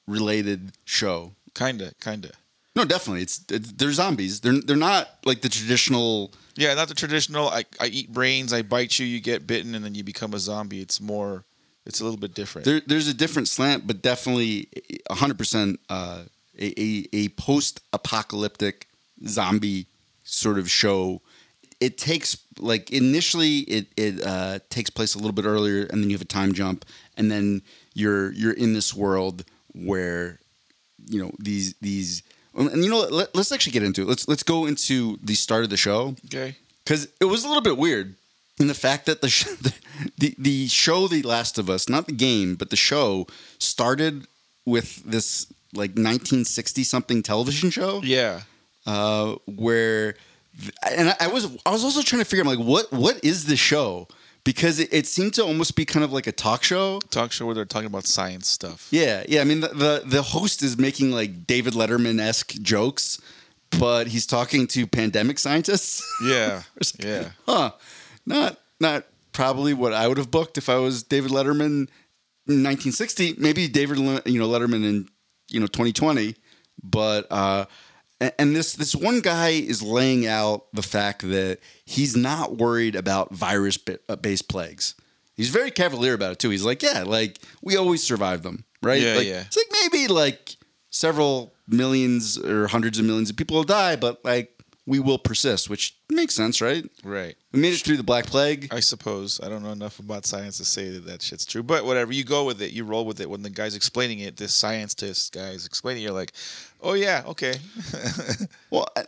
related 0.07 0.72
show. 0.85 1.33
kinda, 1.55 1.92
kinda. 2.01 2.31
No, 2.77 2.85
definitely, 2.85 3.22
it's, 3.22 3.44
it's 3.51 3.72
they're 3.72 3.92
zombies. 3.92 4.40
They're 4.40 4.61
they're 4.66 4.77
not 4.90 5.09
like 5.24 5.40
the 5.42 5.48
traditional. 5.48 6.31
Yeah, 6.55 6.74
not 6.74 6.88
the 6.88 6.94
traditional. 6.94 7.48
I, 7.48 7.64
I 7.81 7.87
eat 7.87 8.12
brains, 8.12 8.53
I 8.53 8.62
bite 8.62 8.98
you, 8.98 9.07
you 9.07 9.20
get 9.20 9.46
bitten, 9.46 9.74
and 9.74 9.85
then 9.85 9.94
you 9.94 10.05
become 10.05 10.33
a 10.35 10.38
zombie. 10.38 10.81
It's 10.81 11.01
more, 11.01 11.44
it's 11.87 12.01
a 12.01 12.05
little 12.05 12.18
bit 12.18 12.35
different. 12.35 12.64
There, 12.64 12.81
there's 12.87 13.09
a 13.09 13.14
different 13.14 13.48
slant, 13.48 13.87
but 13.87 14.01
definitely 14.03 14.68
hundred 15.11 15.38
percent 15.38 15.81
uh, 15.88 16.22
a 16.59 16.81
a, 16.81 17.09
a 17.12 17.29
post 17.31 17.81
apocalyptic 17.92 18.88
zombie 19.27 19.87
sort 20.25 20.59
of 20.59 20.71
show. 20.71 21.21
It 21.81 21.97
takes 21.97 22.38
like 22.59 22.90
initially 22.90 23.59
it 23.61 23.87
it 23.97 24.25
uh, 24.25 24.59
takes 24.71 24.90
place 24.90 25.14
a 25.14 25.18
little 25.18 25.33
bit 25.33 25.44
earlier, 25.44 25.85
and 25.85 26.03
then 26.03 26.11
you 26.11 26.14
have 26.14 26.23
a 26.23 26.27
time 26.27 26.53
jump, 26.53 26.85
and 27.16 27.31
then 27.31 27.62
you're 27.94 28.33
you're 28.33 28.53
in 28.53 28.75
this 28.75 28.94
world 28.94 29.44
where 29.75 30.40
you 31.07 31.23
know 31.23 31.31
these 31.38 31.75
these 31.81 32.23
and 32.55 32.83
you 32.83 32.90
know 32.90 32.99
what, 32.99 33.12
let, 33.12 33.35
let's 33.35 33.53
actually 33.53 33.73
get 33.73 33.83
into 33.83 34.03
it. 34.03 34.09
Let's 34.09 34.27
let's 34.29 34.42
go 34.42 34.66
into 34.66 35.18
the 35.23 35.35
start 35.35 35.64
of 35.64 35.71
the 35.71 35.77
show 35.77 36.16
okay. 36.27 36.57
because 36.85 37.09
it 37.21 37.27
was 37.27 37.44
a 37.44 37.49
little 37.49 37.62
bit 37.62 37.77
weird 37.77 38.16
in 38.59 38.66
the 38.66 38.75
fact 38.75 39.07
that 39.07 39.21
the, 39.21 39.29
sh- 39.29 39.44
the 39.62 39.75
the 40.18 40.35
the 40.38 40.68
show 40.68 41.09
The 41.09 41.23
Last 41.23 41.59
of 41.59 41.71
Us, 41.71 41.88
not 41.88 42.07
the 42.07 42.12
game, 42.12 42.57
but 42.57 42.71
the 42.71 42.77
show 42.77 43.27
started 43.59 44.27
with 44.64 45.05
this 45.05 45.47
like 45.74 45.90
1960 45.90 46.83
something 46.85 47.22
television 47.22 47.70
show 47.70 48.00
Yeah. 48.02 48.40
uh, 48.87 49.35
where 49.46 50.14
and 50.90 51.11
I, 51.11 51.16
I 51.20 51.26
was 51.28 51.46
I 51.66 51.70
was 51.70 51.85
also 51.85 52.02
trying 52.02 52.20
to 52.22 52.24
figure 52.24 52.44
out 52.44 52.48
like 52.57 52.66
what 52.66 52.90
what 52.92 53.22
is 53.24 53.44
the 53.46 53.57
show 53.57 54.09
because 54.44 54.81
it, 54.81 54.88
it 54.92 55.07
seemed 55.07 55.35
to 55.35 55.44
almost 55.44 55.76
be 55.76 55.85
kind 55.85 56.02
of 56.04 56.12
like 56.12 56.26
a 56.26 56.33
talk 56.33 56.64
show. 56.64 57.00
Talk 57.11 57.33
show 57.33 57.44
where 57.46 57.54
they're 57.54 57.64
talking 57.66 57.87
about 57.87 58.07
science 58.07 58.48
stuff. 58.48 58.88
Yeah, 58.90 59.22
yeah. 59.28 59.40
I 59.42 59.44
mean, 59.44 59.61
the 59.61 59.68
the, 59.68 60.02
the 60.07 60.22
host 60.22 60.62
is 60.62 60.78
making 60.78 61.12
like 61.12 61.46
David 61.46 61.74
Letterman 61.74 62.18
esque 62.18 62.52
jokes, 62.62 63.20
but 63.78 64.07
he's 64.09 64.26
talking 64.26 64.66
to 64.68 64.87
pandemic 64.87 65.38
scientists. 65.38 66.02
Yeah. 66.24 66.62
Like, 66.76 67.04
yeah. 67.04 67.28
huh? 67.46 67.72
Not 68.24 68.59
not 68.81 69.04
probably 69.33 69.74
what 69.74 69.92
I 69.92 70.09
would 70.09 70.16
have 70.18 70.31
booked 70.31 70.57
if 70.57 70.68
I 70.68 70.76
was 70.78 71.02
David 71.02 71.31
Letterman 71.31 71.88
in 72.48 72.64
1960. 72.64 73.35
Maybe 73.38 73.68
David, 73.68 73.98
you 74.26 74.38
know, 74.40 74.48
Letterman 74.48 74.85
in 74.85 75.09
you 75.50 75.61
know 75.61 75.66
2020. 75.66 76.34
But 76.82 77.26
uh, 77.30 77.66
and, 78.20 78.54
this 78.54 78.74
this 78.74 78.94
one 78.94 79.20
guy 79.20 79.50
is 79.50 79.82
laying 79.82 80.26
out 80.26 80.66
the 80.72 80.82
fact 80.82 81.22
that 81.22 81.58
he's 81.84 82.16
not 82.16 82.56
worried 82.56 82.94
about 82.94 83.34
virus 83.34 83.78
uh, 84.08 84.16
based 84.16 84.48
plagues. 84.48 84.94
He's 85.34 85.51
very 85.51 85.70
cavalier 85.70 86.14
about 86.14 86.32
it 86.32 86.38
too. 86.38 86.51
He's 86.51 86.64
like, 86.64 86.82
yeah, 86.82 87.05
like 87.05 87.38
we 87.62 87.76
always 87.76 88.03
survive 88.03 88.42
them, 88.42 88.64
right? 88.82 89.01
Yeah, 89.01 89.14
like, 89.14 89.26
yeah. 89.26 89.44
It's 89.46 89.57
like 89.57 89.92
maybe 89.92 90.09
like 90.09 90.57
several 90.90 91.55
millions 91.68 92.38
or 92.38 92.66
hundreds 92.66 92.99
of 92.99 93.05
millions 93.05 93.30
of 93.30 93.36
people 93.36 93.57
will 93.57 93.64
die, 93.64 93.96
but 93.96 94.24
like 94.24 94.57
we 94.89 94.99
will 94.99 95.18
persist, 95.18 95.68
which 95.68 95.97
makes 96.11 96.34
sense, 96.34 96.61
right? 96.62 96.84
Right. 97.05 97.36
We 97.53 97.61
made 97.61 97.74
it 97.74 97.80
through 97.80 97.99
the 97.99 98.03
Black 98.03 98.26
Plague. 98.26 98.68
I 98.72 98.80
suppose 98.80 99.39
I 99.43 99.49
don't 99.51 99.62
know 99.62 99.70
enough 99.72 99.99
about 99.99 100.24
science 100.24 100.57
to 100.59 100.64
say 100.64 100.89
that 100.91 101.05
that 101.07 101.20
shit's 101.22 101.45
true, 101.45 101.62
but 101.62 101.84
whatever. 101.84 102.11
You 102.12 102.24
go 102.24 102.45
with 102.45 102.62
it. 102.62 102.72
You 102.72 102.84
roll 102.84 103.05
with 103.05 103.20
it. 103.20 103.28
When 103.28 103.43
the 103.43 103.51
guy's 103.51 103.74
explaining 103.76 104.20
it, 104.20 104.36
this 104.39 104.55
scientist 104.55 105.32
guy's 105.34 105.66
explaining, 105.66 106.03
it, 106.03 106.07
you're 106.07 106.14
like, 106.14 106.32
"Oh 106.80 106.95
yeah, 106.95 107.22
okay." 107.26 107.55
Well, 108.70 108.86
I- 108.97 109.05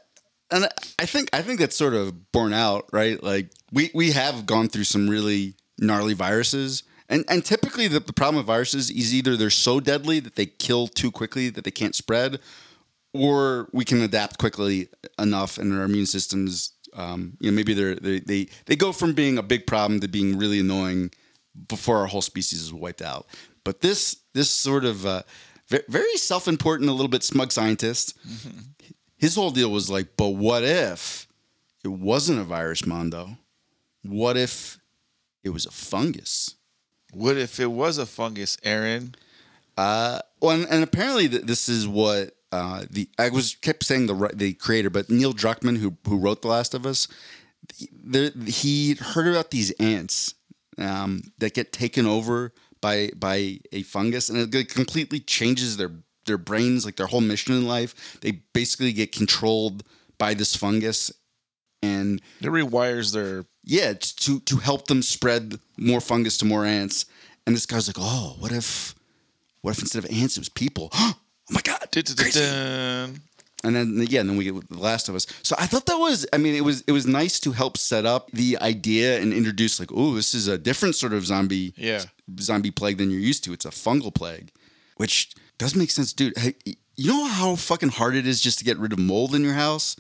and 0.52 0.68
I 0.98 1.06
think 1.06 1.30
I 1.32 1.42
think 1.42 1.60
that's 1.60 1.76
sort 1.76 1.94
of 1.94 2.32
borne 2.32 2.52
out, 2.52 2.86
right? 2.92 3.22
Like 3.22 3.50
we 3.72 3.90
we 3.94 4.10
have 4.10 4.46
gone 4.46 4.68
through 4.68 4.84
some 4.84 5.08
really 5.08 5.54
gnarly 5.78 6.12
viruses, 6.12 6.82
and 7.08 7.24
and 7.28 7.44
typically 7.44 7.86
the, 7.86 8.00
the 8.00 8.12
problem 8.12 8.36
with 8.38 8.46
viruses 8.46 8.90
is 8.90 9.14
either 9.14 9.36
they're 9.36 9.48
so 9.50 9.78
deadly 9.78 10.18
that 10.18 10.34
they 10.34 10.46
kill 10.46 10.88
too 10.88 11.12
quickly 11.12 11.50
that 11.50 11.62
they 11.64 11.70
can't 11.70 11.94
spread, 11.94 12.40
or 13.12 13.68
we 13.72 13.84
can 13.84 14.00
adapt 14.02 14.38
quickly 14.38 14.88
enough, 15.18 15.58
and 15.58 15.72
our 15.72 15.84
immune 15.84 16.06
systems 16.06 16.72
Um, 16.92 17.36
you 17.40 17.50
know, 17.50 17.54
maybe 17.54 17.72
they're 17.74 17.94
they, 17.94 18.18
they 18.20 18.48
they 18.66 18.76
go 18.76 18.92
from 18.92 19.12
being 19.14 19.38
a 19.38 19.42
big 19.42 19.64
problem 19.66 20.00
to 20.00 20.08
being 20.08 20.38
really 20.38 20.58
annoying 20.60 21.10
before 21.68 21.98
our 21.98 22.08
whole 22.08 22.22
species 22.22 22.60
is 22.62 22.72
wiped 22.72 23.02
out. 23.02 23.26
But 23.64 23.80
this 23.80 24.16
this 24.34 24.50
sort 24.50 24.84
of 24.84 25.04
uh, 25.06 25.22
ve- 25.68 25.86
very 25.88 26.16
self 26.16 26.48
important, 26.48 26.90
a 26.90 26.92
little 26.92 27.08
bit 27.08 27.22
smug 27.22 27.52
scientist. 27.52 28.18
His 29.16 29.34
whole 29.36 29.50
deal 29.52 29.70
was 29.70 29.88
like, 29.88 30.16
but 30.16 30.30
what 30.34 30.64
if 30.64 31.28
it 31.84 31.92
wasn't 31.92 32.40
a 32.40 32.44
virus, 32.44 32.84
Mondo? 32.86 33.36
What 34.02 34.36
if 34.36 34.78
it 35.44 35.50
was 35.50 35.66
a 35.66 35.70
fungus? 35.70 36.56
What 37.12 37.36
if 37.36 37.60
it 37.60 37.70
was 37.70 37.98
a 37.98 38.06
fungus, 38.06 38.56
Aaron? 38.62 39.14
Uh, 39.76 40.20
well, 40.40 40.56
and, 40.56 40.66
and 40.70 40.82
apparently 40.82 41.28
th- 41.28 41.44
this 41.44 41.68
is 41.68 41.86
what 41.86 42.34
uh, 42.52 42.84
the 42.90 43.08
I 43.18 43.28
was 43.30 43.54
kept 43.56 43.84
saying 43.84 44.06
the 44.06 44.30
the 44.34 44.54
creator, 44.54 44.90
but 44.90 45.10
Neil 45.10 45.32
Druckmann, 45.32 45.78
who 45.78 45.96
who 46.06 46.18
wrote 46.18 46.42
The 46.42 46.48
Last 46.48 46.74
of 46.74 46.84
Us, 46.86 47.08
the, 47.92 48.32
he 48.46 48.94
heard 48.94 49.28
about 49.28 49.50
these 49.50 49.70
ants 49.72 50.34
um, 50.78 51.22
that 51.38 51.54
get 51.54 51.72
taken 51.72 52.06
over 52.06 52.52
by 52.80 53.10
by 53.16 53.60
a 53.72 53.82
fungus, 53.82 54.28
and 54.28 54.54
it 54.54 54.68
completely 54.68 55.20
changes 55.20 55.76
their 55.76 55.92
their 56.26 56.38
brains, 56.38 56.84
like 56.84 56.96
their 56.96 57.06
whole 57.06 57.20
mission 57.20 57.54
in 57.54 57.66
life. 57.66 58.18
They 58.20 58.42
basically 58.52 58.92
get 58.92 59.12
controlled 59.12 59.84
by 60.18 60.34
this 60.34 60.56
fungus, 60.56 61.12
and 61.82 62.20
It 62.40 62.46
rewires 62.46 63.12
their. 63.12 63.46
yeah, 63.64 63.90
it's 63.90 64.12
to 64.14 64.40
to 64.40 64.56
help 64.56 64.86
them 64.88 65.02
spread 65.02 65.60
more 65.76 66.00
fungus 66.00 66.36
to 66.38 66.44
more 66.44 66.64
ants. 66.64 67.06
And 67.46 67.56
this 67.56 67.66
guy's 67.66 67.88
like, 67.88 67.96
oh, 67.98 68.36
what 68.38 68.52
if, 68.52 68.94
what 69.62 69.70
if 69.74 69.80
instead 69.80 70.04
of 70.04 70.10
ants 70.10 70.36
it 70.36 70.40
was 70.40 70.50
people? 70.50 70.92
oh 71.50 71.54
my 71.54 71.60
god, 71.62 71.86
crazy. 72.16 72.40
And 73.62 73.76
then 73.76 74.06
yeah, 74.08 74.20
and 74.20 74.30
then 74.30 74.36
we 74.38 74.44
get 74.44 74.68
The 74.70 74.78
Last 74.78 75.08
of 75.10 75.14
Us. 75.14 75.26
So 75.42 75.54
I 75.58 75.66
thought 75.66 75.84
that 75.86 75.98
was, 75.98 76.26
I 76.32 76.38
mean, 76.38 76.54
it 76.54 76.62
was 76.64 76.80
it 76.86 76.92
was 76.92 77.06
nice 77.06 77.38
to 77.40 77.52
help 77.52 77.76
set 77.76 78.06
up 78.06 78.30
the 78.32 78.56
idea 78.60 79.20
and 79.20 79.34
introduce 79.34 79.78
like, 79.78 79.90
oh, 79.92 80.14
this 80.14 80.34
is 80.34 80.48
a 80.48 80.56
different 80.56 80.94
sort 80.94 81.12
of 81.12 81.26
zombie 81.26 81.74
Yeah. 81.76 82.04
zombie 82.40 82.70
plague 82.70 82.96
than 82.96 83.10
you're 83.10 83.20
used 83.20 83.44
to. 83.44 83.52
It's 83.52 83.66
a 83.66 83.70
fungal 83.70 84.14
plague, 84.14 84.50
which 84.96 85.32
does 85.58 85.74
make 85.74 85.90
sense, 85.90 86.14
dude. 86.14 86.38
Hey, 86.38 86.54
you 86.96 87.08
know 87.12 87.26
how 87.26 87.54
fucking 87.56 87.90
hard 87.90 88.14
it 88.16 88.26
is 88.26 88.40
just 88.40 88.58
to 88.60 88.64
get 88.64 88.78
rid 88.78 88.94
of 88.94 88.98
mold 88.98 89.34
in 89.34 89.42
your 89.44 89.54
house? 89.54 89.94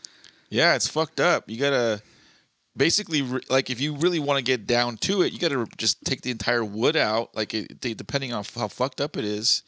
Yeah, 0.48 0.74
it's 0.74 0.88
fucked 0.88 1.20
up. 1.20 1.44
You 1.50 1.58
gotta 1.58 2.00
basically 2.74 3.20
like 3.50 3.68
if 3.68 3.78
you 3.78 3.94
really 3.96 4.20
want 4.20 4.38
to 4.38 4.44
get 4.44 4.66
down 4.66 4.96
to 4.98 5.20
it, 5.20 5.34
you 5.34 5.38
gotta 5.38 5.66
just 5.76 6.02
take 6.06 6.22
the 6.22 6.30
entire 6.30 6.64
wood 6.64 6.96
out. 6.96 7.34
Like 7.36 7.52
it, 7.52 7.78
depending 7.80 8.32
on 8.32 8.42
how 8.56 8.68
fucked 8.68 9.02
up 9.02 9.18
it 9.18 9.24
is. 9.26 9.62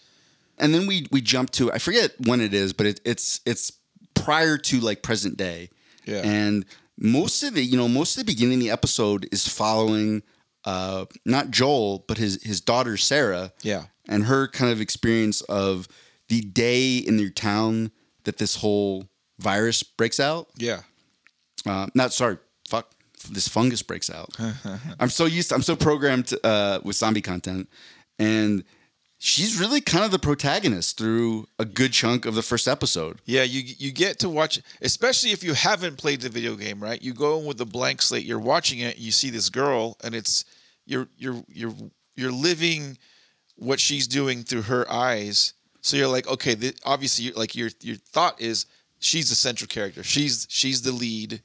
And 0.59 0.75
then 0.75 0.87
we 0.87 1.07
we 1.11 1.21
jump 1.21 1.51
to 1.53 1.73
I 1.73 1.79
forget 1.79 2.13
when 2.27 2.41
it 2.41 2.55
is, 2.55 2.73
but 2.73 2.87
it, 2.87 3.01
it's 3.05 3.41
it's 3.47 3.73
prior 4.15 4.59
to 4.59 4.81
like 4.81 5.03
present 5.03 5.37
day. 5.37 5.71
Yeah. 6.05 6.23
And 6.25 6.65
most 6.99 7.43
of 7.43 7.55
the 7.55 7.63
you 7.63 7.77
know 7.77 7.89
most 7.89 8.17
of 8.17 8.25
the 8.25 8.33
beginning 8.33 8.55
of 8.55 8.61
the 8.61 8.71
episode 8.71 9.29
is 9.33 9.47
following 9.49 10.23
uh 10.65 11.07
not 11.25 11.51
Joel 11.51 12.05
but 12.07 12.19
his 12.19 12.43
his 12.43 12.61
daughter 12.61 12.97
Sarah. 12.97 13.53
Yeah. 13.63 13.85
And 14.09 14.25
her 14.25 14.49
kind 14.49 14.73
of 14.73 14.81
experience 14.81 15.43
of 15.43 15.89
the 16.29 16.41
day 16.41 16.97
in 16.97 17.17
their 17.17 17.31
town 17.31 17.93
that 18.25 18.39
this 18.39 18.57
whole 18.57 19.07
virus 19.39 19.83
breaks 19.83 20.21
out. 20.21 20.49
Yeah. 20.57 20.81
Uh, 21.67 21.87
not 21.95 22.13
sorry, 22.13 22.39
fuck. 22.69 22.91
This 23.31 23.47
fungus 23.47 23.83
breaks 23.83 24.11
out. 24.11 24.37
I'm 24.99 25.11
so 25.11 25.27
used. 25.27 25.51
To, 25.51 25.55
I'm 25.55 25.63
so 25.63 25.77
programmed 25.77 26.33
uh, 26.43 26.81
with 26.83 26.97
zombie 26.97 27.21
content, 27.21 27.69
and 28.19 28.65
she's 29.25 29.61
really 29.61 29.81
kind 29.81 30.05
of 30.05 30.11
the 30.11 30.19
protagonist 30.19 30.99
through 30.99 31.47
a 31.57 31.65
good 31.65 31.93
chunk 31.93 32.27
of 32.27 32.35
the 32.35 32.43
first 32.43 32.67
episode. 32.67 33.21
Yeah, 33.25 33.45
you 33.45 33.63
you 33.79 33.93
get 33.93 34.19
to 34.19 34.29
watch, 34.29 34.61
especially 34.81 35.31
if 35.31 35.45
you 35.45 35.55
haven't 35.55 35.97
played 35.97 36.21
the 36.23 36.29
video 36.29 36.57
game, 36.57 36.83
right? 36.83 37.01
You 37.01 37.15
go 37.15 37.39
in 37.39 37.47
with 37.47 37.61
a 37.61 37.65
blank 37.65 38.03
slate. 38.03 38.25
You're 38.25 38.41
watching 38.41 38.81
it. 38.81 38.99
You 38.99 39.13
see 39.13 39.31
this 39.31 39.49
girl, 39.49 39.97
and 40.03 40.17
it's 40.17 40.45
you're 40.87 41.09
you're 41.17 41.41
you're 41.49 41.75
you're 42.17 42.33
living 42.33 42.99
what 43.55 43.79
she's 43.79 44.09
doing 44.09 44.43
through 44.43 44.63
her 44.63 44.91
eyes. 44.91 45.55
So 45.83 45.97
you're 45.97 46.09
like, 46.09 46.27
okay, 46.27 46.57
obviously, 46.85 47.27
you 47.27 47.33
like 47.35 47.55
your 47.55 47.71
your 47.81 47.97
thought 47.97 48.41
is 48.41 48.67
she's 48.99 49.29
the 49.29 49.37
central 49.37 49.69
character. 49.69 50.03
She's 50.03 50.49
she's 50.51 50.83
the 50.83 50.93
lead. 50.93 51.43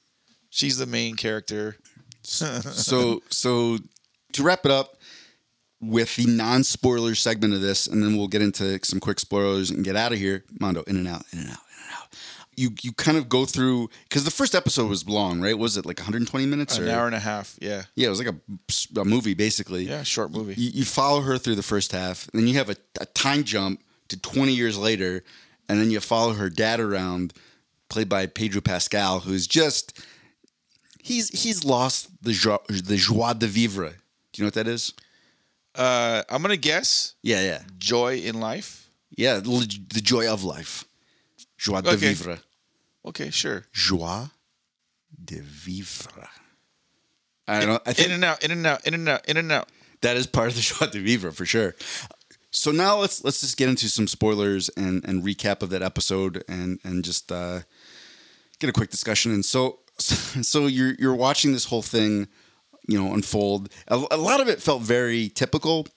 She's 0.50 0.78
the 0.78 0.88
main 0.88 1.16
character. 1.16 1.78
So 2.30 3.22
so 3.30 3.78
to 4.34 4.44
wrap 4.44 4.66
it 4.66 4.72
up 4.72 4.97
with 5.80 6.16
the 6.16 6.26
non-spoiler 6.26 7.16
segment 7.16 7.54
of 7.54 7.62
this, 7.62 7.88
and 7.88 8.02
then 8.02 8.18
we'll 8.18 8.28
get 8.28 8.42
into 8.42 8.80
some 8.84 9.00
quick 9.00 9.20
spoilers 9.20 9.70
and 9.70 9.84
get 9.84 9.96
out 9.96 10.12
of 10.12 10.18
here. 10.18 10.44
Mondo, 10.60 10.84
in 10.84 10.98
and 10.98 11.08
out, 11.08 11.24
in 11.32 11.40
and 11.40 11.50
out, 11.50 11.60
in 11.74 11.80
and 11.80 11.92
out. 11.94 12.08
You 12.56 12.72
you 12.82 12.92
kind 12.94 13.18
of 13.18 13.30
go 13.30 13.46
through 13.46 13.90
because 14.10 14.24
the 14.24 14.32
first 14.32 14.56
episode 14.56 14.90
was 14.90 15.08
long, 15.08 15.40
right? 15.42 15.58
Was 15.58 15.78
it 15.78 15.86
like 15.86 16.00
120 16.00 16.46
minutes 16.48 16.80
or 16.80 16.84
An 16.84 16.90
or 16.90 16.94
hour 16.94 17.06
and 17.06 17.16
a 17.16 17.20
half. 17.20 17.56
Yeah. 17.62 17.84
Yeah, 17.94 18.08
it 18.08 18.10
was 18.10 18.24
like 18.24 18.34
a, 18.34 19.00
a 19.00 19.06
movie 19.06 19.36
basically. 19.36 19.84
Yeah. 19.84 20.02
Short 20.02 20.32
movie. 20.32 20.56
You, 20.60 20.72
you 20.74 20.86
follow 20.86 21.22
her 21.22 21.38
through 21.38 21.56
the 21.56 21.64
first 21.64 21.92
half, 21.92 22.28
and 22.30 22.42
then 22.42 22.48
you 22.48 22.56
have 22.56 22.72
a, 22.72 22.76
a 23.00 23.06
time 23.06 23.44
jump 23.44 23.82
to 24.08 24.20
20 24.20 24.54
years 24.54 24.78
later, 24.78 25.24
and 25.70 25.80
then 25.80 25.92
you 25.92 26.00
follow 26.00 26.34
her 26.34 26.50
dad 26.50 26.80
around, 26.80 27.34
played 27.90 28.10
by 28.10 28.26
Pedro 28.26 28.62
Pascal, 28.62 29.20
who's 29.20 29.46
just 29.46 30.00
he's 31.04 31.30
he's 31.30 31.64
lost 31.64 32.10
the 32.24 32.32
joie, 32.32 32.58
the 32.70 32.98
joie 32.98 33.34
de 33.34 33.46
vivre. 33.46 33.90
Do 34.34 34.42
you 34.42 34.44
know 34.44 34.48
what 34.48 34.56
that 34.56 34.68
is? 34.68 34.94
Uh, 35.78 36.24
I'm 36.30 36.42
gonna 36.42 36.58
guess 36.58 37.14
Yeah, 37.22 37.42
yeah, 37.44 37.62
joy 37.78 38.18
in 38.18 38.40
life. 38.40 38.90
yeah. 39.16 39.40
The, 39.40 40.02
joy 40.02 40.28
of 40.32 40.44
life, 40.44 40.84
joie 41.58 41.82
de 41.82 41.90
Okay. 41.92 42.14
vivre, 42.14 42.40
Okay, 43.06 43.30
sure. 43.30 43.66
joie 43.74 44.30
de 45.24 45.40
vivre. 45.42 46.28
I 47.48 47.60
don't. 47.60 47.70
know. 47.70 47.80
I 47.86 47.94
think 47.94 48.08
In 48.10 48.14
and 48.16 48.24
out. 48.26 48.44
In 48.44 48.52
and 48.52 48.66
out. 48.68 48.86
In 48.88 48.94
and 48.94 49.08
out. 49.08 49.26
In 49.30 49.38
and 49.38 49.52
out. 49.52 49.70
that 50.02 50.18
is 50.18 50.28
part 50.28 50.50
of 50.50 50.56
the 50.56 50.62
joie 50.70 50.88
de 50.88 51.00
vivre 51.00 51.32
for 51.32 51.46
sure. 51.46 51.76
So 52.52 52.72
now 52.72 52.98
let's 53.00 53.24
let's 53.24 53.40
just 53.42 53.56
get 53.58 53.70
into 53.70 53.88
some 53.90 54.08
spoilers 54.08 54.70
and 54.70 55.04
and 55.06 55.24
recap 55.24 55.62
of 55.62 55.70
that 55.70 55.82
episode 55.84 56.44
and 56.50 56.80
and 56.84 57.06
just 57.06 57.32
uh, 57.32 57.60
get 58.60 58.70
a 58.70 58.74
quick 58.74 58.90
discussion. 58.90 59.32
And 59.32 59.46
so 59.46 59.80
so 60.00 60.66
you're 60.68 60.96
you're 61.00 61.16
watching 61.16 61.52
this 61.54 61.66
whole 61.66 61.82
thing, 61.84 62.28
you 62.88 63.02
know, 63.02 63.14
unfold. 63.14 63.70
A, 63.88 63.96
a 64.12 64.18
lot 64.18 64.40
of 64.42 64.48
it 64.48 64.62
felt 64.62 64.82
very 64.82 65.30
typical, 65.30 65.88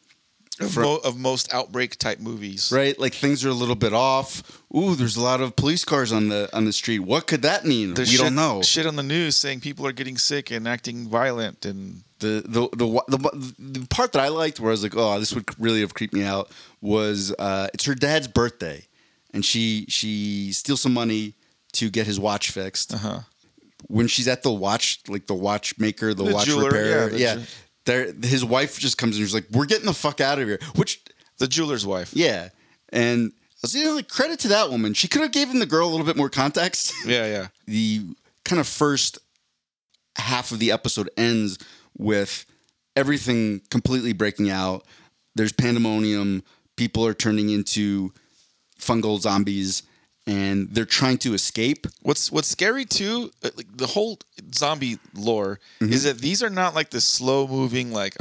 of, 0.61 0.77
mo- 0.77 1.01
of 1.05 1.19
most 1.19 1.53
outbreak 1.55 1.97
type 1.97 2.19
movies. 2.21 2.71
right? 2.75 2.99
Like 2.99 3.15
things 3.15 3.45
are 3.45 3.49
a 3.49 3.55
little 3.55 3.75
bit 3.77 3.93
off. 3.93 4.63
Ooh, 4.77 4.95
there's 4.95 5.17
a 5.17 5.23
lot 5.23 5.41
of 5.41 5.57
police 5.57 5.85
cars 5.85 6.13
on 6.13 6.29
the 6.29 6.49
on 6.53 6.65
the 6.65 6.73
street. 6.73 7.01
What 7.01 7.27
could 7.27 7.43
that 7.43 7.65
mean? 7.65 7.95
There's 7.95 8.11
we 8.11 8.17
shit, 8.17 8.25
don't 8.25 8.35
know. 8.35 8.63
Shit 8.63 8.87
on 8.87 8.97
the 8.97 9.03
news 9.03 9.37
saying 9.37 9.61
people 9.61 9.87
are 9.87 9.93
getting 9.93 10.19
sick 10.19 10.51
and 10.51 10.69
acting 10.69 11.09
violent 11.09 11.65
and 11.65 12.03
the 12.19 12.43
the 12.47 12.69
the 12.77 13.03
the, 13.09 13.55
the 13.59 13.87
part 13.87 14.13
that 14.13 14.21
I 14.23 14.29
liked, 14.29 14.61
where 14.61 14.71
I 14.71 14.73
was 14.73 14.83
like, 14.83 14.95
oh, 14.97 15.19
this 15.19 15.35
would 15.35 15.47
really 15.59 15.81
have 15.81 15.95
creeped 15.95 16.13
me 16.15 16.23
out, 16.25 16.51
was 16.81 17.35
uh, 17.39 17.69
it's 17.73 17.85
her 17.87 17.95
dad's 17.95 18.29
birthday, 18.29 18.87
and 19.33 19.45
she 19.45 19.87
she 19.89 20.53
steals 20.53 20.83
some 20.83 20.93
money 20.93 21.35
to 21.73 21.89
get 21.89 22.07
his 22.07 22.21
watch 22.21 22.51
fixed. 22.51 22.93
uh-huh. 22.95 23.21
When 23.89 24.07
she's 24.07 24.29
at 24.29 24.43
the 24.43 24.53
watch, 24.53 25.01
like 25.09 25.27
the 25.27 25.35
watchmaker, 25.35 26.15
the, 26.15 26.25
The 26.25 26.35
watch 26.35 26.47
jeweler, 26.47 26.67
repairer, 26.71 27.03
yeah, 27.11 27.35
the 27.35 27.41
yeah, 27.41 27.47
there 27.87 28.13
his 28.13 28.45
wife 28.45 28.79
just 28.79 28.99
comes 28.99 29.17
in. 29.17 29.23
and 29.23 29.29
She's 29.29 29.35
like, 29.35 29.47
"We're 29.51 29.67
getting 29.67 29.87
the 29.87 29.95
fuck 29.95 30.21
out 30.21 30.39
of 30.39 30.47
here." 30.47 30.59
Which, 30.77 31.03
the 31.39 31.47
jeweler's 31.49 31.87
wife. 31.87 32.13
yeah, 32.15 32.51
and 32.91 33.33
I 33.33 33.59
was 33.63 33.75
you 33.75 33.85
know, 33.85 33.95
like 33.95 34.09
credit 34.09 34.39
to 34.41 34.49
that 34.49 34.71
woman. 34.71 34.95
She 34.95 35.09
could 35.09 35.23
have 35.23 35.33
given 35.33 35.59
the 35.59 35.67
girl 35.67 35.89
a 35.89 35.91
little 35.91 36.07
bit 36.07 36.17
more 36.17 36.29
context. 36.31 36.93
Yeah, 37.07 37.27
yeah. 37.27 37.47
the 37.67 38.03
kind 38.45 38.61
of 38.61 38.67
first 38.67 39.19
half 40.17 40.53
of 40.53 40.59
the 40.59 40.73
episode 40.73 41.09
ends 41.17 41.59
with 41.97 42.45
everything 42.97 43.61
completely 43.71 44.13
breaking 44.13 44.51
out. 44.51 44.85
There's 45.35 45.53
pandemonium. 45.53 46.43
People 46.77 47.07
are 47.07 47.15
turning 47.15 47.51
into 47.51 48.13
fungal 48.79 49.21
zombies, 49.21 49.83
and 50.27 50.69
they're 50.73 50.85
trying 50.85 51.19
to 51.19 51.35
escape. 51.35 51.87
What's 52.03 52.31
what's 52.31 52.49
scary 52.49 52.85
too, 52.85 53.31
uh, 53.43 53.51
like 53.57 53.77
the 53.77 53.87
whole 53.89 54.19
zombie 54.55 54.99
lore 55.15 55.59
Mm-hmm. 55.81 55.93
is 55.93 56.05
that 56.05 56.19
these 56.19 56.43
are 56.43 56.51
not 56.51 56.75
like 56.75 56.91
the 56.91 57.01
slow 57.01 57.47
moving 57.47 57.91
like 57.93 58.15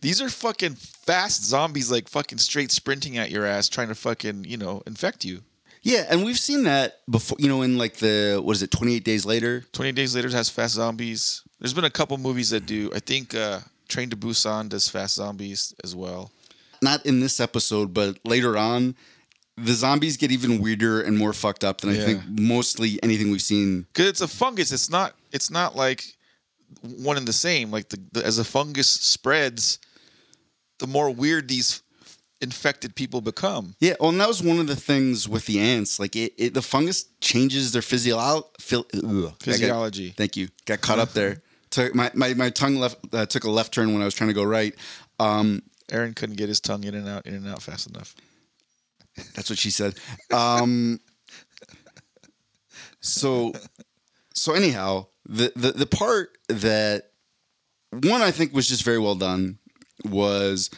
these 0.00 0.20
are 0.22 0.28
fucking 0.30 0.74
fast 0.76 1.44
zombies 1.44 1.90
like 1.90 2.08
fucking 2.08 2.38
straight 2.38 2.70
sprinting 2.70 3.18
at 3.18 3.30
your 3.30 3.44
ass 3.44 3.68
trying 3.68 3.88
to 3.88 3.94
fucking 3.94 4.44
you 4.44 4.56
know 4.56 4.82
infect 4.86 5.24
you. 5.24 5.42
Yeah, 5.82 6.06
and 6.08 6.24
we've 6.24 6.38
seen 6.38 6.62
that 6.64 7.00
before. 7.10 7.36
You 7.38 7.48
know, 7.48 7.60
in 7.60 7.76
like 7.76 7.96
the 7.96 8.40
what 8.42 8.56
is 8.56 8.62
it, 8.62 8.70
28 8.70 9.04
days 9.04 9.26
later? 9.26 9.64
28 9.72 9.94
Days 9.94 10.16
Later 10.16 10.30
has 10.30 10.48
fast 10.48 10.74
zombies. 10.74 11.42
There's 11.60 11.74
been 11.74 11.84
a 11.84 11.90
couple 11.90 12.16
movies 12.16 12.48
that 12.50 12.64
do. 12.64 12.90
I 12.94 13.00
think 13.00 13.34
uh, 13.34 13.60
Train 13.86 14.08
to 14.08 14.16
Busan 14.16 14.70
does 14.70 14.88
fast 14.88 15.16
zombies 15.16 15.74
as 15.84 15.94
well. 15.94 16.30
Not 16.80 17.04
in 17.04 17.20
this 17.20 17.38
episode, 17.38 17.92
but 17.92 18.18
later 18.24 18.56
on. 18.56 18.94
The 19.56 19.72
zombies 19.74 20.16
get 20.16 20.32
even 20.32 20.60
weirder 20.60 21.00
and 21.02 21.16
more 21.16 21.32
fucked 21.32 21.62
up 21.64 21.80
than 21.80 21.90
I 21.90 21.94
Yeah. 21.94 22.04
think 22.06 22.22
mostly 22.28 22.98
anything 23.02 23.30
we've 23.30 23.40
seen 23.42 23.82
because 23.92 24.08
it's 24.08 24.20
a 24.20 24.28
fungus. 24.28 24.72
It's 24.72 24.90
not. 24.90 25.14
It's 25.32 25.50
not 25.50 25.76
like 25.76 26.04
one 26.82 27.16
and 27.16 27.26
the 27.28 27.32
same. 27.32 27.70
Like 27.70 27.88
the, 27.88 28.00
the 28.12 28.24
as 28.26 28.36
the 28.38 28.44
fungus 28.44 28.88
spreads, 28.88 29.78
the 30.80 30.86
more 30.88 31.08
weird 31.10 31.46
these 31.48 31.82
infected 32.40 32.94
people 32.96 33.20
become. 33.20 33.74
Yeah, 33.80 33.94
well, 34.00 34.10
and 34.10 34.20
that 34.20 34.28
was 34.28 34.42
one 34.42 34.58
of 34.58 34.66
the 34.66 34.76
things 34.76 35.28
with 35.28 35.46
the 35.46 35.60
ants. 35.60 36.00
Like 36.00 36.16
it, 36.16 36.32
it 36.36 36.52
the 36.54 36.60
fungus 36.62 37.06
changes 37.20 37.70
their 37.72 37.80
physio- 37.80 38.46
phil- 38.60 38.86
ugh. 38.92 39.02
I 39.04 39.20
got- 39.30 39.42
Physiology. 39.42 40.10
thank 40.16 40.36
you. 40.36 40.48
Got 40.66 40.80
caught 40.80 40.98
up 40.98 41.12
there. 41.12 41.42
Took 41.70 41.94
my, 41.94 42.10
my, 42.14 42.34
my 42.34 42.50
tongue 42.50 42.76
left 42.76 42.98
uh, 43.12 43.26
took 43.26 43.42
a 43.44 43.50
left 43.50 43.72
turn 43.74 43.92
when 43.92 44.00
I 44.00 44.04
was 44.04 44.14
trying 44.14 44.28
to 44.28 44.34
go 44.34 44.44
right. 44.44 44.74
Um, 45.18 45.60
Aaron 45.90 46.14
couldn't 46.14 46.36
get 46.36 46.48
his 46.48 46.60
tongue 46.60 46.84
in 46.84 46.94
and 46.94 47.08
out, 47.08 47.26
in 47.26 47.34
and 47.34 47.48
out 47.48 47.62
fast 47.62 47.88
enough. 47.88 48.14
That's 49.34 49.50
what 49.50 49.58
she 49.58 49.70
said. 49.70 49.94
Um, 50.32 51.00
so, 53.00 53.52
so 54.34 54.54
anyhow, 54.54 55.06
the, 55.26 55.52
the 55.54 55.72
the 55.72 55.86
part 55.86 56.36
that 56.48 57.10
one 57.90 58.22
I 58.22 58.30
think 58.30 58.52
was 58.52 58.68
just 58.68 58.84
very 58.84 58.98
well 58.98 59.14
done 59.14 59.58
was 60.04 60.70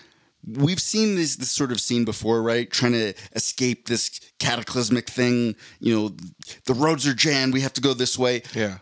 we've 0.47 0.81
seen 0.81 1.17
this 1.17 1.37
this 1.37 1.51
sort 1.51 1.73
of 1.73 1.81
scene 1.81 2.05
before, 2.05 2.43
right? 2.43 2.71
Trying 2.71 2.93
to 2.93 3.15
escape 3.35 3.87
this 3.87 4.21
cataclysmic 4.39 5.09
thing. 5.09 5.57
You 5.81 5.95
know, 5.95 6.17
the 6.67 6.75
roads 6.75 7.07
are 7.07 7.15
jammed. 7.15 7.53
We 7.53 7.63
have 7.63 7.73
to 7.75 7.81
go 7.81 7.95
this 7.95 8.19
way. 8.19 8.43
Yeah. 8.55 8.79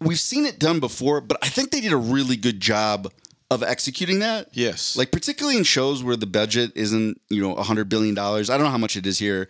We've 0.00 0.20
seen 0.20 0.44
it 0.44 0.58
done 0.58 0.78
before, 0.78 1.22
but 1.22 1.38
I 1.42 1.48
think 1.48 1.70
they 1.70 1.80
did 1.80 1.92
a 1.92 1.96
really 1.96 2.36
good 2.36 2.60
job 2.60 3.10
of 3.50 3.62
executing 3.62 4.18
that. 4.20 4.48
Yes. 4.52 4.96
Like 4.96 5.10
particularly 5.12 5.56
in 5.58 5.64
shows 5.64 6.02
where 6.02 6.16
the 6.16 6.26
budget 6.26 6.72
isn't, 6.74 7.20
you 7.28 7.40
know, 7.42 7.54
a 7.54 7.62
hundred 7.62 7.88
billion 7.88 8.14
dollars. 8.14 8.50
I 8.50 8.56
don't 8.56 8.64
know 8.64 8.72
how 8.72 8.78
much 8.78 8.96
it 8.96 9.06
is 9.06 9.18
here. 9.18 9.48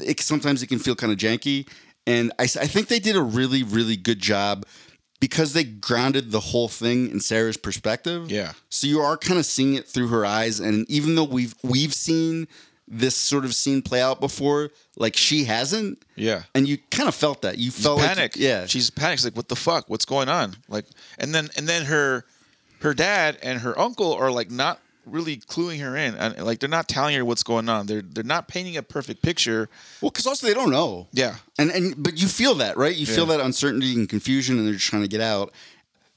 It, 0.00 0.20
sometimes 0.20 0.62
it 0.62 0.66
can 0.68 0.78
feel 0.78 0.94
kind 0.96 1.12
of 1.12 1.18
janky, 1.18 1.68
and 2.06 2.32
I, 2.38 2.44
I 2.44 2.46
think 2.66 2.88
they 2.88 2.98
did 2.98 3.14
a 3.16 3.22
really, 3.22 3.62
really 3.62 3.96
good 3.96 4.18
job 4.20 4.64
because 5.20 5.52
they 5.52 5.64
grounded 5.64 6.30
the 6.32 6.40
whole 6.40 6.68
thing 6.68 7.08
in 7.10 7.20
Sarah's 7.20 7.56
perspective. 7.56 8.30
Yeah. 8.30 8.52
So 8.68 8.86
you 8.88 9.00
are 9.00 9.16
kind 9.16 9.38
of 9.38 9.46
seeing 9.46 9.74
it 9.74 9.86
through 9.86 10.08
her 10.08 10.26
eyes, 10.26 10.58
and 10.60 10.88
even 10.90 11.14
though 11.14 11.24
we've 11.24 11.54
we've 11.62 11.94
seen 11.94 12.48
this 12.88 13.16
sort 13.16 13.44
of 13.44 13.54
scene 13.54 13.82
play 13.82 14.00
out 14.00 14.20
before, 14.20 14.70
like 14.96 15.16
she 15.16 15.44
hasn't. 15.44 16.04
Yeah. 16.14 16.42
And 16.54 16.68
you 16.68 16.78
kind 16.90 17.08
of 17.08 17.14
felt 17.14 17.42
that. 17.42 17.58
You 17.58 17.70
felt 17.72 17.98
like- 17.98 18.08
panic. 18.08 18.36
yeah. 18.36 18.66
She's 18.66 18.90
panicked. 18.90 19.20
She's 19.20 19.24
like, 19.24 19.36
what 19.36 19.48
the 19.48 19.56
fuck? 19.56 19.88
What's 19.88 20.04
going 20.04 20.28
on? 20.28 20.54
Like, 20.68 20.84
and 21.18 21.34
then 21.34 21.48
and 21.56 21.68
then 21.68 21.84
her 21.86 22.24
her 22.86 22.94
dad 22.94 23.36
and 23.42 23.60
her 23.60 23.76
uncle 23.78 24.14
are 24.14 24.30
like 24.30 24.48
not 24.48 24.78
really 25.04 25.38
cluing 25.38 25.80
her 25.80 25.96
in, 25.96 26.14
and 26.14 26.38
like 26.38 26.60
they're 26.60 26.68
not 26.68 26.88
telling 26.88 27.16
her 27.16 27.24
what's 27.24 27.42
going 27.42 27.68
on. 27.68 27.86
They're 27.86 28.00
they're 28.02 28.22
not 28.22 28.46
painting 28.46 28.76
a 28.76 28.82
perfect 28.82 29.22
picture. 29.22 29.68
Well, 30.00 30.10
because 30.10 30.24
also 30.24 30.46
they 30.46 30.54
don't 30.54 30.70
know. 30.70 31.08
Yeah. 31.12 31.36
And 31.58 31.70
and 31.70 32.00
but 32.00 32.16
you 32.16 32.28
feel 32.28 32.54
that, 32.56 32.76
right? 32.76 32.94
You 32.94 33.04
feel 33.04 33.26
that 33.26 33.40
uncertainty 33.40 33.94
and 33.94 34.08
confusion, 34.08 34.56
and 34.56 34.66
they're 34.66 34.74
just 34.74 34.86
trying 34.86 35.02
to 35.02 35.08
get 35.08 35.20
out. 35.20 35.52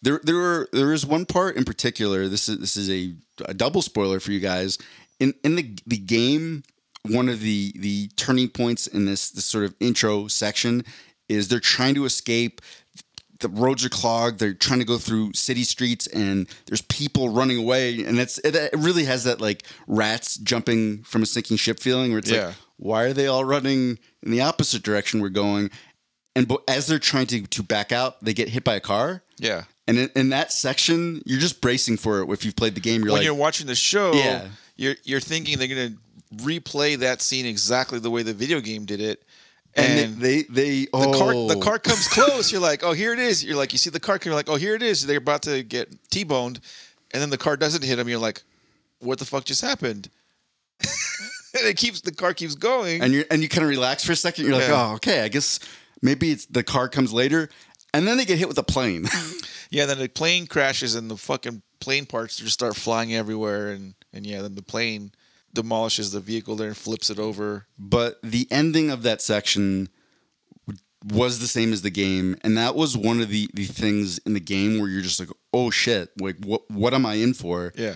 There, 0.04 0.22
there 0.24 0.38
are 0.38 0.70
there 0.72 0.94
is 0.94 1.08
one 1.08 1.26
part 1.26 1.56
in 1.58 1.66
particular. 1.66 2.28
This 2.28 2.48
is 2.48 2.60
this 2.60 2.78
is 2.78 2.90
a, 2.90 3.16
a 3.46 3.54
double 3.56 3.82
spoiler 3.82 4.20
for 4.20 4.32
you 4.32 4.40
guys. 4.40 4.78
In 5.20 5.34
in 5.44 5.56
the 5.56 5.76
the 5.88 5.98
game, 5.98 6.62
one 7.02 7.30
of 7.30 7.40
the 7.42 7.74
the 7.78 8.10
turning 8.16 8.48
points 8.48 8.86
in 8.86 9.06
this 9.06 9.32
this 9.32 9.46
sort 9.46 9.66
of 9.66 9.74
intro 9.80 10.28
section 10.28 10.84
is 11.28 11.48
they're 11.48 11.60
trying 11.60 11.96
to 11.96 12.06
escape. 12.06 12.62
The 13.40 13.48
roads 13.50 13.86
are 13.86 13.90
clogged. 13.90 14.40
They're 14.40 14.54
trying 14.54 14.80
to 14.80 14.86
go 14.86 14.98
through 14.98 15.34
city 15.34 15.64
streets, 15.64 16.08
and 16.08 16.48
there's 16.66 16.82
people 16.82 17.30
running 17.30 17.58
away. 17.58 18.04
And 18.04 18.20
it's 18.20 18.38
it, 18.40 18.56
it 18.56 18.74
really 18.78 19.06
has 19.06 19.24
that 19.24 19.40
like 19.40 19.64
rats 19.88 20.36
jumping 20.38 21.04
from 21.04 21.24
a 21.24 21.26
sinking 21.26 21.58
ship 21.58 21.80
feeling, 21.80 22.12
where 22.12 22.20
it's 22.20 22.30
Yeah. 22.32 22.48
like, 22.48 22.56
why 22.78 23.04
are 23.04 23.14
they 23.14 23.28
all 23.28 23.46
running 23.46 23.98
in 24.24 24.32
the 24.32 24.42
opposite 24.42 24.84
direction 24.84 25.22
we're 25.22 25.30
going? 25.30 25.70
And 26.36 26.52
as 26.68 26.88
they're 26.88 27.00
trying 27.00 27.28
to 27.28 27.42
to 27.48 27.64
back 27.64 27.92
out, 27.92 28.24
they 28.24 28.34
get 28.34 28.50
hit 28.50 28.64
by 28.64 28.76
a 28.76 28.80
car. 28.80 29.24
Yeah. 29.38 29.64
And 29.88 29.98
in, 29.98 30.10
in 30.16 30.30
that 30.30 30.52
section, 30.52 31.22
you're 31.26 31.40
just 31.40 31.62
bracing 31.62 31.98
for 31.98 32.22
it. 32.22 32.30
If 32.30 32.46
you've 32.46 32.56
played 32.56 32.76
the 32.76 32.82
game, 32.82 33.02
you're 33.02 33.12
when 33.12 33.20
like, 33.22 33.24
you're 33.26 33.34
watching 33.34 33.68
the 33.68 33.76
show, 33.76 34.14
Yeah. 34.14 34.48
you're 34.76 34.96
you're 35.04 35.20
thinking 35.20 35.58
they're 35.58 35.68
gonna 35.68 35.94
replay 36.36 36.98
that 37.00 37.22
scene 37.22 37.46
exactly 37.46 38.00
the 38.00 38.10
way 38.12 38.22
the 38.24 38.34
video 38.34 38.60
game 38.60 38.86
did 38.86 39.02
it. 39.02 39.24
And, 39.76 40.00
And, 40.00 40.18
they 40.18 40.44
they, 40.44 40.70
the 40.86 40.90
oh, 40.94 41.18
car 41.18 41.34
the 41.34 41.60
car 41.62 41.80
comes 41.80 42.08
close. 42.08 42.52
You're 42.52 42.62
like, 42.62 42.84
oh, 42.84 42.94
here 42.94 43.14
it 43.14 43.20
is. 43.20 43.44
You're 43.44 43.58
like, 43.58 43.72
you 43.72 43.78
see 43.78 43.90
the 43.90 44.00
car 44.00 44.18
come. 44.20 44.32
You're 44.32 44.36
like, 44.40 44.50
oh, 44.50 44.56
here 44.56 44.76
it 44.76 44.82
is. 44.82 45.06
They're 45.06 45.18
about 45.18 45.44
to 45.44 45.64
get 45.64 45.90
t-boned, 46.10 46.60
and 47.12 47.22
then 47.22 47.30
the 47.30 47.38
car 47.38 47.56
doesn't 47.58 47.84
hit 47.84 47.96
them. 47.98 48.10
You're 48.10 48.20
like, 48.20 48.42
what 49.00 49.20
the 49.20 49.26
fuck 49.26 49.46
just 49.46 49.62
happened? 49.62 50.10
and 50.82 51.68
it 51.68 51.78
keeps 51.78 52.02
the 52.02 52.12
car 52.12 52.34
keeps 52.34 52.56
going. 52.56 53.02
and 53.02 53.14
you 53.14 53.26
and 53.30 53.42
you 53.42 53.50
kind 53.50 53.64
of 53.64 53.70
relax 53.70 54.04
for 54.04 54.12
a 54.14 54.16
second. 54.16 54.46
You're 54.46 54.56
like, 54.56 54.68
Yeah. 54.68 54.90
oh, 54.92 54.96
okay, 54.96 55.22
I 55.22 55.28
guess 55.28 55.60
maybe 56.02 56.32
it's 56.32 56.46
the 56.46 56.64
car 56.64 56.90
comes 56.90 57.14
later, 57.14 57.50
and 57.94 58.08
then 58.08 58.18
they 58.18 58.26
get 58.26 58.38
hit 58.38 58.48
with 58.48 58.58
a 58.58 58.64
plane. 58.64 59.06
yeah, 59.70 59.86
then 59.86 60.00
the 60.00 60.08
plane 60.10 60.48
crashes 60.48 60.96
and 60.96 61.10
the 61.10 61.18
fucking 61.18 61.62
plane 61.80 62.06
parts 62.06 62.38
just 62.38 62.54
start 62.54 62.76
flying 62.76 63.14
everywhere, 63.14 63.70
and 63.70 63.94
and 64.14 64.26
yeah, 64.26 64.42
then 64.42 64.56
the 64.56 64.64
plane 64.64 65.12
demolishes 65.54 66.12
the 66.12 66.20
vehicle 66.20 66.56
there 66.56 66.68
and 66.68 66.78
flips 66.78 67.10
it 67.10 67.20
over. 67.20 67.66
but 67.78 68.20
the 68.24 68.48
ending 68.52 68.90
of 68.90 69.04
that 69.04 69.22
section 69.22 69.90
was 71.14 71.40
the 71.40 71.48
same 71.48 71.72
as 71.72 71.82
the 71.82 71.90
game 71.90 72.36
and 72.44 72.58
that 72.58 72.76
was 72.76 72.98
one 72.98 73.22
of 73.22 73.30
the 73.30 73.50
the 73.54 73.64
things 73.64 74.18
in 74.20 74.34
the 74.34 74.40
game 74.40 74.80
where 74.80 74.90
you're 74.90 75.02
just 75.02 75.20
like 75.20 75.30
oh 75.54 75.70
shit 75.70 76.10
like 76.20 76.36
what 76.44 76.70
what 76.70 76.94
am 76.94 77.06
i 77.06 77.14
in 77.14 77.34
for 77.34 77.72
Yeah. 77.78 77.96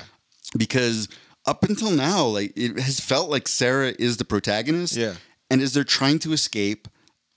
because 0.58 1.10
up 1.46 1.64
until 1.64 1.92
now 1.92 2.24
like 2.26 2.54
it 2.56 2.80
has 2.80 3.02
felt 3.02 3.30
like 3.30 3.48
sarah 3.50 3.94
is 4.00 4.16
the 4.18 4.24
protagonist 4.26 4.96
Yeah. 4.96 5.16
and 5.52 5.62
as 5.62 5.74
they're 5.74 5.84
trying 5.84 6.20
to 6.20 6.32
escape 6.32 6.88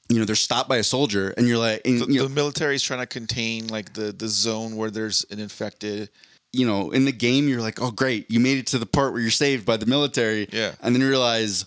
you 0.08 0.20
know 0.20 0.24
they're 0.24 0.36
stopped 0.36 0.68
by 0.68 0.76
a 0.76 0.84
soldier 0.84 1.30
and 1.36 1.48
you're 1.48 1.58
like 1.58 1.80
and, 1.84 2.00
the, 2.00 2.06
you, 2.06 2.18
know, 2.20 2.28
the 2.28 2.34
military's 2.34 2.82
trying 2.84 3.00
to 3.00 3.06
contain 3.06 3.66
like 3.66 3.92
the 3.94 4.12
the 4.12 4.28
zone 4.28 4.76
where 4.76 4.88
there's 4.92 5.26
an 5.32 5.40
infected. 5.40 6.10
You 6.52 6.66
know 6.66 6.90
in 6.90 7.04
the 7.04 7.12
game 7.12 7.48
you're 7.48 7.60
like 7.60 7.80
oh 7.82 7.90
great 7.90 8.30
you 8.30 8.40
made 8.40 8.58
it 8.58 8.66
to 8.68 8.78
the 8.78 8.86
part 8.86 9.12
where 9.12 9.20
you're 9.20 9.30
saved 9.30 9.64
by 9.66 9.76
the 9.76 9.86
military 9.86 10.48
Yeah. 10.52 10.72
and 10.82 10.94
then 10.94 11.02
you 11.02 11.08
realize 11.08 11.64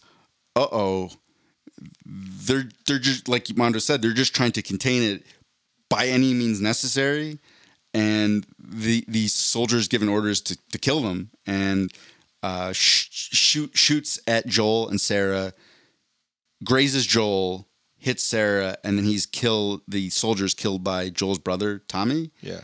uh-oh 0.55 1.11
they're 2.05 2.67
they're 2.87 2.99
just 2.99 3.27
like 3.27 3.55
Mondo 3.55 3.79
said 3.79 4.01
they're 4.01 4.13
just 4.13 4.35
trying 4.35 4.51
to 4.53 4.61
contain 4.61 5.03
it 5.03 5.23
by 5.89 6.07
any 6.07 6.33
means 6.33 6.59
necessary 6.61 7.39
and 7.93 8.45
the 8.59 9.03
these 9.07 9.33
soldiers 9.33 9.87
given 9.87 10.09
orders 10.09 10.41
to, 10.41 10.57
to 10.71 10.77
kill 10.77 11.01
them 11.01 11.29
and 11.45 11.91
uh, 12.41 12.71
sh- 12.71 13.07
shoot 13.11 13.71
shoots 13.77 14.19
at 14.27 14.47
Joel 14.47 14.89
and 14.89 14.99
Sarah 14.99 15.53
grazes 16.63 17.05
Joel 17.05 17.67
hits 17.97 18.23
Sarah 18.23 18.77
and 18.83 18.97
then 18.97 19.05
he's 19.05 19.25
killed 19.25 19.81
the 19.87 20.09
soldiers 20.09 20.53
killed 20.53 20.83
by 20.83 21.09
Joel's 21.09 21.39
brother 21.39 21.79
Tommy 21.87 22.31
Yeah. 22.41 22.61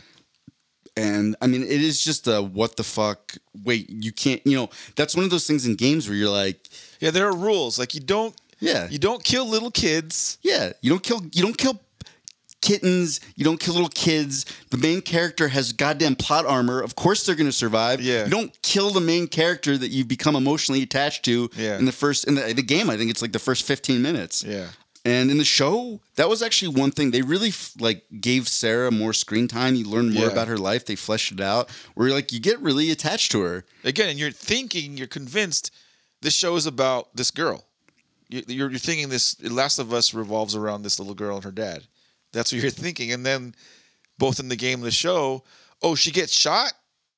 And 0.96 1.36
I 1.42 1.46
mean, 1.46 1.62
it 1.62 1.82
is 1.82 2.00
just 2.02 2.26
a 2.26 2.40
what 2.42 2.76
the 2.76 2.84
fuck. 2.84 3.34
Wait, 3.64 3.88
you 3.90 4.12
can't. 4.12 4.40
You 4.46 4.56
know, 4.56 4.70
that's 4.94 5.14
one 5.14 5.24
of 5.24 5.30
those 5.30 5.46
things 5.46 5.66
in 5.66 5.74
games 5.76 6.08
where 6.08 6.16
you're 6.16 6.30
like, 6.30 6.68
Yeah, 7.00 7.10
there 7.10 7.26
are 7.28 7.34
rules. 7.36 7.78
Like 7.78 7.94
you 7.94 8.00
don't 8.00 8.34
yeah, 8.58 8.88
you 8.90 8.98
don't 8.98 9.22
kill 9.22 9.46
little 9.46 9.70
kids. 9.70 10.38
yeah. 10.42 10.72
You 10.80 10.90
don't 10.90 11.02
kill. 11.02 11.20
You 11.32 11.42
don't 11.42 11.58
kill 11.58 11.80
kittens. 12.62 13.20
You 13.36 13.44
don't 13.44 13.60
kill 13.60 13.74
little 13.74 13.88
kids. 13.90 14.44
The 14.70 14.78
main 14.78 15.00
character 15.02 15.48
has 15.48 15.72
goddamn 15.72 16.16
plot 16.16 16.46
armor. 16.46 16.80
Of 16.80 16.96
course, 16.96 17.24
they're 17.24 17.34
going 17.36 17.48
to 17.48 17.52
survive. 17.52 18.00
Yeah. 18.00 18.24
You 18.24 18.30
don't 18.30 18.62
kill 18.62 18.90
the 18.90 19.00
main 19.00 19.26
character 19.28 19.76
that 19.76 19.88
you've 19.88 20.08
become 20.08 20.34
emotionally 20.36 20.82
attached 20.82 21.24
to. 21.26 21.50
Yeah. 21.56 21.78
In 21.78 21.84
the 21.84 21.92
first 21.92 22.26
in 22.26 22.34
the, 22.34 22.52
the 22.54 22.62
game, 22.62 22.88
I 22.90 22.96
think 22.96 23.10
it's 23.10 23.22
like 23.22 23.32
the 23.32 23.38
first 23.38 23.64
15 23.64 24.00
minutes. 24.02 24.42
Yeah. 24.42 24.68
And 25.06 25.30
in 25.30 25.38
the 25.38 25.44
show, 25.44 26.00
that 26.16 26.28
was 26.28 26.42
actually 26.42 26.74
one 26.74 26.90
thing 26.90 27.10
they 27.12 27.22
really 27.22 27.52
like 27.78 28.04
gave 28.20 28.48
Sarah 28.48 28.90
more 28.90 29.12
screen 29.12 29.46
time. 29.46 29.74
You 29.76 29.84
learn 29.88 30.12
more 30.12 30.24
Yeah. 30.26 30.32
about 30.32 30.48
her 30.48 30.58
life. 30.58 30.84
They 30.84 30.96
fleshed 30.96 31.30
it 31.32 31.40
out. 31.40 31.70
Where 31.94 32.08
you're 32.08 32.16
like 32.16 32.32
you 32.32 32.40
get 32.40 32.58
really 32.60 32.90
attached 32.90 33.30
to 33.32 33.40
her. 33.42 33.64
Again, 33.84 34.08
and 34.08 34.18
you're 34.18 34.32
thinking, 34.32 34.96
you're 34.96 35.06
convinced 35.06 35.70
this 36.22 36.34
show 36.34 36.56
is 36.56 36.66
about 36.66 37.14
this 37.16 37.30
girl. 37.30 37.64
You- 38.28 38.42
You're, 38.48 38.70
you're 38.70 38.78
thinking 38.80 39.08
this 39.08 39.40
Last 39.42 39.78
of 39.78 39.92
Us 39.92 40.12
revolves 40.12 40.56
around 40.56 40.82
this 40.82 40.98
little 40.98 41.14
girl 41.14 41.36
and 41.36 41.44
her 41.44 41.52
dad. 41.52 41.86
That's 42.32 42.52
what 42.52 42.60
you're 42.62 42.70
thinking. 42.72 43.12
And 43.12 43.24
then 43.24 43.54
both 44.18 44.40
in 44.40 44.48
the 44.48 44.56
game 44.56 44.80
and 44.80 44.84
the 44.86 44.90
show, 44.90 45.44
oh, 45.82 45.94
she 45.94 46.10
gets 46.10 46.32
shot 46.32 46.72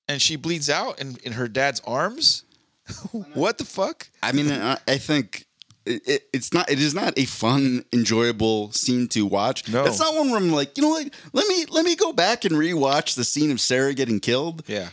and 0.09 0.21
she 0.21 0.37
bleeds 0.37 0.69
out 0.69 1.01
in, 1.01 1.17
in 1.25 1.33
her 1.33 1.49
dad's 1.49 1.81
arms. 1.87 2.45
what 3.33 3.57
the 3.57 3.65
fuck? 3.65 4.09
I 4.23 4.33
mean, 4.33 4.53
I, 4.53 4.77
I 4.87 4.99
think 4.99 5.47
it, 5.89 6.09
it, 6.09 6.23
it's 6.33 6.53
not. 6.53 6.71
It 6.71 6.79
is 6.79 6.95
not 6.95 7.19
a 7.19 7.25
fun, 7.25 7.85
enjoyable 7.93 8.71
scene 8.73 9.09
to 9.09 9.27
watch. 9.27 9.69
No. 9.69 9.85
it's 9.85 9.99
not 9.99 10.15
one 10.15 10.31
where 10.31 10.39
I'm 10.39 10.53
like, 10.53 10.77
you 10.77 10.83
know, 10.83 10.91
like 10.91 11.13
let 11.33 11.47
me 11.49 11.65
let 11.71 11.85
me 11.85 11.97
go 11.97 12.13
back 12.13 12.45
and 12.45 12.55
rewatch 12.55 13.15
the 13.15 13.25
scene 13.25 13.51
of 13.51 13.61
Sarah 13.61 13.95
getting 13.95 14.21
killed. 14.21 14.63
Yeah. 14.67 14.91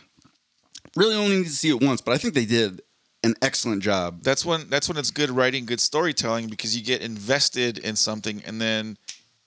Really, 0.96 1.16
only 1.16 1.38
need 1.38 1.46
to 1.46 1.50
see 1.50 1.70
it 1.70 1.84
once, 1.84 2.00
but 2.00 2.14
I 2.14 2.18
think 2.18 2.34
they 2.34 2.46
did 2.46 2.82
an 3.24 3.36
excellent 3.42 3.84
job. 3.84 4.22
That's 4.24 4.46
when 4.46 4.70
that's 4.70 4.88
when 4.88 4.98
it's 4.98 5.12
good 5.12 5.30
writing, 5.30 5.66
good 5.66 5.82
storytelling 5.82 6.48
because 6.48 6.78
you 6.78 6.84
get 6.84 7.02
invested 7.02 7.78
in 7.80 7.96
something 7.96 8.42
and 8.46 8.62
then 8.62 8.98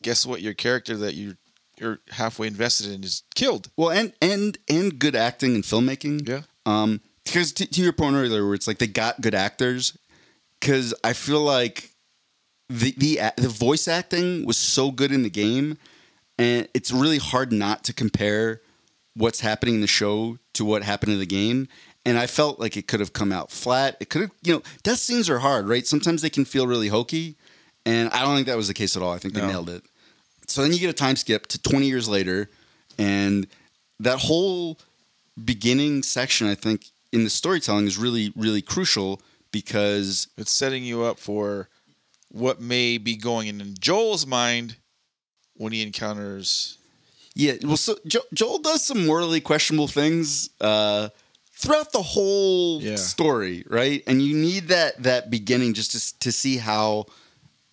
guess 0.03 0.27
what? 0.27 0.43
Your 0.43 0.55
character 0.55 0.97
that 0.99 1.15
you 1.15 1.37
you're 1.79 2.01
halfway 2.11 2.49
invested 2.49 2.93
in 2.93 3.05
is 3.05 3.23
killed. 3.35 3.71
Well, 3.77 3.91
and 3.91 4.13
and 4.21 4.59
and 4.69 4.99
good 4.99 5.17
acting 5.17 5.55
and 5.55 5.65
filmmaking. 5.65 6.29
Yeah. 6.29 6.43
Um, 6.67 7.01
because 7.25 7.53
to, 7.53 7.67
to 7.67 7.83
your 7.83 7.93
point 7.93 8.17
earlier, 8.17 8.45
where 8.45 8.55
it's 8.55 8.67
like 8.67 8.79
they 8.79 8.87
got 8.87 9.21
good 9.21 9.35
actors, 9.35 9.97
because 10.61 10.95
I 11.05 11.13
feel 11.13 11.41
like 11.41 11.91
the 12.69 12.93
the 12.97 13.21
the 13.37 13.49
voice 13.49 13.89
acting 13.89 14.45
was 14.47 14.57
so 14.57 14.91
good 14.91 15.13
in 15.13 15.23
the 15.23 15.31
game, 15.31 15.79
and 16.39 16.69
it's 16.75 16.91
really 16.93 17.19
hard 17.19 17.53
not 17.53 17.85
to 17.85 17.93
compare 17.93 18.61
what's 19.15 19.41
happening 19.41 19.77
in 19.77 19.81
the 19.81 19.87
show 19.87 20.39
to 20.55 20.65
what 20.65 20.83
happened 20.83 21.13
in 21.13 21.19
the 21.19 21.27
game. 21.27 21.69
and 22.07 22.17
I 22.19 22.27
felt 22.27 22.59
like 22.61 22.77
it 22.77 22.87
could 22.87 23.01
have 23.01 23.13
come 23.13 23.33
out 23.33 23.51
flat. 23.51 23.97
It 24.01 24.09
could 24.09 24.23
have, 24.23 24.31
you 24.43 24.55
know, 24.55 24.63
death 24.83 24.99
scenes 24.99 25.29
are 25.29 25.41
hard, 25.41 25.69
right? 25.69 25.87
Sometimes 25.87 26.23
they 26.23 26.31
can 26.31 26.45
feel 26.47 26.67
really 26.67 26.89
hokey, 26.89 27.37
and 27.85 28.09
I 28.11 28.23
don't 28.23 28.35
think 28.37 28.47
that 28.47 28.57
was 28.57 28.69
the 28.69 28.75
case 28.75 28.97
at 28.97 29.03
all. 29.03 29.13
I 29.13 29.19
think 29.19 29.35
they 29.35 29.41
No. 29.41 29.49
nailed 29.49 29.69
it. 29.71 29.83
So 30.47 30.63
then 30.63 30.73
you 30.73 30.79
get 30.79 30.89
a 30.89 30.95
time 30.95 31.17
skip 31.17 31.47
to 31.49 31.59
20 31.61 31.87
years 31.87 32.09
later, 32.09 32.49
and 32.97 33.47
that 34.01 34.21
whole 34.21 34.79
beginning 35.45 36.03
section, 36.03 36.47
I 36.47 36.55
think, 36.55 36.87
in 37.13 37.25
the 37.25 37.31
storytelling 37.31 37.87
is 37.87 37.99
really, 37.99 38.33
really 38.37 38.63
crucial 38.63 39.21
because 39.53 40.29
It's 40.37 40.53
setting 40.53 40.85
you 40.85 41.03
up 41.03 41.19
for 41.19 41.69
what 42.31 42.61
may 42.61 42.99
be 42.99 43.17
going 43.17 43.47
in 43.49 43.75
Joel's 43.81 44.27
mind 44.27 44.77
when 45.55 45.73
he 45.73 45.83
encounters. 45.83 46.79
Yeah, 47.35 47.55
well, 47.63 47.77
so 47.77 47.97
jo- 48.07 48.25
Joel 48.35 48.59
does 48.59 48.85
some 48.85 49.07
morally 49.07 49.41
questionable 49.41 49.87
things 49.89 50.51
uh, 50.61 51.09
throughout 51.53 51.93
the 51.93 52.03
whole 52.03 52.83
Yeah. 52.83 52.97
story, 52.97 53.65
right? 53.69 54.03
And 54.07 54.21
you 54.21 54.37
need 54.37 54.69
that 54.69 55.03
that 55.05 55.31
beginning 55.31 55.75
just 55.75 55.93
to 55.93 56.19
to 56.21 56.33
see 56.33 56.57
how 56.59 57.07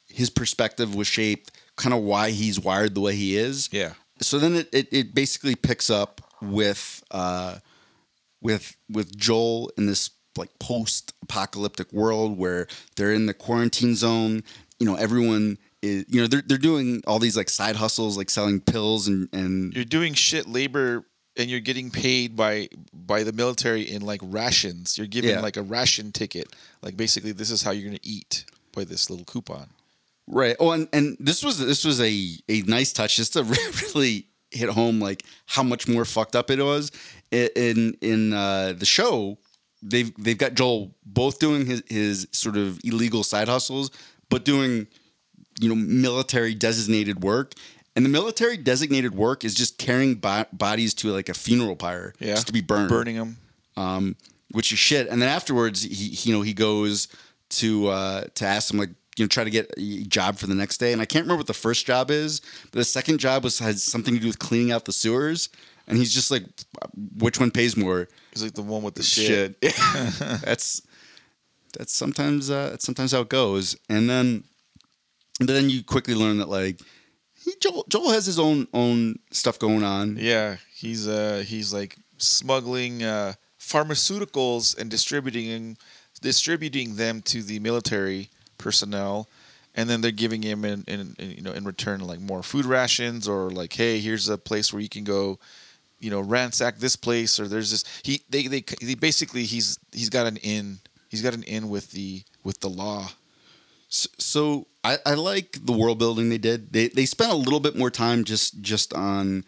his 0.07 0.30
perspective 0.30 0.93
was 0.95 1.07
shaped, 1.07 1.51
kind 1.76 1.93
of 1.93 2.01
why 2.01 2.30
he's 2.32 2.59
wired 2.59 2.95
the 2.95 3.01
way 3.01 3.15
he 3.15 3.36
is. 3.38 3.69
Yeah. 3.71 3.93
So 4.21 4.39
then 4.39 4.55
it 4.55 4.69
it, 4.71 4.88
it 4.91 5.13
basically 5.15 5.55
picks 5.55 5.89
up 5.89 6.21
with 6.41 7.03
uh, 7.11 7.57
with 8.41 8.78
with 8.89 9.17
Joel 9.17 9.71
in 9.78 9.88
this 9.88 10.09
like 10.38 10.58
post 10.60 11.14
apocalyptic 11.24 11.92
world 11.94 12.38
where 12.38 12.68
they're 12.96 13.14
in 13.14 13.26
the 13.26 13.34
quarantine 13.34 13.96
zone. 13.96 14.44
You 14.80 14.86
know, 14.86 14.96
everyone 14.96 15.58
is 15.82 16.06
you 16.10 16.22
know 16.22 16.28
they're 16.28 16.44
they're 16.46 16.58
doing 16.58 17.02
all 17.08 17.20
these 17.20 17.38
like 17.38 17.50
side 17.50 17.76
hustles, 17.76 18.18
like 18.18 18.30
selling 18.30 18.60
pills 18.62 19.08
and 19.08 19.30
and 19.34 19.74
You're 19.74 19.86
doing 19.86 20.14
shit 20.14 20.48
labor 20.48 21.06
and 21.38 21.50
you're 21.50 21.60
getting 21.60 21.92
paid 21.92 22.36
by 22.36 22.70
by 22.94 23.24
the 23.24 23.34
military 23.34 23.82
in 23.84 24.02
like 24.02 24.22
rations. 24.24 24.98
You're 24.98 25.08
given 25.08 25.32
Yeah. 25.32 25.42
like 25.42 25.58
a 25.58 25.62
ration 25.62 26.12
ticket. 26.12 26.48
Like 26.82 26.96
basically, 26.98 27.32
this 27.32 27.52
is 27.52 27.62
how 27.62 27.72
you're 27.72 27.86
gonna 27.88 28.00
eat 28.04 28.46
by 28.74 28.84
this 28.84 29.10
little 29.10 29.26
coupon. 29.26 29.68
Right. 30.28 30.56
Oh, 30.60 30.72
and, 30.72 30.88
and 30.92 31.16
this 31.20 31.44
was 31.44 31.60
this 31.60 31.86
was 31.86 32.02
a 32.02 32.38
a 32.50 32.62
nice 32.64 32.92
touch 32.94 33.16
just 33.18 33.34
to 33.34 33.44
really 33.96 34.26
hit 34.52 34.70
home 34.70 35.00
like 35.00 35.24
how 35.48 35.64
much 35.64 35.88
more 35.88 36.06
fucked 36.06 36.36
up 36.36 36.50
it 36.50 36.60
was 36.62 36.92
in 37.32 37.96
in 38.02 38.34
uh, 38.34 38.74
the 38.78 38.86
show. 38.86 39.38
They've 39.88 40.12
they've 40.18 40.38
got 40.38 40.56
Joel 40.56 40.96
both 41.06 41.40
doing 41.40 41.66
his 41.66 41.84
his 41.88 42.28
sort 42.32 42.58
of 42.58 42.80
illegal 42.84 43.24
side 43.24 43.48
hustles, 43.48 43.92
but 44.30 44.44
doing 44.46 44.88
you 45.62 45.70
know 45.70 45.76
military 45.76 46.54
designated 46.56 47.24
work. 47.24 47.54
And 47.96 48.04
the 48.04 48.10
military 48.10 48.58
designated 48.58 49.16
work 49.16 49.46
is 49.46 49.54
just 49.54 49.78
carrying 49.78 50.16
bo- 50.16 50.46
bodies 50.52 50.94
to 50.96 51.12
like 51.14 51.30
a 51.30 51.34
funeral 51.34 51.76
pyre 51.78 52.14
Yeah, 52.20 52.34
just 52.34 52.48
to 52.48 52.54
be 52.54 52.60
burned 52.62 52.90
burning 52.90 53.16
them. 53.16 53.38
um, 53.78 54.16
which 54.52 54.74
is 54.74 54.80
shit. 54.80 55.08
And 55.08 55.22
then 55.22 55.30
afterwards, 55.30 55.82
he, 55.84 55.94
he 55.94 56.30
you 56.30 56.36
know 56.36 56.42
he 56.42 56.54
goes 56.54 57.08
to 57.52 57.88
uh, 57.88 58.24
to 58.36 58.46
ask 58.46 58.74
him 58.74 58.80
like 58.80 58.90
you 59.18 59.24
know 59.24 59.30
try 59.30 59.44
to 59.46 59.50
get 59.50 59.72
a 59.78 60.04
job 60.04 60.38
for 60.38 60.48
the 60.48 60.56
next 60.56 60.78
day. 60.80 60.92
And 60.94 61.02
I 61.02 61.06
can't 61.06 61.24
remember 61.24 61.40
what 61.40 61.48
the 61.48 61.54
first 61.54 61.86
job 61.86 62.12
is, 62.12 62.42
but 62.64 62.80
the 62.80 62.84
second 62.84 63.20
job 63.20 63.44
was 63.46 63.60
has 63.60 63.82
something 63.84 64.14
to 64.16 64.20
do 64.20 64.28
with 64.28 64.40
cleaning 64.40 64.72
out 64.74 64.84
the 64.86 64.92
sewers. 64.94 65.48
And 65.88 65.98
he's 65.98 66.14
just 66.14 66.32
like, 66.32 66.44
which 67.18 67.40
one 67.40 67.52
pays 67.52 67.78
more? 67.78 68.08
He's 68.34 68.44
like 68.44 68.54
the 68.54 68.62
one 68.62 68.82
with 68.82 68.96
the 68.96 69.04
shit. 69.04 69.60
that's 69.62 70.82
that's 71.78 71.94
sometimes 71.94 72.50
uh, 72.50 72.70
that's 72.72 72.86
sometimes 72.86 73.12
how 73.12 73.22
it 73.22 73.30
goes. 73.30 73.76
And 73.90 74.10
then 74.10 74.44
then 75.40 75.70
you 75.70 75.84
quickly 75.84 76.16
learn 76.16 76.38
that 76.38 76.50
like 76.50 76.80
he, 77.44 77.54
Joel 77.62 77.86
Joel 77.90 78.12
has 78.12 78.26
his 78.26 78.40
own 78.40 78.68
own 78.74 79.20
stuff 79.32 79.60
going 79.60 79.84
on. 79.84 80.18
Yeah, 80.20 80.58
he's 80.74 81.08
uh 81.08 81.44
he's 81.46 81.74
like 81.74 81.98
smuggling 82.18 83.04
uh, 83.04 83.34
pharmaceuticals 83.60 84.78
and 84.78 84.90
distributing 84.90 85.78
distributing 86.22 86.96
them 86.96 87.22
to 87.22 87.44
the 87.44 87.60
military 87.60 88.30
personnel, 88.58 89.28
and 89.76 89.90
then 89.90 90.02
they're 90.02 90.12
giving 90.12 90.42
him 90.42 90.64
in, 90.64 90.84
in, 90.88 91.16
in 91.20 91.32
you 91.32 91.42
know 91.42 91.52
in 91.52 91.66
return 91.66 92.00
like 92.02 92.20
more 92.20 92.42
food 92.42 92.66
rations 92.66 93.28
or 93.28 93.50
like 93.50 93.74
hey 93.74 94.00
here's 94.00 94.30
a 94.30 94.38
place 94.38 94.72
where 94.72 94.82
you 94.82 94.90
can 94.90 95.04
go, 95.04 95.40
you 96.06 96.12
know 96.14 96.22
ransack 96.36 96.78
this 96.78 96.95
place 96.95 97.34
or 97.39 97.45
there's 97.47 97.72
this 97.74 97.84
he 98.08 98.14
they 98.30 98.43
they, 98.53 98.62
they 98.89 98.95
basically 98.95 99.43
he's 99.53 99.68
he's 99.99 100.10
got 100.18 100.26
an 100.32 100.38
in 100.56 100.78
he's 101.12 101.22
got 101.22 101.34
an 101.34 101.43
in 101.43 101.64
with 101.70 101.91
the 101.91 102.10
with 102.43 102.58
the 102.60 102.70
law. 102.70 103.03
S- 103.89 104.08
So 104.20 104.68
I, 104.84 104.93
I 105.06 105.14
like 105.32 105.49
the 105.70 105.72
world 105.82 105.97
building 105.99 106.30
they 106.30 106.38
did. 106.49 106.60
They 106.76 106.88
they 106.97 107.06
spent 107.06 107.32
a 107.32 107.36
little 107.45 107.60
bit 107.68 107.76
more 107.82 107.91
time 107.91 108.24
just 108.24 108.62
just 108.62 108.93
on 108.93 109.43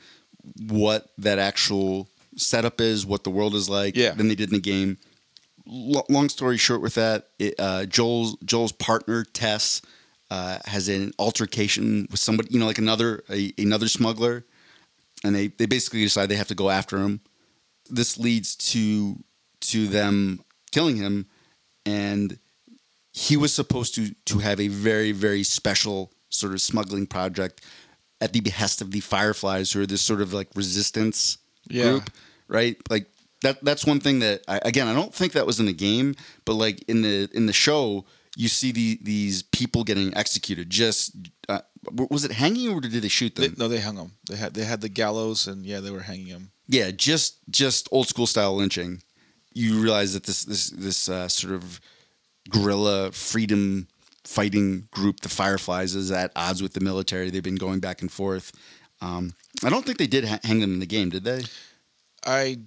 what 0.70 1.10
that 1.18 1.40
actual 1.40 2.08
setup 2.36 2.80
is, 2.82 3.06
what 3.06 3.24
the 3.24 3.30
world 3.38 3.54
is 3.56 3.68
like, 3.70 3.96
Yeah. 3.96 4.14
than 4.18 4.28
they 4.30 4.36
did 4.36 4.50
in 4.50 4.56
the 4.62 4.70
game. 4.76 4.98
L- 5.68 6.06
long 6.10 6.30
story 6.30 6.58
short, 6.58 6.82
with 6.82 6.96
that, 6.96 7.28
it, 7.40 7.56
uh, 7.60 7.86
Joel's 7.86 8.38
Joel's 8.46 8.72
partner 8.72 9.26
Tess 9.26 9.82
uh, 10.32 10.58
has 10.66 10.88
an 10.88 11.12
altercation 11.20 12.08
with 12.12 12.20
somebody, 12.20 12.50
you 12.52 12.60
know, 12.60 12.66
like 12.68 12.78
another 12.88 13.24
a, 13.30 13.52
another 13.58 13.88
smuggler, 13.90 14.46
and 15.24 15.36
they 15.36 15.48
they 15.48 15.66
basically 15.66 16.04
decide 16.04 16.28
they 16.30 16.36
have 16.36 16.48
to 16.50 16.56
go 16.56 16.70
after 16.70 16.98
him. 16.98 17.22
This 17.90 18.18
leads 18.18 18.56
to 18.72 19.18
to 19.62 19.88
them 19.88 20.42
killing 20.72 20.98
him, 20.98 21.26
and 21.86 22.38
he 23.14 23.38
was 23.38 23.54
supposed 23.54 23.96
to 23.96 24.14
to 24.26 24.40
have 24.40 24.60
a 24.60 24.68
very 24.68 25.12
very 25.12 25.44
special 25.44 26.12
sort 26.30 26.54
of 26.54 26.62
smuggling 26.62 27.08
project 27.08 27.62
at 28.20 28.34
the 28.34 28.42
behest 28.42 28.82
of 28.82 28.92
the 28.92 29.00
Fireflies, 29.00 29.72
who 29.72 29.82
are 29.82 29.86
this 29.86 30.02
sort 30.02 30.22
of 30.22 30.34
like 30.34 30.50
resistance 30.56 31.38
Yeah. 31.70 31.84
group, 31.92 32.10
right? 32.48 32.76
Like 32.90 33.08
that. 33.42 33.64
That's 33.64 33.86
one 33.86 34.00
thing 34.00 34.20
that 34.20 34.42
I, 34.48 34.60
again 34.66 34.88
I 34.88 34.94
don't 34.94 35.14
think 35.14 35.34
that 35.34 35.46
was 35.46 35.60
in 35.60 35.66
the 35.68 35.74
game, 35.74 36.16
but 36.46 36.54
like 36.56 36.84
in 36.88 37.02
the 37.02 37.30
in 37.34 37.46
the 37.46 37.54
show, 37.54 38.06
you 38.36 38.48
see 38.50 38.72
the 38.72 39.00
these 39.02 39.44
people 39.44 39.84
getting 39.84 40.16
executed. 40.18 40.70
Just 40.70 41.16
uh, 41.50 41.62
was 41.92 42.26
it 42.26 42.32
hanging 42.32 42.70
or 42.70 42.82
did 42.82 42.92
they 42.92 43.08
shoot 43.08 43.36
They, 43.36 43.48
them? 43.48 43.56
no, 43.58 43.68
they 43.68 43.80
hung 43.80 43.96
them. 43.96 44.12
They 44.30 44.36
had 44.36 44.54
they 44.54 44.64
had 44.66 44.82
the 44.82 44.90
gallows 44.90 45.48
and 45.48 45.66
yeah 45.66 45.80
they 45.80 45.92
were 45.92 46.02
hanging 46.02 46.30
them. 46.30 46.52
Yeah, 46.68 46.92
just 46.92 47.38
just 47.50 47.88
old 47.92 48.08
school 48.08 48.28
style 48.28 48.56
lynching. 48.56 49.02
You 49.54 49.80
realize 49.82 50.14
that 50.14 50.24
this 50.24 50.44
this 50.46 50.70
this 50.70 51.10
uh, 51.10 51.28
sort 51.28 51.54
of 51.54 51.80
guerrilla 52.50 53.12
freedom 53.12 53.88
fighting 54.24 54.88
group, 54.92 55.22
the 55.22 55.30
Fireflies, 55.30 55.96
is 55.96 56.12
at 56.12 56.32
odds 56.36 56.62
with 56.62 56.74
the 56.74 56.82
military. 56.82 57.30
They've 57.30 57.42
been 57.44 57.56
going 57.56 57.80
back 57.80 58.02
and 58.02 58.12
forth. 58.12 58.52
Um, 59.02 59.34
I 59.64 59.70
don't 59.70 59.86
think 59.86 59.98
they 59.98 60.08
did 60.08 60.26
ha- 60.26 60.40
hang 60.44 60.60
them 60.60 60.74
in 60.74 60.80
the 60.80 60.86
game, 60.86 61.10
did 61.10 61.24
they? 61.24 61.44
I 62.26 62.60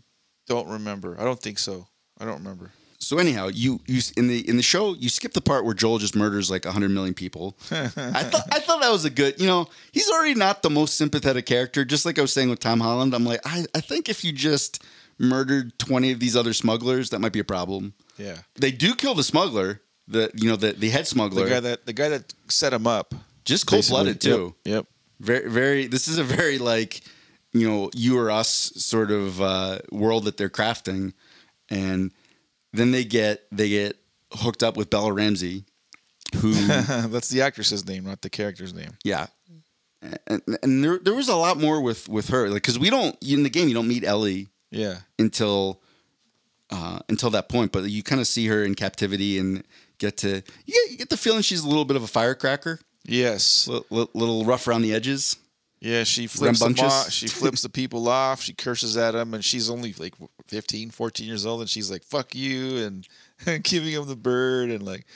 don't 0.49 0.69
remember. 0.69 1.17
I 1.21 1.25
don't 1.25 1.41
think 1.41 1.59
so. 1.59 1.87
I 2.19 2.25
don't 2.25 2.39
remember. 2.39 2.73
So 3.03 3.17
anyhow, 3.19 3.49
you 3.49 3.81
you 3.87 4.01
in 4.17 4.29
the 4.29 4.47
in 4.47 4.57
the 4.59 4.63
show 4.63 4.95
you 4.95 5.09
skip 5.09 5.33
the 5.33 5.41
part 5.41 5.65
where 5.65 5.73
Joel 5.75 5.99
just 5.99 6.15
murders 6.15 6.51
like 6.51 6.67
hundred 6.67 6.91
million 6.91 7.15
people. 7.15 7.57
I 7.71 7.89
thought 7.89 8.43
I 8.53 8.61
thought 8.61 8.83
that 8.83 8.91
was 8.93 9.07
a 9.07 9.11
good. 9.11 9.41
You 9.41 9.47
know, 9.47 9.69
he's 9.93 10.09
already 10.11 10.35
not 10.35 10.63
the 10.63 10.71
most 10.71 10.97
sympathetic 10.97 11.47
character. 11.47 11.85
Just 11.85 12.05
like 12.05 12.19
I 12.19 12.23
was 12.23 12.33
saying 12.33 12.51
with 12.51 12.61
Tom 12.61 12.79
Holland, 12.81 13.15
I'm 13.15 13.25
like, 13.25 13.41
I, 13.45 13.65
I 13.75 13.81
think 13.81 14.09
if 14.11 14.23
you 14.23 14.33
just 14.33 14.83
murdered 15.19 15.79
twenty 15.79 16.13
of 16.13 16.21
these 16.21 16.37
other 16.37 16.53
smugglers, 16.53 17.09
that 17.11 17.21
might 17.21 17.33
be 17.33 17.39
a 17.41 17.45
problem. 17.45 17.95
Yeah. 18.19 18.37
They 18.57 18.71
do 18.71 18.95
kill 18.95 19.15
the 19.15 19.25
smuggler, 19.25 19.81
the 20.07 20.31
you 20.35 20.51
know 20.51 20.57
the 20.57 20.73
the 20.73 20.91
head 20.91 21.07
smuggler, 21.07 21.45
The 21.45 21.51
guy 21.51 21.61
that 21.61 21.87
the 21.87 21.93
guy 21.95 22.11
that 22.11 22.35
set 22.49 22.75
him 22.75 22.87
up. 22.87 23.15
just 23.47 23.67
cold 23.67 23.87
blooded 23.89 24.21
too. 24.21 24.55
Yep. 24.65 24.75
yep. 24.75 24.87
Very 25.21 25.49
very. 25.49 25.87
This 25.87 26.07
is 26.07 26.19
a 26.19 26.25
very 26.25 26.59
like 26.59 27.01
you 27.55 27.67
know 27.67 27.91
you 27.95 28.19
or 28.19 28.31
us 28.31 28.49
sort 28.77 29.11
of 29.11 29.41
uh, 29.41 29.79
world 29.91 30.25
that 30.25 30.37
they're 30.37 30.51
crafting, 30.51 31.15
and 31.71 32.13
then 32.73 32.91
they 32.91 33.05
get 33.05 33.43
they 33.53 33.69
get 33.69 33.97
hooked 34.33 34.63
up 34.63 34.77
with 34.77 34.91
Bella 34.91 35.13
Ramsey, 35.13 35.65
who 36.37 36.53
That's 37.09 37.29
the 37.29 37.43
actress's 37.43 37.87
name, 37.87 38.05
not 38.05 38.23
the 38.23 38.31
character's 38.31 38.73
name. 38.75 38.93
yeah. 39.05 39.27
And, 40.27 40.41
and 40.63 40.83
there, 40.83 40.99
there 40.99 41.13
was 41.15 41.29
a 41.29 41.37
lot 41.37 41.59
more 41.59 41.79
with, 41.83 42.09
with 42.09 42.29
her, 42.31 42.47
like 42.49 42.63
because 42.63 42.79
we 42.79 42.89
don't 42.89 43.15
in 43.23 43.43
the 43.43 43.51
game 43.51 43.69
you 43.69 43.75
don't 43.75 43.87
meet 43.89 44.03
Ellie 44.03 44.49
Yeah. 44.71 45.01
until 45.19 45.83
uh, 46.71 47.01
until 47.11 47.29
that 47.31 47.49
point, 47.51 47.71
but 47.73 47.85
you 47.91 48.03
kind 48.03 48.21
of 48.21 48.27
see 48.27 48.47
her 48.47 48.65
in 48.65 48.75
captivity 48.75 49.39
and 49.39 49.63
get 49.99 50.17
to 50.19 50.43
you 50.65 50.73
get, 50.75 50.91
you 50.93 50.97
get 50.97 51.11
the 51.11 51.17
feeling 51.19 51.43
she's 51.43 51.63
a 51.65 51.69
little 51.69 51.85
bit 51.85 51.97
of 51.97 52.03
a 52.03 52.07
firecracker, 52.07 52.79
Yes. 53.05 53.67
a 53.67 53.73
little, 53.91 54.09
little 54.15 54.45
rough 54.47 54.67
around 54.69 54.83
the 54.83 54.95
edges. 54.95 55.37
Yeah, 55.81 56.05
she 56.05 56.27
flips 56.27 56.61
them 56.61 56.75
off. 56.79 57.11
She 57.11 57.27
flips 57.27 57.63
the 57.63 57.71
people 57.71 58.07
off. 58.09 58.43
She 58.43 58.53
curses 58.53 58.99
at 58.99 59.13
them, 59.13 59.33
and 59.33 59.43
she's 59.43 59.71
only 59.71 59.95
like 59.99 60.15
15, 60.49 60.91
14 60.91 61.27
years 61.27 61.47
old, 61.47 61.63
and 61.63 61.71
she's 61.71 61.91
like, 61.91 62.05
"Fuck 62.05 62.35
you," 62.35 62.77
and 62.79 63.09
giving 63.63 63.93
him 63.93 64.07
the 64.07 64.17
bird, 64.17 64.71
and 64.71 64.85
like, 64.85 65.07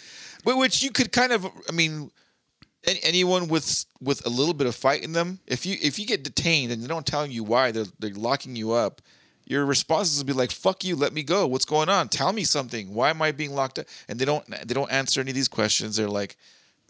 but 0.42 0.56
which 0.56 0.82
you 0.82 0.90
could 0.90 1.12
kind 1.12 1.32
of, 1.32 1.46
I 1.68 1.72
mean, 1.72 2.10
any, 2.86 3.00
anyone 3.02 3.48
with 3.48 3.84
with 4.00 4.24
a 4.24 4.30
little 4.30 4.54
bit 4.54 4.66
of 4.66 4.74
fight 4.74 5.02
in 5.02 5.12
them, 5.12 5.38
if 5.46 5.66
you 5.66 5.76
if 5.82 5.98
you 5.98 6.06
get 6.06 6.24
detained 6.24 6.72
and 6.72 6.82
they 6.82 6.86
don't 6.86 7.06
tell 7.06 7.26
you 7.26 7.44
why, 7.44 7.70
they're 7.70 7.84
they're 7.98 8.14
locking 8.14 8.56
you 8.56 8.72
up. 8.72 9.02
Your 9.46 9.66
responses 9.66 10.16
will 10.16 10.24
be 10.24 10.32
like, 10.32 10.50
"Fuck 10.50 10.82
you, 10.82 10.96
let 10.96 11.12
me 11.12 11.22
go. 11.22 11.46
What's 11.46 11.66
going 11.66 11.90
on? 11.90 12.08
Tell 12.08 12.32
me 12.32 12.44
something. 12.44 12.94
Why 12.94 13.10
am 13.10 13.20
I 13.20 13.32
being 13.32 13.54
locked 13.54 13.78
up?" 13.78 13.86
And 14.08 14.18
they 14.18 14.24
don't 14.24 14.46
they 14.46 14.72
don't 14.72 14.90
answer 14.90 15.20
any 15.20 15.30
of 15.30 15.34
these 15.34 15.48
questions. 15.48 15.96
They're 15.96 16.08
like, 16.08 16.38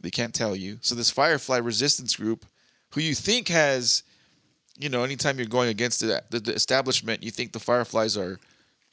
they 0.00 0.10
can't 0.10 0.34
tell 0.34 0.54
you. 0.54 0.78
So 0.80 0.94
this 0.94 1.10
Firefly 1.10 1.56
resistance 1.56 2.14
group, 2.14 2.46
who 2.94 3.00
you 3.00 3.14
think 3.14 3.48
has, 3.48 4.02
you 4.78 4.88
know, 4.88 5.02
anytime 5.02 5.38
you're 5.38 5.46
going 5.46 5.68
against 5.68 6.00
the, 6.00 6.22
the, 6.30 6.40
the 6.40 6.54
establishment, 6.54 7.22
you 7.22 7.30
think 7.30 7.52
the 7.52 7.60
Fireflies 7.60 8.16
are, 8.16 8.38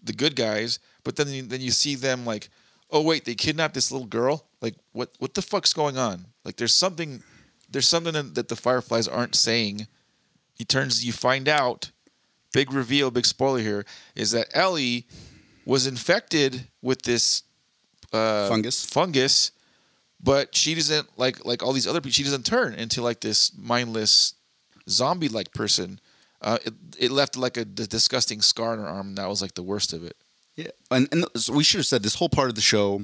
the 0.04 0.14
good 0.14 0.36
guys, 0.36 0.80
but 1.04 1.16
then 1.16 1.28
you, 1.30 1.44
then 1.44 1.62
you 1.62 1.72
see 1.72 1.96
them 1.96 2.26
like, 2.26 2.50
oh 2.90 3.02
wait, 3.02 3.26
they 3.26 3.36
kidnapped 3.36 3.74
this 3.76 3.92
little 3.92 4.08
girl. 4.08 4.46
Like 4.62 4.76
what 4.92 5.12
what 5.20 5.34
the 5.34 5.42
fuck's 5.42 5.74
going 5.74 5.98
on? 5.98 6.26
Like 6.44 6.58
there's 6.58 6.74
something 6.74 7.24
there's 7.70 7.88
something 7.88 8.14
that 8.14 8.36
that 8.36 8.48
the 8.48 8.56
Fireflies 8.56 9.08
aren't 9.08 9.36
saying. 9.36 9.88
He 10.56 10.66
turns 10.66 11.04
you 11.06 11.14
find 11.14 11.48
out, 11.48 11.92
big 12.54 12.72
reveal, 12.72 13.12
big 13.12 13.26
spoiler 13.26 13.60
here 13.60 13.86
is 14.16 14.32
that 14.32 14.48
Ellie 14.54 15.08
was 15.66 15.88
infected 15.88 16.68
with 16.82 17.04
this 17.04 17.44
uh, 18.14 18.50
Fungus. 18.50 18.86
fungus, 18.86 19.52
but 20.24 20.56
she 20.56 20.76
doesn't 20.76 21.08
like 21.18 21.46
like 21.46 21.64
all 21.64 21.74
these 21.74 21.88
other 21.88 22.00
people. 22.02 22.12
She 22.12 22.24
doesn't 22.24 22.46
turn 22.46 22.74
into 22.74 23.02
like 23.02 23.22
this 23.22 23.52
mindless 23.58 24.34
zombie 24.90 25.30
like 25.30 25.54
person. 25.54 26.00
Uh, 26.42 26.58
it, 26.66 26.74
it 26.98 27.12
left 27.12 27.38
like 27.38 27.58
a 27.58 27.66
d- 27.66 27.86
disgusting 27.86 28.42
scar 28.42 28.74
on 28.74 28.80
her 28.80 28.88
arm. 28.88 29.10
And 29.10 29.18
that 29.18 29.30
was 29.30 29.42
like 29.42 29.54
the 29.54 29.64
worst 29.64 29.94
of 29.94 30.04
it. 30.04 30.18
Yeah, 30.56 30.68
and, 30.90 31.08
and 31.12 31.26
so 31.36 31.54
we 31.54 31.64
should 31.64 31.80
have 31.80 31.86
said 31.86 32.04
this 32.04 32.16
whole 32.16 32.30
part 32.30 32.50
of 32.50 32.56
the 32.56 32.62
show 32.62 33.02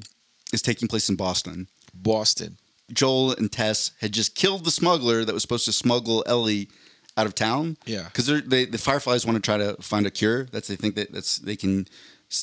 is 0.52 0.62
taking 0.62 0.88
place 0.88 1.08
in 1.10 1.16
Boston. 1.16 1.68
Boston. 1.94 2.58
Joel 2.92 3.34
and 3.34 3.52
Tess 3.52 3.92
had 4.02 4.12
just 4.12 4.36
killed 4.36 4.66
the 4.66 4.72
smuggler 4.72 5.26
that 5.26 5.34
was 5.34 5.42
supposed 5.42 5.66
to 5.66 5.72
smuggle 5.72 6.24
Ellie 6.26 6.70
out 7.16 7.26
of 7.26 7.36
town. 7.36 7.78
Yeah. 7.86 8.04
because 8.06 8.28
they 8.44 8.66
the 8.66 8.78
Fireflies 8.78 9.26
want 9.26 9.36
to 9.36 9.42
try 9.42 9.58
to 9.58 9.76
find 9.82 10.06
a 10.06 10.12
cure. 10.12 10.46
That's 10.46 10.68
they 10.68 10.76
think 10.76 10.96
that 10.96 11.12
that's 11.12 11.38
they 11.40 11.56
can 11.56 11.88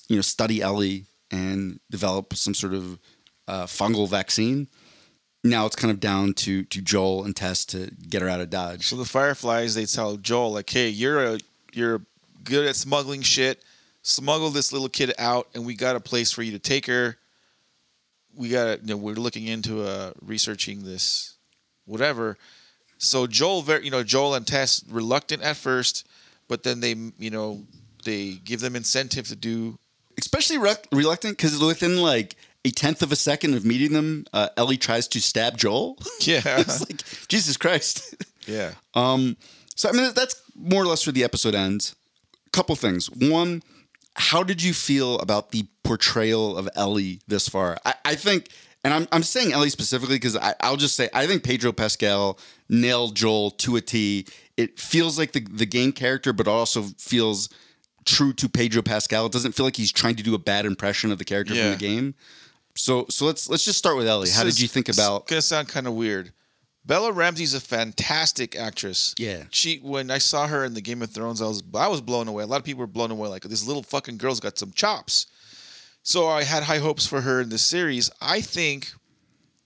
you 0.08 0.16
know 0.16 0.22
study 0.22 0.60
Ellie 0.60 1.06
and 1.30 1.80
develop 1.90 2.34
some 2.34 2.54
sort 2.54 2.74
of 2.74 2.98
uh, 3.48 3.66
fungal 3.66 4.08
vaccine. 4.08 4.68
Now 5.42 5.66
it's 5.66 5.76
kind 5.76 5.90
of 5.90 6.00
down 6.00 6.32
to 6.34 6.64
to 6.64 6.80
Joel 6.80 7.24
and 7.24 7.36
Tess 7.36 7.64
to 7.66 7.90
get 8.08 8.22
her 8.22 8.28
out 8.28 8.40
of 8.40 8.48
Dodge. 8.50 8.86
So 8.86 8.96
the 8.96 9.04
Fireflies, 9.04 9.74
they 9.74 9.84
tell 9.84 10.16
Joel 10.16 10.52
like, 10.52 10.70
"Hey, 10.70 10.88
you're 10.88 11.22
a 11.22 11.38
you're 11.72 12.00
good 12.44 12.66
at 12.66 12.76
smuggling 12.76 13.22
shit. 13.22 13.62
Smuggle 14.02 14.50
this 14.50 14.72
little 14.72 14.88
kid 14.88 15.12
out, 15.18 15.48
and 15.54 15.64
we 15.66 15.74
got 15.74 15.96
a 15.96 16.00
place 16.00 16.30
for 16.32 16.42
you 16.42 16.52
to 16.52 16.58
take 16.58 16.86
her. 16.86 17.16
We 18.34 18.48
got 18.48 18.80
you 18.82 18.88
know 18.88 18.96
we're 18.96 19.14
looking 19.14 19.46
into 19.46 19.82
uh, 19.82 20.12
researching 20.22 20.84
this, 20.84 21.34
whatever." 21.84 22.38
So 22.96 23.26
Joel, 23.26 23.60
very 23.62 23.84
you 23.84 23.90
know 23.90 24.02
Joel 24.02 24.34
and 24.34 24.46
Tess 24.46 24.82
reluctant 24.88 25.42
at 25.42 25.56
first, 25.56 26.06
but 26.48 26.62
then 26.62 26.80
they 26.80 26.94
you 27.18 27.30
know 27.30 27.64
they 28.04 28.32
give 28.44 28.60
them 28.60 28.76
incentive 28.76 29.28
to 29.28 29.36
do. 29.36 29.78
especially 30.16 30.56
re- 30.58 30.74
reluctant 30.92 31.36
because 31.36 31.58
within 31.58 31.98
like 31.98 32.36
a 32.64 32.70
tenth 32.70 33.02
of 33.02 33.12
a 33.12 33.16
second 33.16 33.54
of 33.54 33.64
meeting 33.64 33.92
them, 33.92 34.26
uh, 34.32 34.48
Ellie 34.56 34.76
tries 34.78 35.06
to 35.08 35.20
stab 35.20 35.56
Joel. 35.58 35.98
Yeah, 36.20 36.40
it's 36.60 36.80
like 36.80 37.02
Jesus 37.28 37.56
Christ. 37.56 38.14
yeah. 38.46 38.72
Um, 38.94 39.36
so 39.76 39.88
I 39.88 39.92
mean, 39.92 40.12
that's 40.14 40.40
more 40.54 40.82
or 40.82 40.86
less 40.86 41.06
where 41.06 41.12
the 41.12 41.24
episode 41.24 41.54
ends. 41.54 41.94
Couple 42.52 42.76
things. 42.76 43.10
One, 43.10 43.62
how 44.16 44.42
did 44.44 44.62
you 44.62 44.72
feel 44.72 45.18
about 45.18 45.50
the 45.50 45.66
portrayal 45.82 46.56
of 46.56 46.68
Ellie 46.76 47.20
this 47.26 47.48
far? 47.48 47.76
I, 47.84 47.94
I 48.04 48.14
think, 48.14 48.48
and 48.84 48.94
I'm 48.94 49.08
I'm 49.12 49.22
saying 49.24 49.52
Ellie 49.52 49.70
specifically 49.70 50.16
because 50.16 50.36
I'll 50.60 50.76
just 50.76 50.94
say 50.96 51.08
I 51.12 51.26
think 51.26 51.42
Pedro 51.42 51.72
Pascal 51.72 52.38
nailed 52.68 53.16
Joel 53.16 53.50
to 53.52 53.76
a 53.76 53.80
T. 53.80 54.26
It 54.56 54.78
feels 54.78 55.18
like 55.18 55.32
the 55.32 55.40
the 55.40 55.66
game 55.66 55.90
character, 55.92 56.32
but 56.32 56.46
also 56.46 56.84
feels 56.96 57.48
true 58.06 58.32
to 58.34 58.48
Pedro 58.48 58.82
Pascal. 58.82 59.26
It 59.26 59.32
doesn't 59.32 59.52
feel 59.52 59.66
like 59.66 59.76
he's 59.76 59.90
trying 59.92 60.14
to 60.16 60.22
do 60.22 60.34
a 60.34 60.38
bad 60.38 60.64
impression 60.64 61.10
of 61.10 61.18
the 61.18 61.24
character 61.24 61.54
Yeah. 61.54 61.62
from 61.62 61.70
the 61.72 61.78
game. 61.78 62.14
So 62.76 63.06
so 63.08 63.26
let's 63.26 63.48
let's 63.48 63.64
just 63.64 63.78
start 63.78 63.96
with 63.96 64.06
Ellie. 64.06 64.30
How 64.30 64.44
did 64.44 64.60
you 64.60 64.68
think 64.68 64.88
about? 64.88 65.22
It's 65.22 65.30
gonna 65.30 65.42
sound 65.42 65.68
kind 65.68 65.86
of 65.86 65.94
weird. 65.94 66.32
Bella 66.86 67.12
Ramsey's 67.12 67.54
a 67.54 67.60
fantastic 67.60 68.56
actress. 68.56 69.14
Yeah. 69.18 69.44
She 69.50 69.78
when 69.78 70.10
I 70.10 70.18
saw 70.18 70.46
her 70.46 70.64
in 70.64 70.74
the 70.74 70.82
Game 70.82 71.00
of 71.02 71.10
Thrones, 71.10 71.40
I 71.40 71.46
was 71.46 71.62
I 71.74 71.88
was 71.88 72.00
blown 72.00 72.28
away. 72.28 72.42
A 72.42 72.46
lot 72.46 72.58
of 72.58 72.64
people 72.64 72.80
were 72.80 72.86
blown 72.86 73.10
away. 73.10 73.28
Like 73.28 73.42
this 73.42 73.66
little 73.66 73.82
fucking 73.82 74.18
girl's 74.18 74.40
got 74.40 74.58
some 74.58 74.72
chops. 74.72 75.26
So 76.02 76.28
I 76.28 76.42
had 76.42 76.62
high 76.64 76.78
hopes 76.78 77.06
for 77.06 77.22
her 77.22 77.40
in 77.40 77.48
this 77.48 77.62
series. 77.62 78.10
I 78.20 78.42
think 78.42 78.92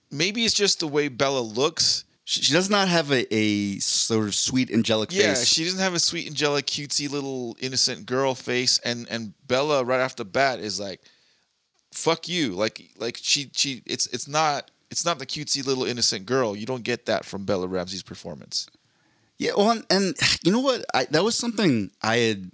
maybe 0.09 0.45
it's 0.45 0.53
just 0.53 0.79
the 0.79 0.87
way 0.87 1.09
Bella 1.09 1.41
looks. 1.41 2.05
She, 2.23 2.43
she 2.43 2.53
does 2.53 2.69
not 2.69 2.87
have 2.87 3.11
a, 3.11 3.33
a 3.33 3.79
sort 3.79 4.27
of 4.27 4.35
sweet 4.35 4.71
angelic 4.71 5.11
Yeah, 5.11 5.33
face. 5.33 5.39
Yeah, 5.39 5.43
she 5.45 5.63
doesn't 5.65 5.79
have 5.79 5.95
a 5.95 5.99
sweet, 5.99 6.27
angelic, 6.27 6.67
cutesy 6.67 7.09
little 7.09 7.57
innocent 7.59 8.05
girl 8.05 8.35
face, 8.35 8.79
and 8.85 9.07
and 9.09 9.33
Bella 9.47 9.83
right 9.83 9.99
off 9.99 10.15
the 10.15 10.25
bat 10.25 10.59
is 10.59 10.79
like, 10.79 11.01
"Fuck 11.99 12.27
you!" 12.27 12.53
Like 12.53 12.81
like 12.97 13.17
she 13.21 13.49
she 13.53 13.81
it's 13.85 14.07
it's 14.07 14.27
not 14.27 14.71
it's 14.91 15.05
not 15.05 15.19
the 15.19 15.25
cutesy 15.25 15.65
little 15.65 15.83
innocent 15.85 16.25
girl. 16.25 16.55
You 16.55 16.65
don't 16.65 16.83
get 16.83 17.05
that 17.05 17.25
from 17.25 17.45
Bella 17.45 17.67
Ramsey's 17.67 18.03
performance. 18.03 18.67
Yeah, 19.37 19.51
well, 19.55 19.69
and, 19.71 19.85
and 19.89 20.15
you 20.43 20.51
know 20.51 20.59
what? 20.59 20.83
I, 20.93 21.05
that 21.11 21.23
was 21.23 21.35
something 21.35 21.91
I 22.01 22.17
had 22.17 22.51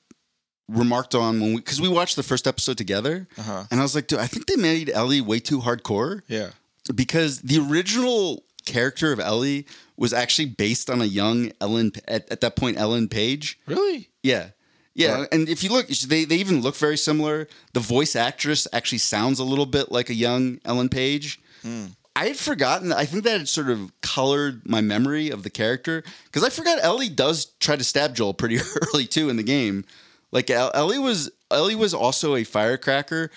remarked 0.67 1.15
on 1.15 1.39
when 1.39 1.51
we 1.53 1.57
because 1.61 1.81
we 1.81 1.87
watched 1.89 2.15
the 2.15 2.23
first 2.23 2.45
episode 2.47 2.77
together, 2.77 3.27
Uh-huh. 3.37 3.63
and 3.71 3.79
I 3.79 3.83
was 3.83 3.95
like, 3.95 4.07
dude, 4.07 4.19
I 4.19 4.27
think 4.27 4.45
they 4.47 4.55
made 4.55 4.89
Ellie 4.89 5.21
way 5.21 5.39
too 5.39 5.59
hardcore 5.61 6.21
Yeah, 6.27 6.49
because 6.93 7.41
the 7.41 7.59
original 7.59 8.43
character 8.65 9.11
of 9.11 9.19
Ellie 9.19 9.65
was 9.97 10.11
actually 10.13 10.47
based 10.47 10.89
on 10.89 11.01
a 11.01 11.05
young 11.05 11.51
Ellen 11.61 11.91
at, 12.07 12.29
at 12.31 12.41
that 12.41 12.55
point 12.55 12.77
Ellen 12.77 13.07
Page. 13.07 13.59
really. 13.67 14.09
Yeah. 14.23 14.49
Yeah, 14.95 15.19
Right. 15.19 15.27
and 15.33 15.49
if 15.49 15.61
you 15.63 15.69
look, 15.69 15.87
they, 15.87 16.23
they 16.25 16.37
even 16.37 16.61
look 16.61 16.75
very 16.77 16.97
similar. 16.97 17.47
The 17.73 17.81
voice 17.81 18.15
actress 18.15 18.65
actually 18.71 18.99
sounds 18.99 19.39
a 19.39 19.43
little 19.43 19.65
bit 19.65 19.91
like 19.91 20.09
a 20.09 20.13
young 20.13 20.59
Ellen 20.65 20.87
Page. 20.89 21.39
Hmm. 21.63 21.87
I 22.15 22.27
had 22.27 22.37
forgotten. 22.37 22.93
I 22.93 23.03
think 23.03 23.25
that 23.25 23.39
had 23.39 23.49
sort 23.49 23.69
of 23.69 23.91
colored 24.01 24.61
my 24.65 24.79
memory 24.79 25.29
of 25.31 25.43
the 25.43 25.49
character 25.49 26.01
because 26.25 26.45
I 26.45 26.49
forgot 26.49 26.79
Ellie 26.81 27.09
does 27.09 27.47
try 27.59 27.75
to 27.75 27.83
stab 27.83 28.15
Joel 28.15 28.33
pretty 28.33 28.57
early 28.93 29.05
too 29.05 29.27
in 29.29 29.35
the 29.35 29.43
game. 29.43 29.83
Like 30.31 30.49
Ellie 30.49 30.97
was 30.99 31.29
Ellie 31.51 31.75
was 31.75 31.93
also 31.93 32.37
a 32.37 32.45
firecracker, 32.45 33.31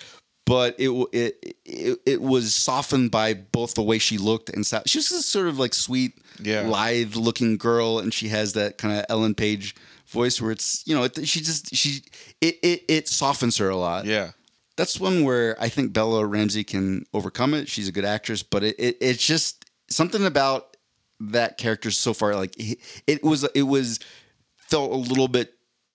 but 0.45 0.75
it 0.79 0.89
it 1.11 1.55
it, 1.65 1.99
it 2.05 2.21
was 2.21 2.55
softened 2.55 3.11
by 3.11 3.33
both 3.33 3.73
the 3.73 3.83
way 3.83 3.99
she 3.99 4.17
looked 4.17 4.49
and 4.49 4.65
sound. 4.65 4.87
She 4.89 4.97
was 4.99 5.09
this 5.09 5.25
sort 5.25 5.47
of 5.49 5.59
like 5.59 5.73
sweet, 5.73 6.13
Yeah. 6.41 6.61
lithe 6.61 7.15
looking 7.17 7.57
girl, 7.57 7.99
and 7.99 8.13
she 8.13 8.29
has 8.29 8.53
that 8.53 8.77
kind 8.77 8.97
of 8.97 9.05
Ellen 9.09 9.35
Page 9.35 9.75
voice 10.09 10.41
where 10.41 10.51
it's 10.51 10.83
you 10.87 10.95
know 10.95 11.03
it, 11.03 11.27
she 11.27 11.39
just 11.41 11.75
she 11.75 12.01
it, 12.41 12.57
it 12.63 12.83
it 12.87 13.07
softens 13.07 13.57
her 13.57 13.69
a 13.69 13.75
lot 13.77 14.05
Yeah, 14.05 14.31
that's 14.75 14.99
one 14.99 15.23
where 15.23 15.55
I 15.61 15.69
think 15.69 15.93
Bella 15.93 16.25
Ramsey 16.25 16.63
can 16.63 17.05
overcome 17.13 17.53
it. 17.53 17.67
She's 17.69 17.87
a 17.87 17.91
good 17.91 18.05
actress, 18.05 18.43
but 18.43 18.63
it, 18.63 18.75
it 18.79 18.97
it's 19.01 19.25
just 19.25 19.65
something 19.89 20.25
about 20.25 20.77
that 21.19 21.57
character 21.57 21.91
so 21.91 22.13
far. 22.13 22.35
Like 22.35 22.55
it, 22.57 22.79
it 23.07 23.23
was 23.23 23.43
it 23.55 23.63
was 23.63 23.99
felt 24.57 24.91
a 24.91 24.95
little 24.95 25.27
bit 25.27 25.53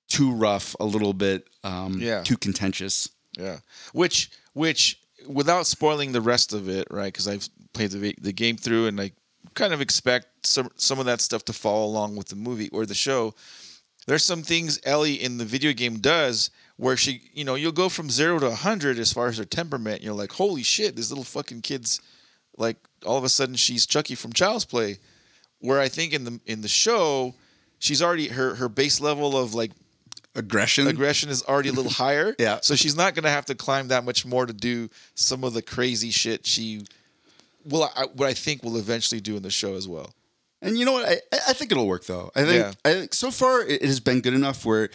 too 0.09 0.33
rough, 0.33 0.77
a 0.81 0.85
little 0.85 1.13
bit 1.15 1.49
um, 1.65 1.99
Yeah. 2.01 2.23
too 2.23 2.37
contentious. 2.37 3.09
yeah. 3.39 3.59
Which 3.93 4.31
which 4.53 5.01
without 5.27 5.67
spoiling 5.67 6.13
the 6.13 6.21
rest 6.21 6.53
of 6.53 6.69
it, 6.69 6.87
right? 6.91 7.13
Because 7.13 7.27
I've 7.27 7.49
played 7.73 7.91
the 7.91 8.15
the 8.21 8.33
game 8.33 8.57
through, 8.57 8.87
and 8.87 9.01
I 9.01 9.13
kind 9.55 9.73
of 9.73 9.81
expect 9.81 10.47
some 10.47 10.69
some 10.77 10.99
of 11.01 11.07
that 11.07 11.21
stuff 11.21 11.45
to 11.47 11.53
follow 11.53 11.87
along 11.87 12.17
with 12.17 12.29
the 12.29 12.37
movie 12.37 12.69
or 12.71 12.85
the 12.87 12.95
show. 12.95 13.35
There's 14.07 14.25
some 14.25 14.43
things 14.43 14.79
Ellie 14.85 15.23
in 15.23 15.39
the 15.39 15.45
video 15.45 15.73
game 15.73 15.99
does 15.99 16.51
where 16.77 16.97
she, 16.97 17.23
you 17.33 17.45
know, 17.45 17.55
you'll 17.55 17.73
go 17.73 17.89
from 17.89 18.11
zero 18.11 18.39
to 18.39 18.49
100 18.49 18.99
as 18.99 19.13
far 19.13 19.29
as 19.29 19.39
her 19.39 19.45
temperament. 19.45 20.03
You're 20.03 20.15
like, 20.15 20.33
holy 20.33 20.63
shit, 20.63 20.97
this 20.97 21.11
little 21.11 21.25
fucking 21.25 21.63
kid's 21.63 22.01
like, 22.57 22.77
all 23.07 23.17
of 23.17 23.25
a 23.25 23.29
sudden 23.29 23.55
she's 23.55 23.87
Chucky 23.87 24.15
from 24.15 24.33
Child's 24.33 24.65
Play. 24.65 24.99
Where 25.61 25.81
I 25.81 25.89
think 25.89 26.13
in 26.13 26.25
the 26.25 26.41
in 26.45 26.61
the 26.61 26.69
show, 26.69 27.35
she's 27.79 28.03
already 28.03 28.29
her 28.29 28.55
her 28.57 28.69
base 28.69 29.01
level 29.01 29.37
of 29.37 29.55
like 29.55 29.71
Aggression. 30.37 30.89
aggression 30.89 31.31
is 31.31 31.43
already 31.45 31.69
a 31.69 31.73
little 31.73 31.91
higher. 32.05 32.35
Yeah. 32.39 32.59
So 32.61 32.75
she's 32.75 32.97
not 32.97 33.15
gonna 33.15 33.31
have 33.31 33.47
to 33.47 33.55
climb 33.55 33.89
that 33.89 34.05
much 34.05 34.27
more 34.27 34.47
to 34.47 34.53
do 34.53 34.91
some 35.15 35.45
of 35.45 35.55
the 35.55 35.63
crazy 35.63 36.11
shit 36.11 36.45
she, 36.45 36.85
well, 37.65 37.91
I, 37.97 38.07
what 38.07 38.29
I 38.29 38.35
think 38.35 38.63
will 38.63 38.77
eventually 38.77 39.21
do 39.21 39.37
in 39.37 39.43
the 39.43 39.51
show 39.51 39.75
as 39.75 39.87
well. 39.87 40.13
And 40.65 40.77
you 40.79 40.85
know 40.85 40.93
what? 40.93 41.07
I, 41.09 41.17
I 41.49 41.53
think 41.53 41.71
it'll 41.71 41.87
work 41.87 42.07
though. 42.07 42.31
I 42.35 42.43
think 42.45 42.55
Yeah. 42.55 42.73
I 42.85 42.93
think 42.95 43.15
so 43.15 43.31
far 43.31 43.61
it 43.63 43.83
has 43.83 44.01
been 44.01 44.21
good 44.21 44.35
enough 44.35 44.65
where 44.65 44.91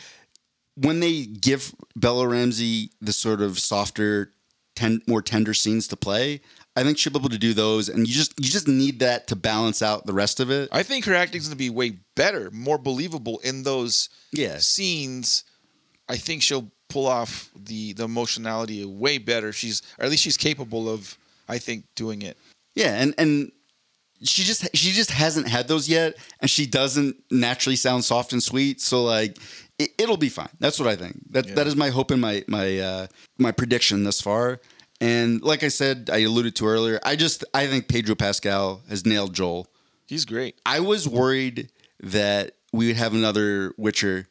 when 0.76 1.00
they 1.00 1.26
give 1.26 1.74
Bella 1.96 2.28
Ramsey 2.28 2.92
the 3.02 3.14
sort 3.14 3.42
of 3.42 3.60
softer, 3.60 4.32
ten, 4.76 5.02
more 5.08 5.22
tender 5.22 5.54
scenes 5.54 5.88
to 5.90 5.96
play, 5.98 6.42
I 6.76 6.84
think 6.84 6.98
she'll 6.98 7.12
be 7.14 7.20
able 7.20 7.30
to 7.30 7.38
do 7.38 7.54
those. 7.54 7.90
And 7.90 8.08
you 8.08 8.14
just 8.14 8.34
you 8.40 8.50
just 8.50 8.68
need 8.68 9.00
that 9.00 9.28
to 9.28 9.36
balance 9.36 9.82
out 9.82 10.06
the 10.06 10.14
rest 10.14 10.40
of 10.40 10.50
it. 10.52 10.70
I 10.72 10.84
think 10.84 11.06
her 11.06 11.14
acting's 11.14 11.48
gonna 11.48 11.56
be 11.58 11.70
way 11.70 12.00
better, 12.16 12.50
more 12.52 12.78
believable 12.78 13.40
in 13.40 13.64
those 13.64 14.10
Yeah. 14.32 14.58
scenes. 14.60 15.44
I 16.08 16.18
think 16.18 16.42
she'll 16.42 16.72
pull 16.90 17.06
off 17.06 17.50
the 17.56 17.94
the 17.94 18.06
emotionality 18.06 18.84
way 18.86 19.18
better. 19.20 19.52
She's 19.54 19.82
or 20.00 20.06
at 20.06 20.12
least 20.12 20.24
she's 20.24 20.38
capable 20.38 20.90
of. 20.90 21.18
I 21.52 21.58
think 21.58 21.86
doing 21.96 22.22
it. 22.22 22.38
Yeah, 22.76 22.94
and 23.02 23.14
and 23.18 23.52
she 24.24 24.44
just 24.44 24.68
she 24.76 24.92
just 24.92 25.12
hasn't 25.12 25.48
had 25.48 25.68
those 25.68 25.88
yet, 25.90 26.18
and 26.42 26.50
she 26.50 26.66
doesn't 26.66 27.16
naturally 27.32 27.76
sound 27.76 28.04
soft 28.04 28.34
and 28.34 28.42
sweet. 28.44 28.82
So 28.82 29.04
like, 29.04 29.38
it, 29.78 29.92
it'll 29.98 30.18
be 30.18 30.30
fine. 30.30 30.50
That's 30.60 30.80
what 30.80 30.88
I 30.90 30.96
think. 30.96 31.20
That 31.32 31.48
Yeah. 31.48 31.56
that 31.56 31.68
is 31.68 31.76
my 31.76 31.90
hope 31.90 32.12
and 32.12 32.22
my 32.22 32.44
my 32.48 32.80
uh, 32.80 33.08
my 33.38 33.52
prediction 33.52 34.04
thus 34.04 34.22
far. 34.22 34.60
And 35.02 35.42
like 35.42 35.64
I 35.64 35.70
said, 35.70 36.10
I 36.12 36.20
alluded 36.20 36.56
to 36.58 36.68
earlier. 36.68 37.00
I 37.04 37.16
just 37.16 37.46
I 37.54 37.68
think 37.68 37.88
Pedro 37.88 38.16
Pascal 38.16 38.82
has 38.90 39.06
nailed 39.06 39.34
Joel. 39.34 39.68
He's 40.08 40.26
great. 40.26 40.60
I 40.66 40.80
was 40.82 41.08
worried 41.08 41.70
that 42.02 42.56
we 42.74 42.88
would 42.88 42.98
have 42.98 43.14
another 43.14 43.74
Witcher 43.78 44.28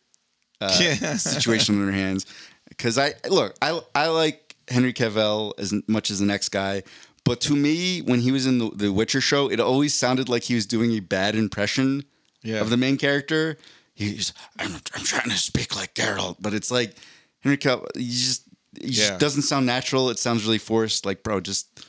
uh, 0.60 0.76
Yeah. 0.80 1.16
situation 1.16 1.80
on 1.80 1.86
our 1.86 1.92
hands. 1.92 2.26
because 2.68 2.98
I 2.98 3.14
look, 3.30 3.54
I 3.62 3.80
I 3.94 4.08
like 4.08 4.56
Henry 4.68 4.92
Cavill 4.92 5.52
as 5.58 5.72
much 5.86 6.10
as 6.10 6.18
the 6.18 6.26
next 6.26 6.50
guy, 6.50 6.82
but 7.28 7.40
to 7.42 7.54
me, 7.54 8.00
when 8.00 8.20
he 8.20 8.32
was 8.32 8.46
in 8.46 8.58
the, 8.58 8.70
the 8.74 8.92
Witcher 8.92 9.20
show, 9.20 9.48
it 9.50 9.60
always 9.60 9.94
sounded 9.94 10.28
like 10.28 10.42
he 10.44 10.54
was 10.54 10.66
doing 10.66 10.90
a 10.92 11.00
bad 11.00 11.34
impression 11.36 12.04
Yeah. 12.42 12.60
of 12.60 12.70
the 12.70 12.76
main 12.76 12.96
character. 12.96 13.56
He's 13.94 14.32
I'm, 14.58 14.74
I'm 14.94 15.04
trying 15.04 15.30
to 15.30 15.36
speak 15.36 15.76
like 15.76 15.94
Geralt, 15.94 16.36
but 16.40 16.54
it's 16.54 16.70
like 16.70 16.94
Henry 17.40 17.58
Cavill. 17.58 17.86
He 17.96 18.08
just 18.08 18.42
Yeah. 18.80 18.88
just 18.90 19.18
doesn't 19.18 19.42
sound 19.42 19.66
natural. 19.66 20.10
It 20.10 20.18
sounds 20.18 20.44
really 20.44 20.58
forced. 20.58 21.04
Like, 21.06 21.22
bro, 21.22 21.40
just 21.40 21.84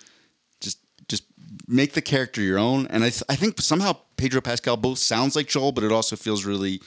just 0.60 0.80
just 1.08 1.24
make 1.68 1.94
the 1.94 2.02
character 2.02 2.42
your 2.42 2.58
own. 2.60 2.88
And 2.88 3.04
I 3.04 3.10
th- 3.10 3.24
I 3.30 3.36
think 3.36 3.62
somehow 3.62 3.94
Pedro 4.18 4.42
Pascal 4.42 4.76
both 4.78 4.98
sounds 5.00 5.36
like 5.36 5.48
Joel, 5.48 5.72
but 5.72 5.84
it 5.84 5.92
also 5.92 6.16
feels 6.16 6.46
really 6.46 6.82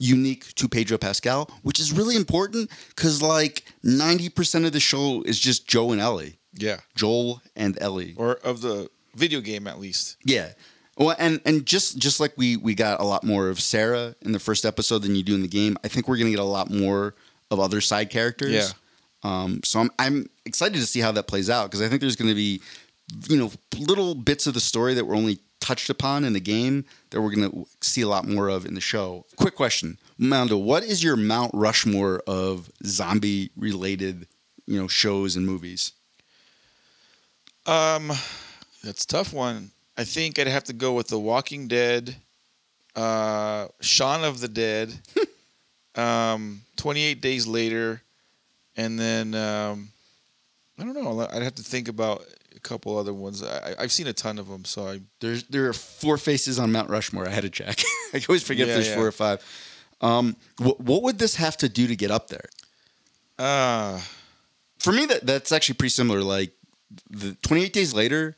unique 0.00 0.52
to 0.56 0.68
Pedro 0.68 0.98
Pascal, 0.98 1.48
which 1.62 1.78
is 1.78 1.92
really 1.92 2.16
important 2.16 2.68
because 2.88 3.22
like 3.22 3.64
ninety 3.82 4.28
percent 4.28 4.64
of 4.64 4.72
the 4.72 4.80
show 4.80 5.22
is 5.22 5.38
just 5.38 5.68
Joe 5.68 5.92
and 5.92 6.00
Ellie, 6.00 6.36
Yeah. 6.56 6.80
Joel 6.94 7.42
and 7.56 7.80
Ellie. 7.80 8.14
Or 8.16 8.34
of 8.36 8.60
the 8.60 8.88
video 9.14 9.40
game 9.40 9.66
at 9.66 9.78
least. 9.78 10.16
Yeah. 10.24 10.52
Well, 10.96 11.16
and 11.18 11.40
and 11.44 11.66
just 11.66 11.98
just 11.98 12.20
like 12.20 12.32
we 12.36 12.56
we 12.56 12.74
got 12.74 13.00
a 13.00 13.04
lot 13.04 13.24
more 13.24 13.48
of 13.48 13.60
Sarah 13.60 14.14
in 14.22 14.32
the 14.32 14.38
first 14.38 14.64
episode 14.64 15.00
than 15.00 15.16
you 15.16 15.22
do 15.22 15.34
in 15.34 15.42
the 15.42 15.48
game, 15.48 15.76
I 15.82 15.88
think 15.88 16.06
we're 16.06 16.16
gonna 16.16 16.30
get 16.30 16.38
a 16.38 16.44
lot 16.44 16.70
more 16.70 17.14
of 17.50 17.58
other 17.58 17.80
side 17.80 18.10
characters. 18.10 18.52
Yeah. 18.52 18.68
Um. 19.24 19.60
So 19.64 19.80
I'm 19.80 19.90
I'm 19.98 20.30
excited 20.44 20.76
to 20.76 20.86
see 20.86 21.00
how 21.00 21.10
that 21.12 21.26
plays 21.26 21.50
out 21.50 21.70
because 21.70 21.82
I 21.82 21.88
think 21.88 22.00
there's 22.00 22.16
gonna 22.16 22.34
be, 22.34 22.60
you 23.28 23.36
know, 23.36 23.50
little 23.76 24.14
bits 24.14 24.46
of 24.46 24.54
the 24.54 24.60
story 24.60 24.94
that 24.94 25.04
were 25.04 25.16
only 25.16 25.40
touched 25.60 25.88
upon 25.90 26.24
in 26.24 26.32
the 26.32 26.40
game 26.40 26.84
that 27.10 27.20
we're 27.20 27.34
gonna 27.34 27.64
see 27.80 28.02
a 28.02 28.08
lot 28.08 28.28
more 28.28 28.48
of 28.48 28.64
in 28.64 28.74
the 28.74 28.80
show. 28.80 29.24
Quick 29.36 29.56
question, 29.56 29.98
Mondo, 30.16 30.56
what 30.56 30.84
is 30.84 31.02
your 31.02 31.16
Mount 31.16 31.50
Rushmore 31.54 32.22
of 32.26 32.70
zombie 32.84 33.50
related, 33.56 34.28
you 34.66 34.78
know, 34.80 34.86
shows 34.86 35.34
and 35.34 35.44
movies? 35.44 35.92
Um, 37.66 38.12
that's 38.82 39.04
a 39.04 39.08
tough 39.08 39.32
one. 39.32 39.70
I 39.96 40.04
think 40.04 40.38
I'd 40.38 40.46
have 40.48 40.64
to 40.64 40.72
go 40.72 40.92
with 40.92 41.08
The 41.08 41.18
Walking 41.18 41.68
Dead, 41.68 42.16
uh, 42.96 43.68
Shaun 43.80 44.24
of 44.24 44.40
the 44.40 44.48
Dead, 44.48 44.92
um, 45.94 46.62
28 46.76 47.20
Days 47.20 47.46
Later, 47.46 48.02
and 48.76 48.98
then 48.98 49.34
um, 49.34 49.88
I 50.78 50.84
don't 50.84 50.94
know. 50.94 51.20
I'd 51.32 51.42
have 51.42 51.54
to 51.54 51.62
think 51.62 51.88
about 51.88 52.24
a 52.54 52.60
couple 52.60 52.98
other 52.98 53.14
ones. 53.14 53.42
I, 53.42 53.74
I've 53.78 53.92
seen 53.92 54.08
a 54.08 54.12
ton 54.12 54.38
of 54.38 54.48
them, 54.48 54.64
so 54.64 54.88
I 54.88 55.00
There's 55.20 55.44
there 55.44 55.68
are 55.68 55.72
four 55.72 56.18
faces 56.18 56.58
on 56.58 56.72
Mount 56.72 56.90
Rushmore. 56.90 57.26
I 57.28 57.30
had 57.30 57.42
to 57.44 57.50
check. 57.50 57.80
I 58.14 58.20
always 58.28 58.42
forget 58.42 58.66
Yeah, 58.66 58.72
if 58.72 58.76
there's 58.78 58.88
yeah. 58.88 58.96
four 58.96 59.06
or 59.06 59.12
five. 59.12 59.42
Um, 60.00 60.36
what, 60.58 60.80
what 60.80 61.02
would 61.04 61.18
this 61.18 61.36
have 61.36 61.56
to 61.58 61.68
do 61.68 61.86
to 61.86 61.96
get 61.96 62.10
up 62.10 62.28
there? 62.28 62.48
uh 63.38 64.00
For 64.80 64.92
me, 64.92 65.06
that 65.06 65.24
that's 65.24 65.52
actually 65.52 65.76
pretty 65.76 65.90
similar. 65.90 66.20
Like 66.20 66.52
the 67.10 67.34
28 67.42 67.72
days 67.72 67.94
later, 67.94 68.36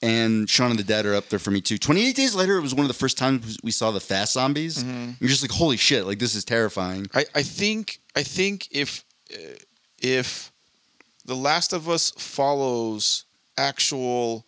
and 0.00 0.50
Shaun 0.50 0.72
of 0.72 0.76
the 0.76 0.82
Dead 0.82 1.06
are 1.06 1.14
up 1.14 1.28
there 1.28 1.38
for 1.38 1.50
me 1.52 1.60
too. 1.60 1.78
28 1.78 2.16
days 2.16 2.34
later, 2.34 2.56
it 2.56 2.60
was 2.60 2.74
one 2.74 2.84
of 2.84 2.88
the 2.88 2.94
first 2.94 3.16
times 3.16 3.56
we 3.62 3.70
saw 3.70 3.90
the 3.90 4.00
fast 4.00 4.32
zombies. 4.32 4.82
You're 4.82 5.28
just 5.28 5.42
like, 5.42 5.52
holy 5.52 5.76
shit! 5.76 6.06
Like 6.06 6.18
this 6.18 6.34
is 6.34 6.44
terrifying. 6.44 7.06
I, 7.14 7.24
I 7.34 7.42
think 7.42 8.00
I 8.16 8.22
think 8.22 8.68
if 8.70 9.04
uh, 9.32 9.36
if 9.98 10.50
The 11.24 11.36
Last 11.36 11.72
of 11.72 11.88
Us 11.88 12.10
follows 12.18 13.24
actual 13.56 14.44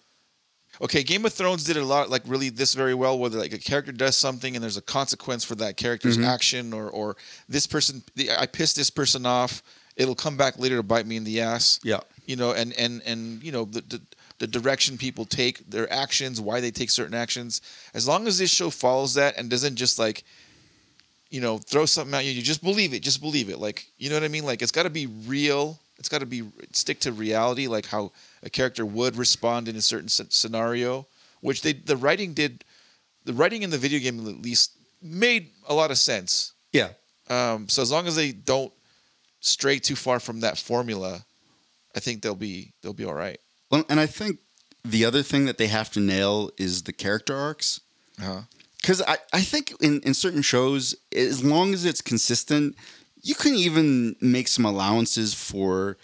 okay, 0.80 1.04
Game 1.04 1.24
of 1.24 1.32
Thrones 1.32 1.62
did 1.62 1.76
a 1.76 1.84
lot 1.84 2.10
like 2.10 2.22
really 2.26 2.48
this 2.48 2.74
very 2.74 2.94
well, 2.94 3.16
where 3.18 3.30
like 3.30 3.52
a 3.52 3.58
character 3.58 3.92
does 3.92 4.16
something 4.16 4.56
and 4.56 4.62
there's 4.62 4.76
a 4.76 4.82
consequence 4.82 5.44
for 5.44 5.54
that 5.56 5.76
character's 5.76 6.18
action, 6.18 6.72
or 6.72 6.90
or 6.90 7.16
this 7.48 7.66
person 7.66 8.02
I 8.36 8.46
pissed 8.46 8.74
this 8.74 8.90
person 8.90 9.24
off, 9.24 9.62
it'll 9.96 10.16
come 10.16 10.36
back 10.36 10.58
later 10.58 10.76
to 10.78 10.82
bite 10.82 11.06
me 11.06 11.16
in 11.16 11.22
the 11.22 11.40
ass. 11.40 11.78
Yeah. 11.84 12.00
You 12.26 12.36
know, 12.36 12.52
and 12.52 12.72
and 12.74 13.02
and 13.04 13.42
you 13.42 13.52
know 13.52 13.64
the. 13.64 13.80
the 13.82 14.00
the 14.40 14.48
direction 14.48 14.98
people 14.98 15.24
take 15.24 15.70
their 15.70 15.90
actions, 15.92 16.40
why 16.40 16.60
they 16.60 16.72
take 16.72 16.90
certain 16.90 17.14
actions. 17.14 17.60
As 17.94 18.08
long 18.08 18.26
as 18.26 18.36
this 18.36 18.50
show 18.50 18.68
follows 18.68 19.14
that 19.14 19.38
and 19.38 19.48
doesn't 19.48 19.76
just 19.76 19.96
like 19.96 20.24
you 21.34 21.40
know, 21.40 21.58
throw 21.58 21.84
something 21.84 22.14
at 22.14 22.24
you, 22.24 22.30
you 22.30 22.42
just 22.42 22.62
believe 22.62 22.94
it, 22.94 23.02
just 23.02 23.20
believe 23.20 23.48
it. 23.48 23.58
Like, 23.58 23.88
you 23.98 24.08
know 24.08 24.14
what 24.14 24.22
I 24.22 24.28
mean? 24.28 24.44
Like, 24.44 24.62
it's 24.62 24.70
got 24.70 24.84
to 24.84 24.90
be 24.90 25.06
real. 25.06 25.80
It's 25.98 26.08
got 26.08 26.20
to 26.20 26.26
be 26.26 26.44
stick 26.70 27.00
to 27.00 27.12
reality, 27.12 27.66
like 27.66 27.86
how 27.86 28.12
a 28.44 28.50
character 28.50 28.86
would 28.86 29.16
respond 29.16 29.66
in 29.66 29.74
a 29.74 29.80
certain 29.80 30.08
scenario, 30.08 31.06
which 31.40 31.62
they 31.62 31.72
the 31.72 31.96
writing 31.96 32.34
did. 32.34 32.64
The 33.24 33.32
writing 33.32 33.62
in 33.62 33.70
the 33.70 33.78
video 33.78 33.98
game 33.98 34.20
at 34.28 34.42
least 34.42 34.72
made 35.02 35.48
a 35.68 35.74
lot 35.74 35.90
of 35.90 35.98
sense. 35.98 36.52
Yeah. 36.72 36.90
Um, 37.28 37.68
so 37.68 37.82
as 37.82 37.90
long 37.90 38.06
as 38.06 38.14
they 38.14 38.30
don't 38.30 38.72
stray 39.40 39.80
too 39.80 39.96
far 39.96 40.20
from 40.20 40.40
that 40.40 40.56
formula, 40.56 41.24
I 41.96 42.00
think 42.00 42.22
they'll 42.22 42.34
be 42.34 42.72
they'll 42.82 42.92
be 42.92 43.04
all 43.04 43.14
right. 43.14 43.38
Well, 43.70 43.84
and 43.88 43.98
I 44.00 44.06
think 44.06 44.38
the 44.84 45.04
other 45.04 45.22
thing 45.22 45.46
that 45.46 45.58
they 45.58 45.66
have 45.68 45.90
to 45.92 46.00
nail 46.00 46.50
is 46.58 46.82
the 46.82 46.92
character 46.92 47.34
arcs. 47.36 47.80
Uh-huh. 48.20 48.42
because 48.80 49.02
I, 49.02 49.16
I 49.32 49.40
think 49.40 49.72
in, 49.80 50.00
in 50.02 50.14
certain 50.14 50.42
shows 50.42 50.94
as 51.16 51.42
long 51.44 51.74
as 51.74 51.84
it's 51.84 52.00
consistent 52.00 52.76
you 53.22 53.34
can 53.34 53.54
even 53.54 54.14
make 54.20 54.46
some 54.46 54.64
allowances 54.64 55.34
for 55.34 55.96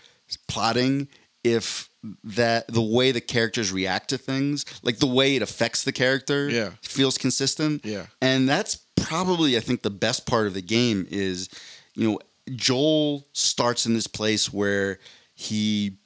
plotting 0.49 1.07
if 1.45 1.88
that 2.24 2.66
the 2.66 2.82
way 2.82 3.12
the 3.12 3.20
characters 3.20 3.70
react 3.70 4.09
to 4.11 4.18
things 4.18 4.64
like 4.82 4.99
the 4.99 5.07
way 5.07 5.36
it 5.36 5.43
affects 5.43 5.84
the 5.84 5.93
character 5.93 6.49
Yeah. 6.49 6.70
feels 6.82 7.16
consistent 7.16 7.84
Yeah. 7.84 8.07
and 8.20 8.49
that's 8.49 8.76
probably 8.97 9.57
i 9.57 9.61
think 9.61 9.82
the 9.82 9.91
best 9.91 10.26
part 10.26 10.47
of 10.49 10.55
the 10.55 10.62
game 10.62 11.07
is 11.11 11.49
you 11.95 12.11
know 12.11 12.18
joel 12.57 13.28
starts 13.34 13.86
in 13.86 13.95
this 13.95 14.07
place 14.09 14.53
where 14.53 14.99
he 15.41 15.97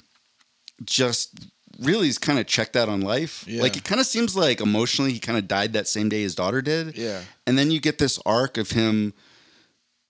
just 0.84 1.50
really 1.80 2.06
is 2.06 2.18
kind 2.18 2.38
of 2.38 2.46
checked 2.46 2.76
out 2.76 2.88
on 2.88 3.00
life. 3.00 3.44
Yeah. 3.48 3.62
Like 3.62 3.76
it 3.76 3.82
kind 3.82 4.00
of 4.00 4.06
seems 4.06 4.36
like 4.36 4.60
emotionally 4.60 5.12
he 5.12 5.18
kind 5.18 5.36
of 5.36 5.48
died 5.48 5.72
that 5.72 5.88
same 5.88 6.08
day 6.08 6.22
his 6.22 6.36
daughter 6.36 6.62
did. 6.62 6.96
Yeah. 6.96 7.20
And 7.44 7.58
then 7.58 7.72
you 7.72 7.80
get 7.80 7.98
this 7.98 8.20
arc 8.24 8.58
of 8.58 8.70
him 8.70 9.12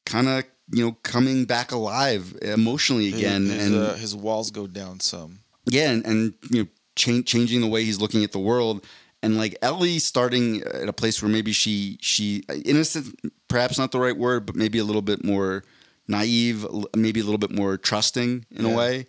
kind 0.05 0.29
of, 0.29 0.45
you 0.71 0.85
know, 0.85 0.97
coming 1.03 1.47
back 1.47 1.73
alive 1.73 2.37
emotionally 2.43 3.09
again 3.09 3.47
his, 3.47 3.67
and 3.67 3.75
uh, 3.75 3.95
his 3.95 4.15
walls 4.15 4.51
go 4.51 4.67
down 4.67 5.01
some. 5.01 5.39
yeah, 5.65 5.91
and, 5.91 6.05
and 6.05 6.35
you 6.51 6.63
know, 6.63 6.69
change, 6.95 7.27
changing 7.27 7.63
the 7.63 7.67
way 7.67 7.83
he's 7.83 8.01
looking 8.01 8.25
at 8.25 8.33
the 8.33 8.39
world. 8.39 8.85
And 9.23 9.39
like 9.39 9.57
Ellie 9.63 10.01
starting 10.01 10.63
at 10.65 10.87
a 10.87 10.93
place 10.93 11.23
where 11.23 11.31
maybe 11.31 11.53
she 11.53 11.97
she 12.03 12.45
innocent, 12.67 13.19
perhaps 13.49 13.79
not 13.79 13.91
the 13.91 13.99
right 13.99 14.17
word, 14.17 14.45
but 14.45 14.55
maybe 14.55 14.79
a 14.79 14.85
little 14.85 15.01
bit 15.01 15.25
more 15.25 15.65
naive, 16.09 16.67
maybe 16.97 17.21
a 17.21 17.25
little 17.25 17.39
bit 17.39 17.51
more 17.51 17.77
trusting 17.77 18.47
in 18.51 18.67
Yeah. 18.67 18.73
a 18.73 18.77
way. 18.77 19.07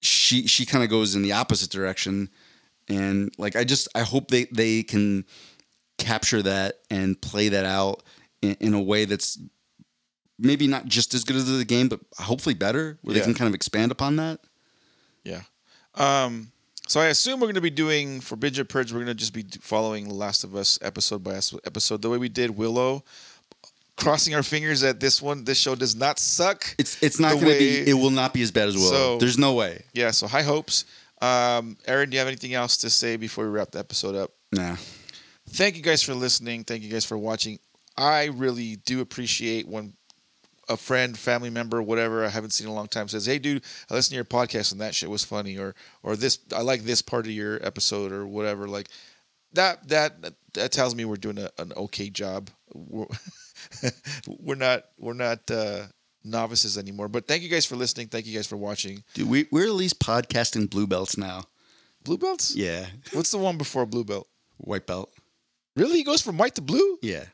She 0.00 0.46
she 0.46 0.64
kind 0.66 0.82
of 0.82 0.90
goes 0.90 1.14
in 1.14 1.22
the 1.22 1.32
opposite 1.32 1.70
direction, 1.70 2.30
and 2.88 3.32
like 3.38 3.54
I 3.56 3.64
just 3.64 3.86
I 3.94 4.00
hope 4.00 4.28
they 4.30 4.44
they 4.46 4.82
can 4.82 5.24
capture 5.98 6.42
that 6.42 6.76
and 6.90 7.20
play 7.20 7.50
that 7.50 7.66
out 7.66 8.02
in, 8.40 8.56
in 8.60 8.74
a 8.74 8.80
way 8.80 9.04
that's 9.04 9.38
maybe 10.38 10.66
not 10.66 10.86
just 10.86 11.12
as 11.12 11.22
good 11.24 11.36
as 11.36 11.44
the 11.46 11.64
game, 11.66 11.88
but 11.88 12.00
hopefully 12.18 12.54
better, 12.54 12.98
where 13.02 13.14
Yeah. 13.14 13.20
they 13.20 13.24
can 13.26 13.34
kind 13.34 13.48
of 13.48 13.54
expand 13.54 13.92
upon 13.92 14.16
that. 14.16 14.40
Yeah. 15.22 15.42
Um, 15.96 16.50
so 16.88 16.98
I 16.98 17.06
assume 17.08 17.40
we're 17.40 17.46
going 17.48 17.54
to 17.56 17.60
be 17.60 17.68
doing 17.68 18.22
for 18.22 18.36
and 18.36 18.64
Purge. 18.64 18.90
We're 18.92 19.00
going 19.04 19.08
to 19.08 19.14
just 19.14 19.34
be 19.34 19.44
following 19.60 20.08
The 20.08 20.14
Last 20.14 20.42
of 20.44 20.56
Us 20.56 20.78
episode 20.80 21.22
by 21.22 21.32
episode, 21.66 22.00
the 22.00 22.08
way 22.08 22.16
we 22.16 22.30
did 22.30 22.56
Willow. 22.56 23.04
Crossing 24.00 24.34
our 24.34 24.42
fingers 24.42 24.80
that 24.80 24.98
this 24.98 25.20
one, 25.20 25.44
this 25.44 25.58
show 25.58 25.74
does 25.74 25.94
not 25.94 26.18
suck. 26.18 26.74
It's 26.78 27.02
it's 27.02 27.20
not 27.20 27.34
going 27.34 27.52
to 27.52 27.58
be. 27.58 27.90
It 27.90 27.94
will 27.94 28.10
not 28.10 28.32
be 28.32 28.42
as 28.42 28.50
bad 28.50 28.68
as 28.68 28.74
Willow. 28.76 28.90
So- 28.90 29.18
There's 29.18 29.38
no 29.38 29.54
way. 29.54 29.84
Yeah. 29.92 30.10
So 30.10 30.26
high 30.26 30.42
hopes. 30.42 30.84
Um, 31.20 31.76
Aaron, 31.86 32.08
do 32.08 32.14
you 32.14 32.18
have 32.18 32.28
anything 32.28 32.54
else 32.54 32.78
to 32.78 32.88
say 32.88 33.16
before 33.16 33.44
we 33.44 33.50
wrap 33.50 33.72
the 33.72 33.78
episode 33.78 34.14
up? 34.14 34.30
Nah. 34.52 34.76
thank 35.50 35.76
you 35.76 35.82
guys 35.82 36.02
for 36.02 36.14
listening. 36.14 36.64
Thank 36.64 36.82
you 36.82 36.88
guys 36.88 37.04
for 37.04 37.18
watching. 37.18 37.58
I 37.96 38.24
really 38.26 38.76
do 38.76 39.00
appreciate 39.02 39.68
when 39.68 39.92
a 40.70 40.76
friend, 40.78 41.18
family 41.18 41.50
member, 41.50 41.82
whatever 41.82 42.24
I 42.24 42.28
haven't 42.28 42.50
seen 42.50 42.68
in 42.68 42.72
a 42.72 42.74
long 42.74 42.88
time 42.88 43.06
says, 43.08 43.26
"Hey, 43.26 43.38
dude, 43.38 43.62
I 43.90 43.94
listened 43.94 44.12
to 44.12 44.14
your 44.16 44.24
podcast 44.24 44.72
and 44.72 44.80
that 44.80 44.94
shit 44.94 45.10
was 45.10 45.24
funny," 45.24 45.58
or 45.58 45.74
or 46.02 46.16
this 46.16 46.38
I 46.56 46.62
like 46.62 46.84
this 46.84 47.02
part 47.02 47.26
of 47.26 47.32
your 47.32 47.64
episode 47.64 48.12
or 48.12 48.26
whatever. 48.26 48.66
Like 48.66 48.88
that 49.52 49.88
that 49.88 50.14
that 50.54 50.72
tells 50.72 50.94
me 50.94 51.04
we're 51.04 51.16
doing 51.16 51.38
a, 51.38 51.50
an 51.58 51.72
okay 51.76 52.08
job. 52.08 52.48
We're, 54.26 54.54
not 54.54 54.84
we're 54.98 55.12
not 55.14 55.50
uh, 55.50 55.84
novices 56.24 56.76
anymore. 56.78 57.08
But 57.08 57.26
thank 57.26 57.42
you 57.42 57.48
guys 57.48 57.66
for 57.66 57.76
listening. 57.76 58.08
Thank 58.08 58.26
you 58.26 58.34
guys 58.34 58.46
for 58.46 58.56
watching. 58.56 59.02
Dude, 59.14 59.28
we, 59.28 59.46
we're 59.50 59.66
at 59.66 59.74
least 59.74 60.00
podcasting 60.00 60.68
blue 60.70 60.86
belts 60.86 61.16
now. 61.16 61.44
Blue 62.04 62.18
belts? 62.18 62.54
Yeah. 62.56 62.86
What's 63.12 63.30
the 63.30 63.38
one 63.38 63.58
before 63.58 63.86
blue 63.86 64.04
belt? 64.04 64.26
White 64.58 64.86
belt. 64.86 65.12
Really, 65.76 65.98
he 65.98 66.04
goes 66.04 66.20
from 66.22 66.36
white 66.38 66.54
to 66.56 66.62
blue? 66.62 66.98
Yeah. 67.02 67.24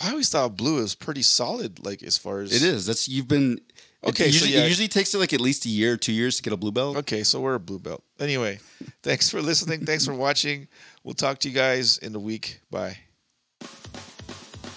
I 0.00 0.10
always 0.10 0.28
thought 0.28 0.56
blue 0.56 0.78
is 0.82 0.94
pretty 0.94 1.22
solid, 1.22 1.84
like 1.84 2.02
as 2.02 2.18
far 2.18 2.40
as 2.40 2.52
It 2.52 2.62
is. 2.66 2.86
That's 2.86 3.08
you've 3.08 3.28
been. 3.28 3.60
Okay, 4.02 4.24
It 4.28 4.32
so 4.32 4.44
usually, 4.44 4.50
yeah. 4.52 4.64
it 4.64 4.68
usually 4.68 4.88
takes 4.88 5.14
it 5.14 5.18
like 5.18 5.32
at 5.32 5.40
least 5.40 5.64
a 5.64 5.68
year, 5.68 5.96
two 5.96 6.12
years 6.12 6.36
to 6.36 6.42
get 6.42 6.52
a 6.52 6.56
blue 6.56 6.72
belt. 6.72 6.96
Okay, 6.98 7.22
so 7.22 7.40
we're 7.40 7.54
a 7.54 7.60
blue 7.60 7.78
belt. 7.78 8.02
Anyway, 8.20 8.58
thanks 9.02 9.30
for 9.30 9.40
listening. 9.40 9.86
Thanks 9.86 10.04
for 10.04 10.12
watching. 10.12 10.68
We'll 11.04 11.14
talk 11.14 11.38
to 11.40 11.48
you 11.48 11.54
guys 11.54 11.96
in 11.98 12.14
a 12.14 12.18
week. 12.18 12.60
Bye. 12.70 12.98